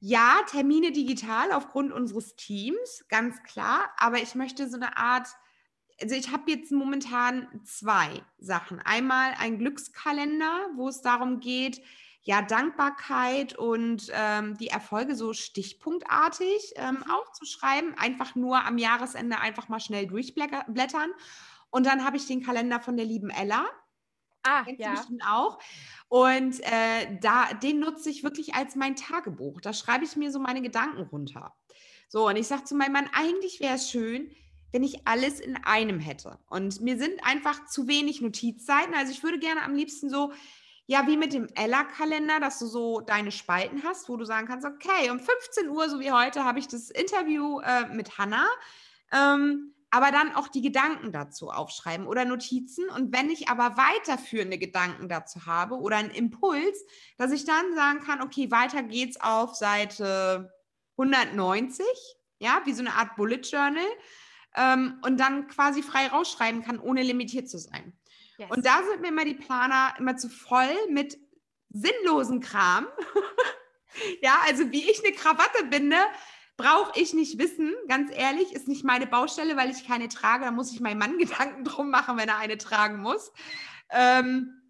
ja, 0.00 0.40
Termine 0.50 0.92
digital 0.92 1.52
aufgrund 1.52 1.92
unseres 1.92 2.36
Teams, 2.36 3.06
ganz 3.08 3.42
klar. 3.42 3.90
Aber 3.96 4.18
ich 4.18 4.34
möchte 4.34 4.68
so 4.68 4.76
eine 4.76 4.96
Art, 4.96 5.28
also 6.00 6.14
ich 6.14 6.30
habe 6.30 6.50
jetzt 6.50 6.72
momentan 6.72 7.48
zwei 7.64 8.22
Sachen. 8.38 8.80
Einmal 8.80 9.34
ein 9.38 9.58
Glückskalender, 9.58 10.68
wo 10.76 10.88
es 10.88 11.00
darum 11.00 11.40
geht, 11.40 11.80
ja, 12.26 12.40
Dankbarkeit 12.40 13.54
und 13.54 14.10
ähm, 14.12 14.56
die 14.56 14.68
Erfolge 14.68 15.14
so 15.14 15.34
stichpunktartig 15.34 16.72
ähm, 16.76 16.96
mhm. 16.96 17.10
aufzuschreiben. 17.10 17.98
Einfach 17.98 18.34
nur 18.34 18.64
am 18.64 18.78
Jahresende 18.78 19.40
einfach 19.40 19.68
mal 19.68 19.80
schnell 19.80 20.06
durchblättern. 20.06 21.12
Und 21.74 21.86
dann 21.86 22.04
habe 22.04 22.16
ich 22.16 22.28
den 22.28 22.40
Kalender 22.40 22.78
von 22.78 22.96
der 22.96 23.04
lieben 23.04 23.30
Ella. 23.30 23.66
Ah, 24.44 24.62
Kennst 24.62 24.80
ja. 24.80 24.94
Du 24.94 25.18
auch. 25.26 25.58
Und 26.06 26.60
äh, 26.60 27.18
da, 27.20 27.52
den 27.52 27.80
nutze 27.80 28.10
ich 28.10 28.22
wirklich 28.22 28.54
als 28.54 28.76
mein 28.76 28.94
Tagebuch. 28.94 29.60
Da 29.60 29.72
schreibe 29.72 30.04
ich 30.04 30.14
mir 30.14 30.30
so 30.30 30.38
meine 30.38 30.62
Gedanken 30.62 31.02
runter. 31.02 31.52
So, 32.08 32.28
und 32.28 32.36
ich 32.36 32.46
sage 32.46 32.62
zu 32.62 32.76
meinem 32.76 32.92
Mann, 32.92 33.10
eigentlich 33.12 33.58
wäre 33.58 33.74
es 33.74 33.90
schön, 33.90 34.30
wenn 34.70 34.84
ich 34.84 35.08
alles 35.08 35.40
in 35.40 35.56
einem 35.64 35.98
hätte. 35.98 36.38
Und 36.46 36.80
mir 36.80 36.96
sind 36.96 37.26
einfach 37.26 37.66
zu 37.66 37.88
wenig 37.88 38.20
Notizseiten. 38.20 38.94
Also 38.94 39.10
ich 39.10 39.24
würde 39.24 39.40
gerne 39.40 39.62
am 39.62 39.74
liebsten 39.74 40.08
so, 40.08 40.32
ja, 40.86 41.08
wie 41.08 41.16
mit 41.16 41.32
dem 41.32 41.48
Ella-Kalender, 41.56 42.38
dass 42.38 42.60
du 42.60 42.66
so 42.66 43.00
deine 43.00 43.32
Spalten 43.32 43.82
hast, 43.82 44.08
wo 44.08 44.16
du 44.16 44.24
sagen 44.24 44.46
kannst, 44.46 44.64
okay, 44.64 45.10
um 45.10 45.18
15 45.18 45.68
Uhr, 45.70 45.90
so 45.90 45.98
wie 45.98 46.12
heute, 46.12 46.44
habe 46.44 46.60
ich 46.60 46.68
das 46.68 46.90
Interview 46.90 47.58
äh, 47.62 47.88
mit 47.88 48.16
Hannah. 48.16 48.46
Ähm, 49.10 49.73
aber 49.94 50.10
dann 50.10 50.34
auch 50.34 50.48
die 50.48 50.60
Gedanken 50.60 51.12
dazu 51.12 51.50
aufschreiben 51.50 52.08
oder 52.08 52.24
Notizen. 52.24 52.88
Und 52.88 53.14
wenn 53.14 53.30
ich 53.30 53.48
aber 53.48 53.76
weiterführende 53.76 54.58
Gedanken 54.58 55.08
dazu 55.08 55.46
habe 55.46 55.76
oder 55.76 55.98
einen 55.98 56.10
Impuls, 56.10 56.84
dass 57.16 57.30
ich 57.30 57.44
dann 57.44 57.76
sagen 57.76 58.00
kann, 58.00 58.20
okay, 58.20 58.50
weiter 58.50 58.82
geht's 58.82 59.20
auf 59.20 59.54
Seite 59.54 60.52
190, 60.98 61.86
ja, 62.40 62.60
wie 62.64 62.72
so 62.72 62.80
eine 62.80 62.94
Art 62.94 63.14
Bullet 63.14 63.42
Journal. 63.42 63.86
Ähm, 64.56 64.98
und 65.02 65.20
dann 65.20 65.46
quasi 65.46 65.80
frei 65.80 66.08
rausschreiben 66.08 66.64
kann, 66.64 66.80
ohne 66.80 67.04
limitiert 67.04 67.48
zu 67.48 67.58
sein. 67.58 67.96
Yes. 68.36 68.50
Und 68.50 68.66
da 68.66 68.82
sind 68.82 69.00
mir 69.00 69.08
immer 69.08 69.24
die 69.24 69.34
Planer 69.34 69.94
immer 70.00 70.16
zu 70.16 70.28
voll 70.28 70.74
mit 70.90 71.16
sinnlosen 71.70 72.40
Kram. 72.40 72.88
ja, 74.22 74.40
also 74.44 74.72
wie 74.72 74.90
ich 74.90 75.04
eine 75.04 75.14
Krawatte 75.14 75.66
binde, 75.70 75.98
Brauche 76.56 76.98
ich 76.98 77.14
nicht 77.14 77.38
wissen, 77.38 77.74
ganz 77.88 78.10
ehrlich, 78.14 78.52
ist 78.52 78.68
nicht 78.68 78.84
meine 78.84 79.06
Baustelle, 79.06 79.56
weil 79.56 79.70
ich 79.70 79.86
keine 79.86 80.08
trage. 80.08 80.44
Da 80.44 80.50
muss 80.50 80.72
ich 80.72 80.80
meinem 80.80 80.98
Mann 80.98 81.18
Gedanken 81.18 81.64
drum 81.64 81.90
machen, 81.90 82.16
wenn 82.16 82.28
er 82.28 82.38
eine 82.38 82.58
tragen 82.58 82.98
muss. 82.98 83.32
Ähm, 83.90 84.60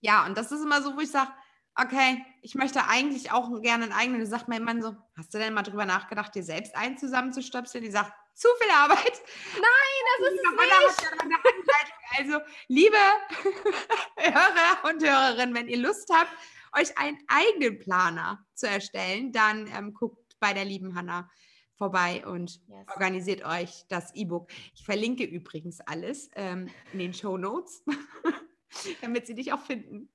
ja, 0.00 0.24
und 0.26 0.38
das 0.38 0.52
ist 0.52 0.62
immer 0.62 0.82
so, 0.82 0.96
wo 0.96 1.00
ich 1.00 1.10
sage, 1.10 1.30
okay, 1.74 2.24
ich 2.42 2.54
möchte 2.54 2.86
eigentlich 2.86 3.30
auch 3.30 3.60
gerne 3.60 3.84
einen 3.84 3.92
eigenen. 3.92 4.20
Da 4.20 4.26
sagt 4.26 4.48
mein 4.48 4.64
Mann 4.64 4.82
so, 4.82 4.96
hast 5.16 5.32
du 5.34 5.38
denn 5.38 5.54
mal 5.54 5.62
drüber 5.62 5.86
nachgedacht, 5.86 6.34
dir 6.34 6.42
selbst 6.42 6.74
einen 6.76 6.98
zusammenzustöpseln? 6.98 7.84
Die 7.84 7.90
sagt, 7.90 8.12
zu 8.34 8.48
viel 8.60 8.70
Arbeit. 8.70 9.22
Nein, 9.54 10.02
das 10.18 10.32
ist 10.32 10.40
es 10.40 11.24
nicht. 11.24 11.92
Also, 12.18 12.40
liebe 12.68 12.96
Hörer 14.16 14.90
und 14.90 15.02
Hörerinnen, 15.02 15.54
wenn 15.54 15.68
ihr 15.68 15.78
Lust 15.78 16.08
habt, 16.12 16.30
euch 16.72 16.96
einen 16.98 17.18
eigenen 17.28 17.78
Planer 17.78 18.44
zu 18.54 18.68
erstellen, 18.68 19.32
dann 19.32 19.66
ähm, 19.66 19.92
guckt 19.94 20.27
bei 20.40 20.52
der 20.52 20.64
lieben 20.64 20.94
Hanna 20.94 21.30
vorbei 21.78 22.26
und 22.26 22.60
yes. 22.66 22.88
organisiert 22.88 23.44
euch 23.44 23.84
das 23.88 24.14
E-Book. 24.14 24.50
Ich 24.74 24.84
verlinke 24.84 25.24
übrigens 25.24 25.80
alles 25.80 26.28
ähm, 26.34 26.68
in 26.92 26.98
den 26.98 27.14
Show 27.14 27.38
Notes, 27.38 27.84
damit 29.00 29.26
sie 29.26 29.34
dich 29.34 29.52
auch 29.52 29.60
finden. 29.60 30.10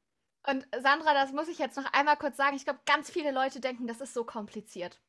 Und 0.46 0.68
Sandra, 0.82 1.14
das 1.14 1.32
muss 1.32 1.48
ich 1.48 1.58
jetzt 1.58 1.78
noch 1.78 1.92
einmal 1.94 2.18
kurz 2.18 2.36
sagen. 2.36 2.58
Ich 2.58 2.66
glaube, 2.66 2.82
ganz 2.86 3.10
viele 3.10 3.32
Leute 3.32 3.62
denken, 3.62 3.88
das 3.88 4.02
ist 4.02 4.14
so 4.14 4.26
kompliziert. 4.26 5.02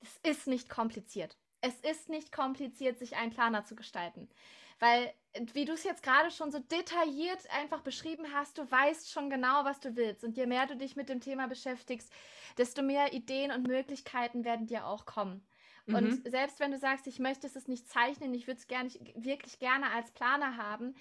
Es 0.00 0.18
ist 0.28 0.48
nicht 0.48 0.68
kompliziert. 0.68 1.38
Es 1.60 1.74
ist 1.80 2.08
nicht 2.08 2.32
kompliziert, 2.32 2.98
sich 2.98 3.16
einen 3.16 3.30
Planer 3.30 3.64
zu 3.64 3.76
gestalten. 3.76 4.28
Weil, 4.82 5.14
wie 5.52 5.64
du 5.64 5.74
es 5.74 5.84
jetzt 5.84 6.02
gerade 6.02 6.32
schon 6.32 6.50
so 6.50 6.58
detailliert 6.58 7.48
einfach 7.52 7.82
beschrieben 7.82 8.34
hast, 8.34 8.58
du 8.58 8.68
weißt 8.68 9.12
schon 9.12 9.30
genau, 9.30 9.64
was 9.64 9.78
du 9.78 9.94
willst. 9.94 10.24
Und 10.24 10.36
je 10.36 10.44
mehr 10.46 10.66
du 10.66 10.76
dich 10.76 10.96
mit 10.96 11.08
dem 11.08 11.20
Thema 11.20 11.46
beschäftigst, 11.46 12.12
desto 12.58 12.82
mehr 12.82 13.12
Ideen 13.12 13.52
und 13.52 13.68
Möglichkeiten 13.68 14.44
werden 14.44 14.66
dir 14.66 14.84
auch 14.84 15.06
kommen. 15.06 15.46
Mhm. 15.86 15.94
Und 15.94 16.28
selbst 16.28 16.58
wenn 16.58 16.72
du 16.72 16.78
sagst, 16.78 17.06
ich 17.06 17.20
möchte 17.20 17.46
es 17.46 17.68
nicht 17.68 17.88
zeichnen, 17.88 18.34
ich 18.34 18.48
würde 18.48 18.58
es 18.58 18.66
gerne, 18.66 18.90
wirklich 19.14 19.60
gerne 19.60 19.88
als 19.92 20.10
Planer 20.10 20.56
haben, 20.56 20.96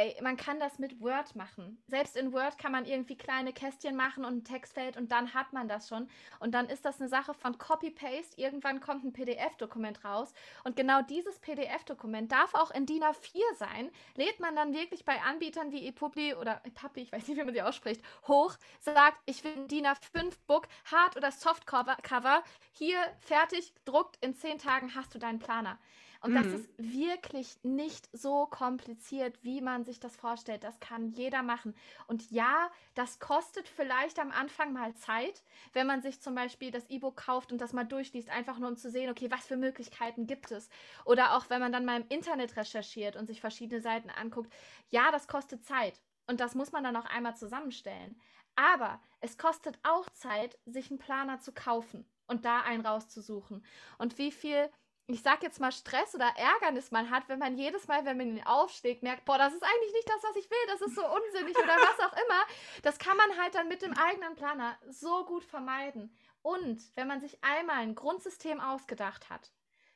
Ey, 0.00 0.16
man 0.22 0.38
kann 0.38 0.58
das 0.58 0.78
mit 0.78 0.98
Word 1.02 1.36
machen. 1.36 1.76
Selbst 1.86 2.16
in 2.16 2.32
Word 2.32 2.56
kann 2.56 2.72
man 2.72 2.86
irgendwie 2.86 3.18
kleine 3.18 3.52
Kästchen 3.52 3.96
machen 3.96 4.24
und 4.24 4.34
ein 4.34 4.44
Textfeld 4.44 4.96
und 4.96 5.12
dann 5.12 5.34
hat 5.34 5.52
man 5.52 5.68
das 5.68 5.88
schon. 5.88 6.08
Und 6.38 6.52
dann 6.52 6.70
ist 6.70 6.86
das 6.86 7.00
eine 7.00 7.10
Sache 7.10 7.34
von 7.34 7.58
Copy-Paste. 7.58 8.40
Irgendwann 8.40 8.80
kommt 8.80 9.04
ein 9.04 9.12
PDF-Dokument 9.12 10.02
raus. 10.02 10.32
Und 10.64 10.74
genau 10.74 11.02
dieses 11.02 11.38
PDF-Dokument 11.40 12.32
darf 12.32 12.54
auch 12.54 12.70
in 12.70 12.86
DIN 12.86 13.02
A4 13.02 13.42
sein. 13.58 13.90
Lädt 14.14 14.40
man 14.40 14.56
dann 14.56 14.72
wirklich 14.72 15.04
bei 15.04 15.20
Anbietern 15.20 15.70
wie 15.70 15.86
ePubli 15.86 16.32
oder 16.32 16.62
ePuppy, 16.64 17.02
ich 17.02 17.12
weiß 17.12 17.28
nicht, 17.28 17.36
wie 17.36 17.44
man 17.44 17.52
sie 17.52 17.60
ausspricht, 17.60 18.02
hoch, 18.26 18.56
sagt, 18.78 19.18
ich 19.26 19.44
will 19.44 19.52
ein 19.54 19.68
DIN 19.68 19.84
A5-Book, 19.84 20.66
Hard- 20.90 21.18
oder 21.18 21.30
Softcover, 21.30 22.42
hier 22.72 22.96
fertig, 23.18 23.74
gedruckt, 23.74 24.16
in 24.22 24.34
zehn 24.34 24.56
Tagen 24.56 24.94
hast 24.94 25.14
du 25.14 25.18
deinen 25.18 25.40
Planer. 25.40 25.78
Und 26.20 26.32
mhm. 26.32 26.34
das 26.36 26.46
ist 26.46 26.68
wirklich 26.76 27.56
nicht 27.62 28.08
so 28.12 28.46
kompliziert, 28.46 29.42
wie 29.42 29.60
man 29.60 29.84
sich 29.84 30.00
das 30.00 30.16
vorstellt. 30.16 30.64
Das 30.64 30.78
kann 30.78 31.08
jeder 31.12 31.42
machen. 31.42 31.74
Und 32.06 32.30
ja, 32.30 32.70
das 32.94 33.18
kostet 33.20 33.66
vielleicht 33.66 34.18
am 34.18 34.30
Anfang 34.30 34.72
mal 34.72 34.94
Zeit, 34.94 35.42
wenn 35.72 35.86
man 35.86 36.02
sich 36.02 36.20
zum 36.20 36.34
Beispiel 36.34 36.70
das 36.70 36.88
E-Book 36.90 37.16
kauft 37.16 37.52
und 37.52 37.60
das 37.60 37.72
mal 37.72 37.84
durchliest, 37.84 38.28
einfach 38.28 38.58
nur 38.58 38.68
um 38.68 38.76
zu 38.76 38.90
sehen, 38.90 39.10
okay, 39.10 39.30
was 39.30 39.46
für 39.46 39.56
Möglichkeiten 39.56 40.26
gibt 40.26 40.50
es. 40.50 40.68
Oder 41.06 41.36
auch 41.36 41.48
wenn 41.48 41.60
man 41.60 41.72
dann 41.72 41.86
mal 41.86 42.00
im 42.00 42.08
Internet 42.08 42.56
recherchiert 42.56 43.16
und 43.16 43.26
sich 43.26 43.40
verschiedene 43.40 43.80
Seiten 43.80 44.10
anguckt. 44.10 44.52
Ja, 44.90 45.10
das 45.10 45.26
kostet 45.26 45.64
Zeit. 45.64 46.00
Und 46.26 46.40
das 46.40 46.54
muss 46.54 46.70
man 46.70 46.84
dann 46.84 46.96
auch 46.96 47.06
einmal 47.06 47.36
zusammenstellen. 47.36 48.20
Aber 48.56 49.00
es 49.20 49.38
kostet 49.38 49.78
auch 49.82 50.08
Zeit, 50.10 50.58
sich 50.66 50.90
einen 50.90 50.98
Planer 50.98 51.40
zu 51.40 51.52
kaufen 51.52 52.04
und 52.26 52.44
da 52.44 52.60
einen 52.60 52.84
rauszusuchen. 52.84 53.64
Und 53.98 54.18
wie 54.18 54.30
viel 54.30 54.70
ich 55.14 55.22
sag 55.22 55.42
jetzt 55.42 55.60
mal, 55.60 55.72
Stress 55.72 56.14
oder 56.14 56.30
Ärgernis 56.36 56.90
man 56.90 57.10
hat, 57.10 57.28
wenn 57.28 57.38
man 57.38 57.56
jedes 57.56 57.88
Mal, 57.88 58.04
wenn 58.04 58.16
man 58.16 58.36
ihn 58.36 58.46
aufschlägt, 58.46 59.02
merkt, 59.02 59.24
boah, 59.24 59.38
das 59.38 59.54
ist 59.54 59.62
eigentlich 59.62 59.92
nicht 59.92 60.08
das, 60.08 60.22
was 60.22 60.36
ich 60.36 60.50
will, 60.50 60.66
das 60.68 60.80
ist 60.82 60.94
so 60.94 61.02
unsinnig 61.06 61.56
oder 61.56 61.76
was 61.76 62.06
auch 62.06 62.12
immer. 62.12 62.42
Das 62.82 62.98
kann 62.98 63.16
man 63.16 63.38
halt 63.38 63.54
dann 63.54 63.68
mit 63.68 63.82
dem 63.82 63.96
eigenen 63.96 64.34
Planer 64.34 64.76
so 64.88 65.24
gut 65.24 65.44
vermeiden. 65.44 66.14
Und 66.42 66.80
wenn 66.96 67.06
man 67.06 67.20
sich 67.20 67.42
einmal 67.42 67.76
ein 67.76 67.94
Grundsystem 67.94 68.60
ausgedacht 68.60 69.30
hat, 69.30 69.50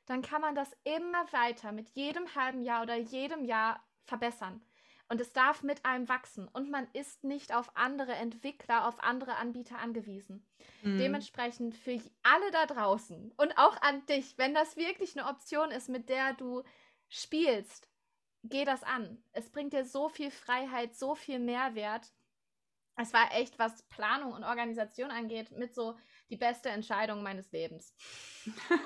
dann 0.06 0.22
kann 0.22 0.40
man 0.40 0.54
das 0.54 0.70
immer 0.84 1.32
weiter 1.32 1.72
mit 1.72 1.88
jedem 1.90 2.34
halben 2.34 2.62
Jahr 2.62 2.82
oder 2.82 2.96
jedem 2.96 3.44
Jahr 3.44 3.82
verbessern. 4.04 4.60
Und 5.08 5.20
es 5.20 5.32
darf 5.32 5.62
mit 5.62 5.84
einem 5.84 6.08
wachsen. 6.08 6.48
Und 6.48 6.70
man 6.70 6.88
ist 6.92 7.24
nicht 7.24 7.54
auf 7.54 7.76
andere 7.76 8.12
Entwickler, 8.12 8.88
auf 8.88 9.02
andere 9.02 9.36
Anbieter 9.36 9.78
angewiesen. 9.78 10.46
Mhm. 10.82 10.98
Dementsprechend 10.98 11.74
für 11.74 12.00
alle 12.22 12.50
da 12.52 12.66
draußen 12.66 13.32
und 13.36 13.58
auch 13.58 13.80
an 13.82 14.04
dich, 14.06 14.38
wenn 14.38 14.54
das 14.54 14.76
wirklich 14.76 15.18
eine 15.18 15.28
Option 15.28 15.70
ist, 15.70 15.88
mit 15.88 16.08
der 16.08 16.32
du 16.34 16.62
spielst, 17.08 17.88
geh 18.44 18.64
das 18.64 18.82
an. 18.82 19.22
Es 19.32 19.50
bringt 19.50 19.72
dir 19.72 19.84
so 19.84 20.08
viel 20.08 20.30
Freiheit, 20.30 20.94
so 20.94 21.14
viel 21.14 21.38
Mehrwert. 21.38 22.12
Es 22.96 23.12
war 23.12 23.32
echt, 23.34 23.58
was 23.58 23.82
Planung 23.84 24.32
und 24.32 24.44
Organisation 24.44 25.10
angeht, 25.10 25.50
mit 25.50 25.74
so 25.74 25.96
die 26.30 26.36
beste 26.36 26.68
Entscheidung 26.70 27.22
meines 27.22 27.50
Lebens. 27.52 27.94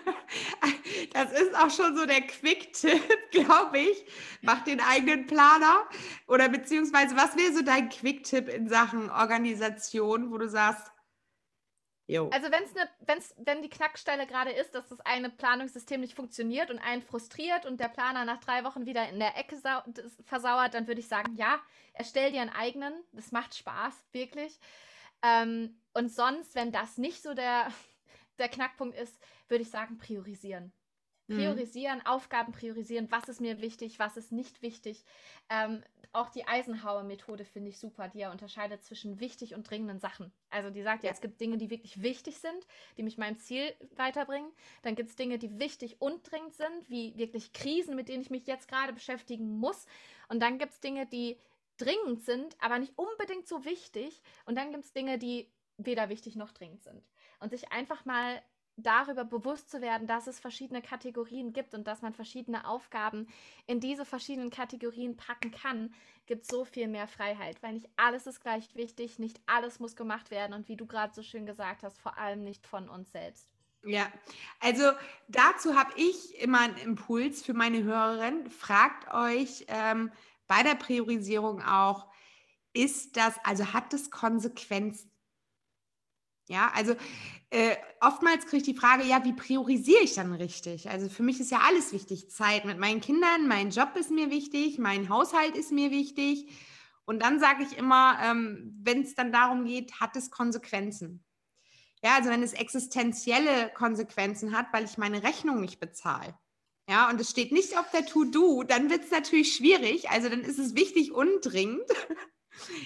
Das 1.12 1.32
ist 1.32 1.55
auch 1.55 1.70
schon 1.70 1.97
so 1.97 2.07
der 2.07 2.22
Quick-Tipp, 2.22 3.03
glaube 3.30 3.78
ich. 3.78 4.05
Mach 4.43 4.62
den 4.64 4.80
eigenen 4.80 5.26
Planer. 5.26 5.89
Oder 6.26 6.49
beziehungsweise, 6.49 7.16
was 7.16 7.36
wäre 7.36 7.53
so 7.53 7.62
dein 7.62 7.89
Quick-Tipp 7.89 8.49
in 8.49 8.68
Sachen 8.68 9.11
Organisation, 9.11 10.30
wo 10.30 10.39
du 10.39 10.49
sagst, 10.49 10.91
Jo. 12.11 12.30
Also 12.30 12.51
wenn's 12.51 12.72
ne, 12.74 12.89
wenn's, 13.01 13.34
wenn 13.36 13.61
die 13.61 13.68
Knackstelle 13.68 14.26
gerade 14.26 14.51
ist, 14.51 14.74
dass 14.74 14.89
das 14.89 14.99
eine 15.01 15.28
Planungssystem 15.28 16.01
nicht 16.01 16.14
funktioniert 16.14 16.70
und 16.70 16.78
einen 16.78 17.03
frustriert 17.03 17.66
und 17.66 17.80
der 17.80 17.89
Planer 17.89 18.24
nach 18.24 18.41
drei 18.41 18.64
Wochen 18.64 18.86
wieder 18.86 19.07
in 19.11 19.18
der 19.18 19.36
Ecke 19.36 19.61
versauert, 20.24 20.72
dann 20.72 20.86
würde 20.86 21.01
ich 21.01 21.09
sagen, 21.09 21.36
ja, 21.36 21.61
erstell 21.93 22.32
dir 22.32 22.41
einen 22.41 22.49
eigenen. 22.49 22.95
Das 23.12 23.30
macht 23.30 23.55
Spaß, 23.55 23.93
wirklich. 24.12 24.59
Ähm, 25.22 25.80
und 25.94 26.12
sonst, 26.12 26.54
wenn 26.54 26.72
das 26.72 26.98
nicht 26.98 27.22
so 27.22 27.34
der, 27.34 27.72
der 28.38 28.48
Knackpunkt 28.48 28.96
ist, 28.96 29.18
würde 29.48 29.62
ich 29.62 29.70
sagen, 29.70 29.98
priorisieren. 29.98 30.72
Mhm. 31.28 31.36
Priorisieren, 31.36 31.98
mhm. 31.98 32.06
Aufgaben 32.06 32.52
priorisieren, 32.52 33.10
was 33.10 33.28
ist 33.28 33.40
mir 33.40 33.60
wichtig, 33.60 33.98
was 33.98 34.16
ist 34.16 34.32
nicht 34.32 34.62
wichtig. 34.62 35.04
Ähm, 35.50 35.82
auch 36.12 36.30
die 36.30 36.46
Eisenhower-Methode 36.46 37.44
finde 37.44 37.68
ich 37.68 37.78
super, 37.78 38.08
die 38.08 38.20
ja 38.20 38.30
unterscheidet 38.30 38.82
zwischen 38.82 39.20
wichtig 39.20 39.54
und 39.54 39.68
dringenden 39.68 40.00
Sachen. 40.00 40.32
Also 40.48 40.70
die 40.70 40.82
sagt 40.82 41.02
ja, 41.02 41.10
ja 41.10 41.14
es 41.14 41.20
gibt 41.20 41.40
Dinge, 41.40 41.58
die 41.58 41.68
wirklich 41.68 42.02
wichtig 42.02 42.38
sind, 42.38 42.66
die 42.96 43.02
mich 43.02 43.18
meinem 43.18 43.38
Ziel 43.38 43.74
weiterbringen. 43.96 44.50
Dann 44.82 44.94
gibt 44.94 45.10
es 45.10 45.16
Dinge, 45.16 45.38
die 45.38 45.58
wichtig 45.58 46.00
und 46.00 46.30
dringend 46.30 46.54
sind, 46.54 46.88
wie 46.88 47.16
wirklich 47.18 47.52
Krisen, 47.52 47.94
mit 47.94 48.08
denen 48.08 48.22
ich 48.22 48.30
mich 48.30 48.46
jetzt 48.46 48.68
gerade 48.68 48.94
beschäftigen 48.94 49.58
muss. 49.58 49.86
Und 50.28 50.40
dann 50.40 50.58
gibt 50.58 50.72
es 50.72 50.80
Dinge, 50.80 51.06
die 51.06 51.38
dringend 51.79 52.22
sind, 52.22 52.57
aber 52.61 52.79
nicht 52.79 52.93
unbedingt 52.97 53.49
so 53.49 53.64
wichtig. 53.64 54.22
Und 54.45 54.57
dann 54.57 54.72
gibt 54.72 54.85
es 54.85 54.93
Dinge, 54.93 55.18
die 55.18 55.51
weder 55.76 56.09
wichtig 56.09 56.37
noch 56.37 56.53
dringend 56.53 56.83
sind. 56.83 57.03
Und 57.41 57.51
sich 57.51 57.72
einfach 57.72 58.05
mal 58.05 58.43
darüber 58.79 59.24
bewusst 59.24 59.70
zu 59.70 59.81
werden, 59.81 60.07
dass 60.07 60.26
es 60.26 60.39
verschiedene 60.39 60.81
Kategorien 60.81 61.53
gibt 61.53 61.74
und 61.74 61.87
dass 61.87 62.01
man 62.01 62.14
verschiedene 62.14 62.66
Aufgaben 62.66 63.26
in 63.66 63.81
diese 63.81 64.05
verschiedenen 64.05 64.51
Kategorien 64.51 65.16
packen 65.16 65.51
kann, 65.51 65.93
gibt 66.26 66.47
so 66.47 66.64
viel 66.64 66.87
mehr 66.87 67.09
Freiheit, 67.09 67.61
weil 67.62 67.74
nicht 67.74 67.89
alles 67.97 68.26
ist 68.26 68.41
gleich 68.41 68.74
wichtig, 68.76 69.18
nicht 69.18 69.41
alles 69.47 69.81
muss 69.81 69.97
gemacht 69.97 70.31
werden 70.31 70.53
und 70.55 70.68
wie 70.68 70.76
du 70.76 70.87
gerade 70.87 71.12
so 71.12 71.22
schön 71.22 71.45
gesagt 71.45 71.83
hast, 71.83 71.99
vor 71.99 72.18
allem 72.18 72.45
nicht 72.45 72.66
von 72.66 72.89
uns 72.89 73.11
selbst. 73.11 73.49
Ja, 73.85 74.11
also 74.61 74.91
dazu 75.29 75.76
habe 75.76 75.93
ich 75.97 76.39
immer 76.41 76.61
einen 76.61 76.76
Impuls 76.79 77.43
für 77.43 77.55
meine 77.55 77.85
Hörerin. 77.85 78.51
Fragt 78.51 79.12
euch 79.14 79.64
ähm, 79.68 80.11
bei 80.49 80.62
der 80.62 80.74
Priorisierung 80.74 81.62
auch, 81.62 82.11
ist 82.72 83.16
das, 83.16 83.34
also 83.44 83.72
hat 83.72 83.92
das 83.92 84.11
Konsequenzen? 84.11 85.11
Ja, 86.49 86.72
also 86.74 86.94
äh, 87.51 87.76
oftmals 88.01 88.46
kriege 88.46 88.59
ich 88.59 88.62
die 88.62 88.74
Frage, 88.74 89.05
ja, 89.05 89.22
wie 89.24 89.34
priorisiere 89.34 90.03
ich 90.03 90.14
dann 90.14 90.32
richtig? 90.32 90.88
Also 90.88 91.09
für 91.09 91.22
mich 91.22 91.40
ist 91.40 91.51
ja 91.51 91.61
alles 91.66 91.92
wichtig. 91.92 92.30
Zeit 92.30 92.64
mit 92.64 92.78
meinen 92.78 93.03
Kindern, 93.03 93.46
mein 93.46 93.70
Job 93.70 93.96
ist 93.96 94.11
mir 94.11 94.30
wichtig, 94.30 94.78
mein 94.78 95.11
Haushalt 95.11 95.57
ist 95.57 95.72
mir 95.72 95.90
wichtig. 95.90 96.49
Und 97.05 97.22
dann 97.22 97.38
sage 97.38 97.64
ich 97.64 97.76
immer, 97.76 98.18
ähm, 98.22 98.78
wenn 98.82 99.03
es 99.03 99.14
dann 99.14 99.32
darum 99.32 99.64
geht, 99.64 100.01
hat 100.01 100.16
es 100.16 100.30
Konsequenzen. 100.30 101.24
Ja, 102.03 102.16
also 102.16 102.30
wenn 102.30 102.42
es 102.42 102.53
existenzielle 102.53 103.70
Konsequenzen 103.74 104.57
hat, 104.57 104.66
weil 104.72 104.84
ich 104.84 104.99
meine 104.99 105.22
Rechnung 105.22 105.61
nicht 105.61 105.80
bezahle. 105.80 106.38
Ja, 106.89 107.11
und 107.11 107.20
es 107.20 107.30
steht 107.30 107.53
nicht 107.53 107.76
auf 107.78 107.91
der 107.91 108.07
To-Do, 108.07 108.62
dann 108.62 108.89
wird 108.89 109.05
es 109.05 109.11
natürlich 109.11 109.55
schwierig. 109.55 110.09
Also 110.11 110.30
dann 110.30 110.41
ist 110.41 110.59
es 110.59 110.74
wichtig 110.74 111.12
und 111.12 111.41
dringend. 111.43 111.86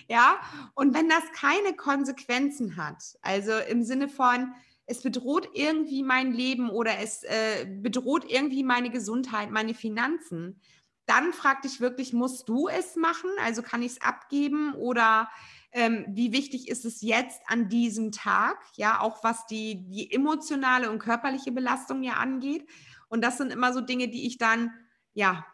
Ja, 0.06 0.38
und 0.74 0.92
wenn 0.92 1.08
das 1.08 1.22
keine 1.32 1.74
Konsequenzen 1.74 2.76
hat, 2.76 3.16
also 3.22 3.52
im 3.70 3.84
Sinne 3.84 4.06
von, 4.06 4.52
es 4.84 5.00
bedroht 5.00 5.48
irgendwie 5.54 6.02
mein 6.02 6.34
Leben 6.34 6.68
oder 6.68 6.98
es 6.98 7.22
äh, 7.22 7.64
bedroht 7.66 8.30
irgendwie 8.30 8.64
meine 8.64 8.90
Gesundheit, 8.90 9.50
meine 9.50 9.72
Finanzen, 9.72 10.60
dann 11.06 11.32
frag 11.32 11.62
dich 11.62 11.80
wirklich, 11.80 12.12
musst 12.12 12.50
du 12.50 12.68
es 12.68 12.96
machen? 12.96 13.30
Also 13.42 13.62
kann 13.62 13.80
ich 13.80 13.92
es 13.92 14.02
abgeben 14.02 14.74
oder 14.74 15.30
ähm, 15.72 16.04
wie 16.08 16.32
wichtig 16.32 16.68
ist 16.68 16.84
es 16.84 17.00
jetzt 17.00 17.40
an 17.46 17.70
diesem 17.70 18.12
Tag? 18.12 18.58
Ja, 18.76 19.00
auch 19.00 19.24
was 19.24 19.46
die, 19.46 19.88
die 19.88 20.12
emotionale 20.12 20.90
und 20.90 20.98
körperliche 20.98 21.50
Belastung 21.50 22.02
ja 22.02 22.14
angeht. 22.14 22.68
Und 23.12 23.20
das 23.20 23.36
sind 23.36 23.52
immer 23.52 23.74
so 23.74 23.82
Dinge, 23.82 24.08
die 24.08 24.26
ich 24.26 24.38
dann 24.38 24.70
ja 25.12 25.44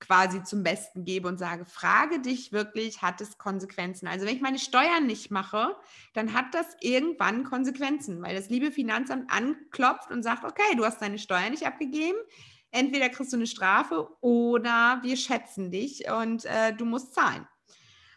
quasi 0.00 0.42
zum 0.42 0.64
Besten 0.64 1.04
gebe 1.04 1.28
und 1.28 1.38
sage, 1.38 1.64
frage 1.64 2.18
dich 2.18 2.50
wirklich, 2.50 3.02
hat 3.02 3.20
es 3.20 3.38
Konsequenzen? 3.38 4.08
Also 4.08 4.26
wenn 4.26 4.34
ich 4.34 4.42
meine 4.42 4.58
Steuern 4.58 5.06
nicht 5.06 5.30
mache, 5.30 5.76
dann 6.12 6.32
hat 6.34 6.46
das 6.54 6.66
irgendwann 6.80 7.44
Konsequenzen, 7.44 8.20
weil 8.20 8.34
das 8.34 8.50
liebe 8.50 8.72
Finanzamt 8.72 9.30
anklopft 9.30 10.10
und 10.10 10.24
sagt, 10.24 10.44
okay, 10.44 10.74
du 10.76 10.84
hast 10.84 11.00
deine 11.00 11.20
Steuern 11.20 11.52
nicht 11.52 11.68
abgegeben, 11.68 12.18
entweder 12.72 13.08
kriegst 13.08 13.32
du 13.32 13.36
eine 13.36 13.46
Strafe 13.46 14.08
oder 14.20 14.98
wir 15.02 15.16
schätzen 15.16 15.70
dich 15.70 16.10
und 16.10 16.44
äh, 16.46 16.74
du 16.74 16.84
musst 16.84 17.14
zahlen. 17.14 17.46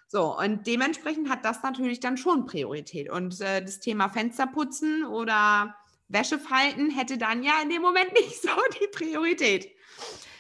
So, 0.08 0.36
und 0.36 0.66
dementsprechend 0.66 1.30
hat 1.30 1.46
das 1.46 1.62
natürlich 1.62 2.00
dann 2.00 2.18
schon 2.18 2.48
Priorität. 2.48 3.12
Und 3.12 3.40
äh, 3.42 3.62
das 3.62 3.80
Thema 3.80 4.10
Fensterputzen 4.10 5.06
oder 5.06 5.76
Wäsche 6.08 6.40
falten 6.40 6.90
hätte 6.90 7.18
dann 7.18 7.44
ja 7.44 7.62
in 7.62 7.70
dem 7.70 7.82
Moment 7.82 8.14
nicht 8.14 8.42
so 8.42 8.50
die 8.80 8.88
Priorität. 8.88 9.76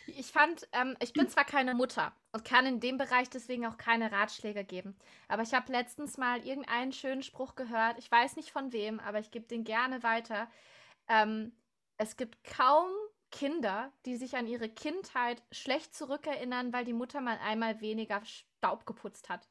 Ich 0.07 0.31
fand, 0.31 0.67
ähm, 0.71 0.95
ich 1.01 1.13
bin 1.13 1.27
zwar 1.27 1.43
keine 1.43 1.75
Mutter 1.75 2.13
und 2.31 2.45
kann 2.45 2.65
in 2.65 2.79
dem 2.79 2.97
Bereich 2.97 3.29
deswegen 3.29 3.65
auch 3.65 3.77
keine 3.77 4.11
Ratschläge 4.11 4.63
geben, 4.63 4.95
aber 5.27 5.43
ich 5.43 5.53
habe 5.53 5.71
letztens 5.71 6.17
mal 6.17 6.45
irgendeinen 6.45 6.93
schönen 6.93 7.23
Spruch 7.23 7.55
gehört. 7.55 7.97
Ich 7.99 8.09
weiß 8.09 8.35
nicht 8.37 8.51
von 8.51 8.71
wem, 8.71 8.99
aber 8.99 9.19
ich 9.19 9.31
gebe 9.31 9.47
den 9.47 9.63
gerne 9.63 10.01
weiter. 10.03 10.49
Ähm, 11.09 11.51
es 11.97 12.15
gibt 12.15 12.43
kaum 12.43 12.89
Kinder, 13.31 13.91
die 14.05 14.15
sich 14.15 14.37
an 14.37 14.47
ihre 14.47 14.69
Kindheit 14.69 15.43
schlecht 15.51 15.93
zurückerinnern, 15.93 16.71
weil 16.71 16.85
die 16.85 16.93
Mutter 16.93 17.19
mal 17.21 17.37
einmal 17.43 17.81
weniger 17.81 18.21
Staub 18.23 18.85
geputzt 18.85 19.29
hat. 19.29 19.47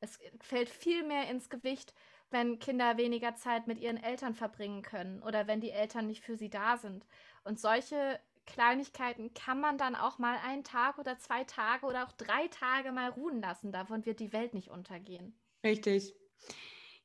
Es 0.00 0.18
fällt 0.40 0.68
viel 0.68 1.02
mehr 1.02 1.30
ins 1.30 1.48
Gewicht, 1.48 1.94
wenn 2.34 2.58
Kinder 2.58 2.98
weniger 2.98 3.36
Zeit 3.36 3.66
mit 3.66 3.80
ihren 3.80 3.96
Eltern 3.96 4.34
verbringen 4.34 4.82
können 4.82 5.22
oder 5.22 5.46
wenn 5.46 5.60
die 5.60 5.70
Eltern 5.70 6.06
nicht 6.06 6.22
für 6.22 6.36
sie 6.36 6.50
da 6.50 6.76
sind. 6.76 7.06
Und 7.44 7.58
solche 7.58 8.20
Kleinigkeiten 8.46 9.32
kann 9.32 9.60
man 9.60 9.78
dann 9.78 9.94
auch 9.94 10.18
mal 10.18 10.36
einen 10.44 10.64
Tag 10.64 10.98
oder 10.98 11.18
zwei 11.18 11.44
Tage 11.44 11.86
oder 11.86 12.04
auch 12.04 12.12
drei 12.12 12.48
Tage 12.48 12.92
mal 12.92 13.08
ruhen 13.08 13.40
lassen. 13.40 13.72
Davon 13.72 14.04
wird 14.04 14.20
die 14.20 14.32
Welt 14.32 14.52
nicht 14.52 14.68
untergehen. 14.68 15.34
Richtig. 15.64 16.14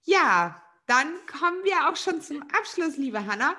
Ja, 0.03 0.61
dann 0.85 1.07
kommen 1.27 1.63
wir 1.63 1.87
auch 1.87 1.95
schon 1.95 2.21
zum 2.21 2.41
Abschluss, 2.51 2.97
liebe 2.97 3.25
Hanna. 3.25 3.55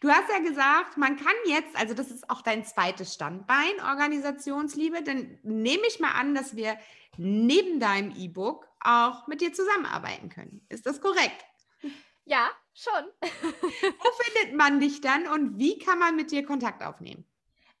Du 0.00 0.10
hast 0.10 0.28
ja 0.30 0.38
gesagt, 0.40 0.98
man 0.98 1.16
kann 1.16 1.34
jetzt, 1.46 1.74
also 1.74 1.94
das 1.94 2.10
ist 2.10 2.28
auch 2.28 2.42
dein 2.42 2.64
zweites 2.64 3.14
Standbein, 3.14 3.80
Organisationsliebe, 3.82 5.02
dann 5.02 5.38
nehme 5.42 5.82
ich 5.88 5.98
mal 5.98 6.12
an, 6.12 6.34
dass 6.34 6.54
wir 6.54 6.76
neben 7.16 7.80
deinem 7.80 8.14
E-Book 8.14 8.65
auch 8.80 9.26
mit 9.26 9.40
dir 9.40 9.52
zusammenarbeiten 9.52 10.28
können. 10.28 10.64
Ist 10.68 10.86
das 10.86 11.00
korrekt? 11.00 11.44
Ja, 12.24 12.50
schon. 12.74 12.92
Wo 13.22 14.10
findet 14.22 14.54
man 14.56 14.78
dich 14.80 15.00
dann 15.00 15.26
und 15.28 15.58
wie 15.58 15.78
kann 15.78 15.98
man 15.98 16.14
mit 16.16 16.30
dir 16.30 16.44
Kontakt 16.44 16.82
aufnehmen? 16.82 17.24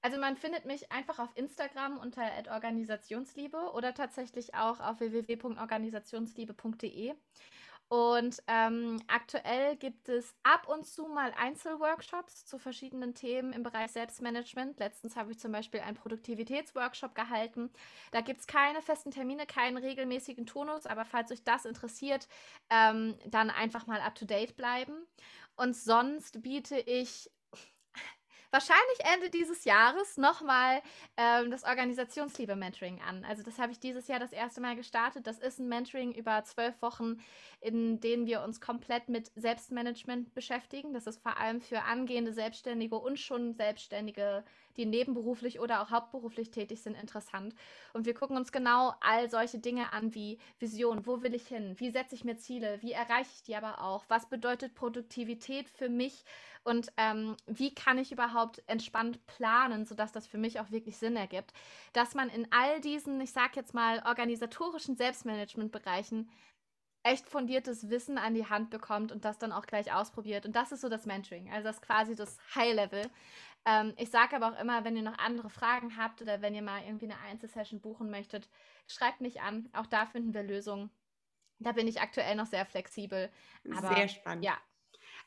Also 0.02 0.18
man 0.18 0.36
findet 0.36 0.66
mich 0.66 0.92
einfach 0.92 1.18
auf 1.18 1.36
Instagram 1.36 1.98
unter 1.98 2.22
Organisationsliebe 2.50 3.72
oder 3.74 3.92
tatsächlich 3.92 4.54
auch 4.54 4.78
auf 4.78 5.00
www.organisationsliebe.de. 5.00 7.14
Und 7.88 8.42
ähm, 8.48 9.00
aktuell 9.06 9.76
gibt 9.76 10.08
es 10.08 10.34
ab 10.42 10.66
und 10.68 10.84
zu 10.84 11.06
mal 11.06 11.32
Einzelworkshops 11.38 12.44
zu 12.44 12.58
verschiedenen 12.58 13.14
Themen 13.14 13.52
im 13.52 13.62
Bereich 13.62 13.92
Selbstmanagement. 13.92 14.80
Letztens 14.80 15.14
habe 15.14 15.30
ich 15.30 15.38
zum 15.38 15.52
Beispiel 15.52 15.80
einen 15.80 15.96
Produktivitätsworkshop 15.96 17.14
gehalten. 17.14 17.70
Da 18.10 18.22
gibt 18.22 18.40
es 18.40 18.48
keine 18.48 18.82
festen 18.82 19.12
Termine, 19.12 19.46
keinen 19.46 19.76
regelmäßigen 19.76 20.46
Tonus, 20.46 20.86
aber 20.86 21.04
falls 21.04 21.30
euch 21.30 21.44
das 21.44 21.64
interessiert, 21.64 22.26
ähm, 22.70 23.16
dann 23.24 23.50
einfach 23.50 23.86
mal 23.86 24.00
up-to-date 24.00 24.56
bleiben. 24.56 25.06
Und 25.54 25.76
sonst 25.76 26.42
biete 26.42 26.78
ich 26.78 27.30
wahrscheinlich 28.50 29.00
Ende 29.14 29.30
dieses 29.30 29.64
Jahres 29.64 30.16
nochmal 30.16 30.82
ähm, 31.16 31.50
das 31.50 31.64
Organisationsliebe-Mentoring 31.64 33.00
an. 33.00 33.24
Also 33.24 33.42
das 33.42 33.58
habe 33.58 33.72
ich 33.72 33.80
dieses 33.80 34.08
Jahr 34.08 34.20
das 34.20 34.32
erste 34.32 34.60
Mal 34.60 34.76
gestartet. 34.76 35.26
Das 35.26 35.38
ist 35.38 35.58
ein 35.58 35.68
Mentoring 35.68 36.12
über 36.12 36.42
zwölf 36.44 36.80
Wochen, 36.82 37.20
in 37.60 38.00
denen 38.00 38.26
wir 38.26 38.42
uns 38.42 38.60
komplett 38.60 39.08
mit 39.08 39.30
Selbstmanagement 39.34 40.34
beschäftigen. 40.34 40.92
Das 40.92 41.06
ist 41.06 41.22
vor 41.22 41.38
allem 41.38 41.60
für 41.60 41.82
angehende 41.82 42.32
Selbstständige 42.32 42.96
und 42.96 43.18
schon 43.18 43.54
Selbstständige 43.54 44.44
die 44.76 44.86
nebenberuflich 44.86 45.60
oder 45.60 45.82
auch 45.82 45.90
hauptberuflich 45.90 46.50
tätig 46.50 46.82
sind, 46.82 46.94
interessant. 46.94 47.54
Und 47.92 48.06
wir 48.06 48.14
gucken 48.14 48.36
uns 48.36 48.52
genau 48.52 48.94
all 49.00 49.28
solche 49.30 49.58
Dinge 49.58 49.92
an 49.92 50.14
wie 50.14 50.38
Vision, 50.58 51.06
wo 51.06 51.22
will 51.22 51.34
ich 51.34 51.46
hin, 51.46 51.74
wie 51.78 51.90
setze 51.90 52.14
ich 52.14 52.24
mir 52.24 52.36
Ziele, 52.36 52.80
wie 52.82 52.92
erreiche 52.92 53.30
ich 53.34 53.42
die 53.42 53.56
aber 53.56 53.82
auch, 53.82 54.04
was 54.08 54.28
bedeutet 54.28 54.74
Produktivität 54.74 55.68
für 55.68 55.88
mich? 55.88 56.24
Und 56.64 56.92
ähm, 56.96 57.36
wie 57.46 57.72
kann 57.74 57.98
ich 57.98 58.10
überhaupt 58.10 58.62
entspannt 58.66 59.24
planen, 59.26 59.86
sodass 59.86 60.10
das 60.10 60.26
für 60.26 60.38
mich 60.38 60.58
auch 60.58 60.70
wirklich 60.72 60.96
Sinn 60.96 61.14
ergibt, 61.16 61.52
dass 61.92 62.14
man 62.14 62.28
in 62.28 62.48
all 62.50 62.80
diesen, 62.80 63.20
ich 63.20 63.30
sage 63.30 63.52
jetzt 63.54 63.72
mal, 63.72 64.02
organisatorischen 64.04 64.96
Selbstmanagement-Bereichen 64.96 66.28
echt 67.06 67.28
fundiertes 67.28 67.88
Wissen 67.88 68.18
an 68.18 68.34
die 68.34 68.46
Hand 68.46 68.70
bekommt 68.70 69.12
und 69.12 69.24
das 69.24 69.38
dann 69.38 69.52
auch 69.52 69.66
gleich 69.66 69.92
ausprobiert. 69.92 70.44
Und 70.44 70.56
das 70.56 70.72
ist 70.72 70.80
so 70.80 70.88
das 70.88 71.06
Mentoring, 71.06 71.48
also 71.52 71.62
das 71.62 71.76
ist 71.76 71.82
quasi 71.82 72.16
das 72.16 72.36
High-Level. 72.54 73.08
Ähm, 73.66 73.94
ich 73.96 74.10
sage 74.10 74.36
aber 74.36 74.48
auch 74.48 74.60
immer, 74.60 74.84
wenn 74.84 74.96
ihr 74.96 75.02
noch 75.02 75.18
andere 75.18 75.50
Fragen 75.50 75.96
habt 75.96 76.22
oder 76.22 76.40
wenn 76.40 76.54
ihr 76.54 76.62
mal 76.62 76.82
irgendwie 76.84 77.06
eine 77.06 77.18
Einzelsession 77.18 77.80
buchen 77.80 78.10
möchtet, 78.10 78.48
schreibt 78.86 79.20
mich 79.20 79.40
an. 79.40 79.68
Auch 79.72 79.86
da 79.86 80.06
finden 80.06 80.32
wir 80.32 80.44
Lösungen. 80.44 80.90
Da 81.58 81.72
bin 81.72 81.88
ich 81.88 82.00
aktuell 82.00 82.36
noch 82.36 82.46
sehr 82.46 82.64
flexibel. 82.64 83.30
Aber, 83.76 83.94
sehr 83.94 84.08
spannend. 84.08 84.44
Ja. 84.44 84.56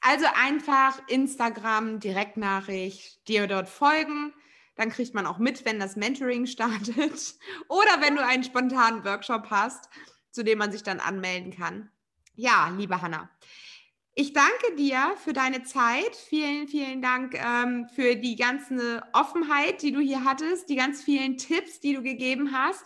Also 0.02 0.26
einfach 0.36 1.02
Instagram, 1.10 2.00
Direktnachricht, 2.00 3.28
dir 3.28 3.46
dort 3.48 3.68
folgen. 3.68 4.34
Dann 4.76 4.90
kriegt 4.90 5.14
man 5.14 5.26
auch 5.26 5.40
mit, 5.40 5.66
wenn 5.66 5.78
das 5.78 5.98
Mentoring 5.98 6.46
startet. 6.48 7.36
Oder 7.68 8.02
wenn 8.02 8.16
du 8.16 8.26
einen 8.26 8.46
spontanen 8.46 9.04
Workshop 9.04 9.50
hast, 9.50 9.90
zu 10.32 10.44
dem 10.44 10.60
man 10.60 10.72
sich 10.72 10.84
dann 10.84 11.02
anmelden 11.02 11.52
kann. 11.52 11.92
Ja, 12.36 12.70
liebe 12.70 13.02
Hanna. 13.02 13.30
Ich 14.20 14.34
danke 14.34 14.76
dir 14.76 15.16
für 15.24 15.32
deine 15.32 15.64
Zeit. 15.64 16.14
Vielen, 16.14 16.68
vielen 16.68 17.02
Dank 17.02 17.42
ähm, 17.42 17.88
für 17.96 18.18
die 18.18 18.36
ganze 18.36 19.02
Offenheit, 19.14 19.82
die 19.82 19.94
du 19.94 20.02
hier 20.02 20.26
hattest, 20.26 20.68
die 20.68 20.76
ganz 20.76 21.02
vielen 21.02 21.38
Tipps, 21.38 21.80
die 21.80 21.94
du 21.94 22.04
gegeben 22.04 22.52
hast. 22.52 22.84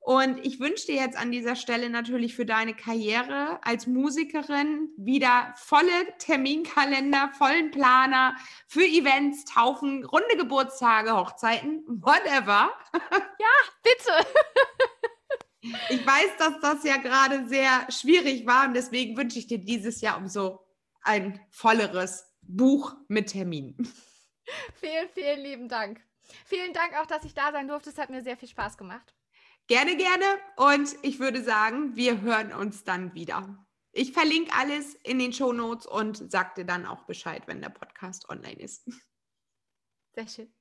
Und 0.00 0.44
ich 0.44 0.58
wünsche 0.58 0.86
dir 0.86 0.96
jetzt 0.96 1.16
an 1.16 1.30
dieser 1.30 1.54
Stelle 1.54 1.88
natürlich 1.88 2.34
für 2.34 2.44
deine 2.44 2.74
Karriere 2.74 3.60
als 3.62 3.86
Musikerin 3.86 4.88
wieder 4.96 5.54
volle 5.56 6.16
Terminkalender, 6.18 7.30
vollen 7.38 7.70
Planer 7.70 8.34
für 8.66 8.84
Events, 8.84 9.44
Taufen, 9.44 10.04
runde 10.04 10.36
Geburtstage, 10.36 11.16
Hochzeiten, 11.16 11.84
whatever. 11.86 12.72
Ja, 13.38 13.54
bitte. 13.84 14.26
Ich 15.90 16.04
weiß, 16.04 16.38
dass 16.40 16.60
das 16.60 16.82
ja 16.82 16.96
gerade 16.96 17.46
sehr 17.46 17.86
schwierig 17.88 18.48
war 18.48 18.66
und 18.66 18.74
deswegen 18.74 19.16
wünsche 19.16 19.38
ich 19.38 19.46
dir 19.46 19.58
dieses 19.58 20.00
Jahr 20.00 20.16
umso 20.16 20.58
ein 21.02 21.40
volleres 21.50 22.24
Buch 22.42 22.94
mit 23.08 23.28
Termin. 23.30 23.76
Vielen, 24.74 25.08
vielen 25.08 25.40
lieben 25.40 25.68
Dank. 25.68 26.04
Vielen 26.44 26.72
Dank 26.72 26.94
auch, 27.00 27.06
dass 27.06 27.24
ich 27.24 27.32
da 27.32 27.52
sein 27.52 27.68
durfte. 27.68 27.90
Es 27.90 27.98
hat 27.98 28.10
mir 28.10 28.22
sehr 28.22 28.36
viel 28.36 28.48
Spaß 28.48 28.76
gemacht. 28.76 29.14
Gerne, 29.68 29.96
gerne. 29.96 30.24
Und 30.56 30.94
ich 31.02 31.20
würde 31.20 31.42
sagen, 31.42 31.96
wir 31.96 32.20
hören 32.20 32.52
uns 32.52 32.84
dann 32.84 33.14
wieder. 33.14 33.64
Ich 33.92 34.12
verlinke 34.12 34.52
alles 34.54 34.94
in 34.94 35.18
den 35.18 35.32
Show 35.32 35.52
Notes 35.52 35.86
und 35.86 36.30
sag 36.30 36.54
dir 36.56 36.64
dann 36.64 36.86
auch 36.86 37.04
Bescheid, 37.04 37.44
wenn 37.46 37.60
der 37.60 37.68
Podcast 37.68 38.28
online 38.28 38.60
ist. 38.60 38.90
Sehr 40.14 40.28
schön. 40.28 40.52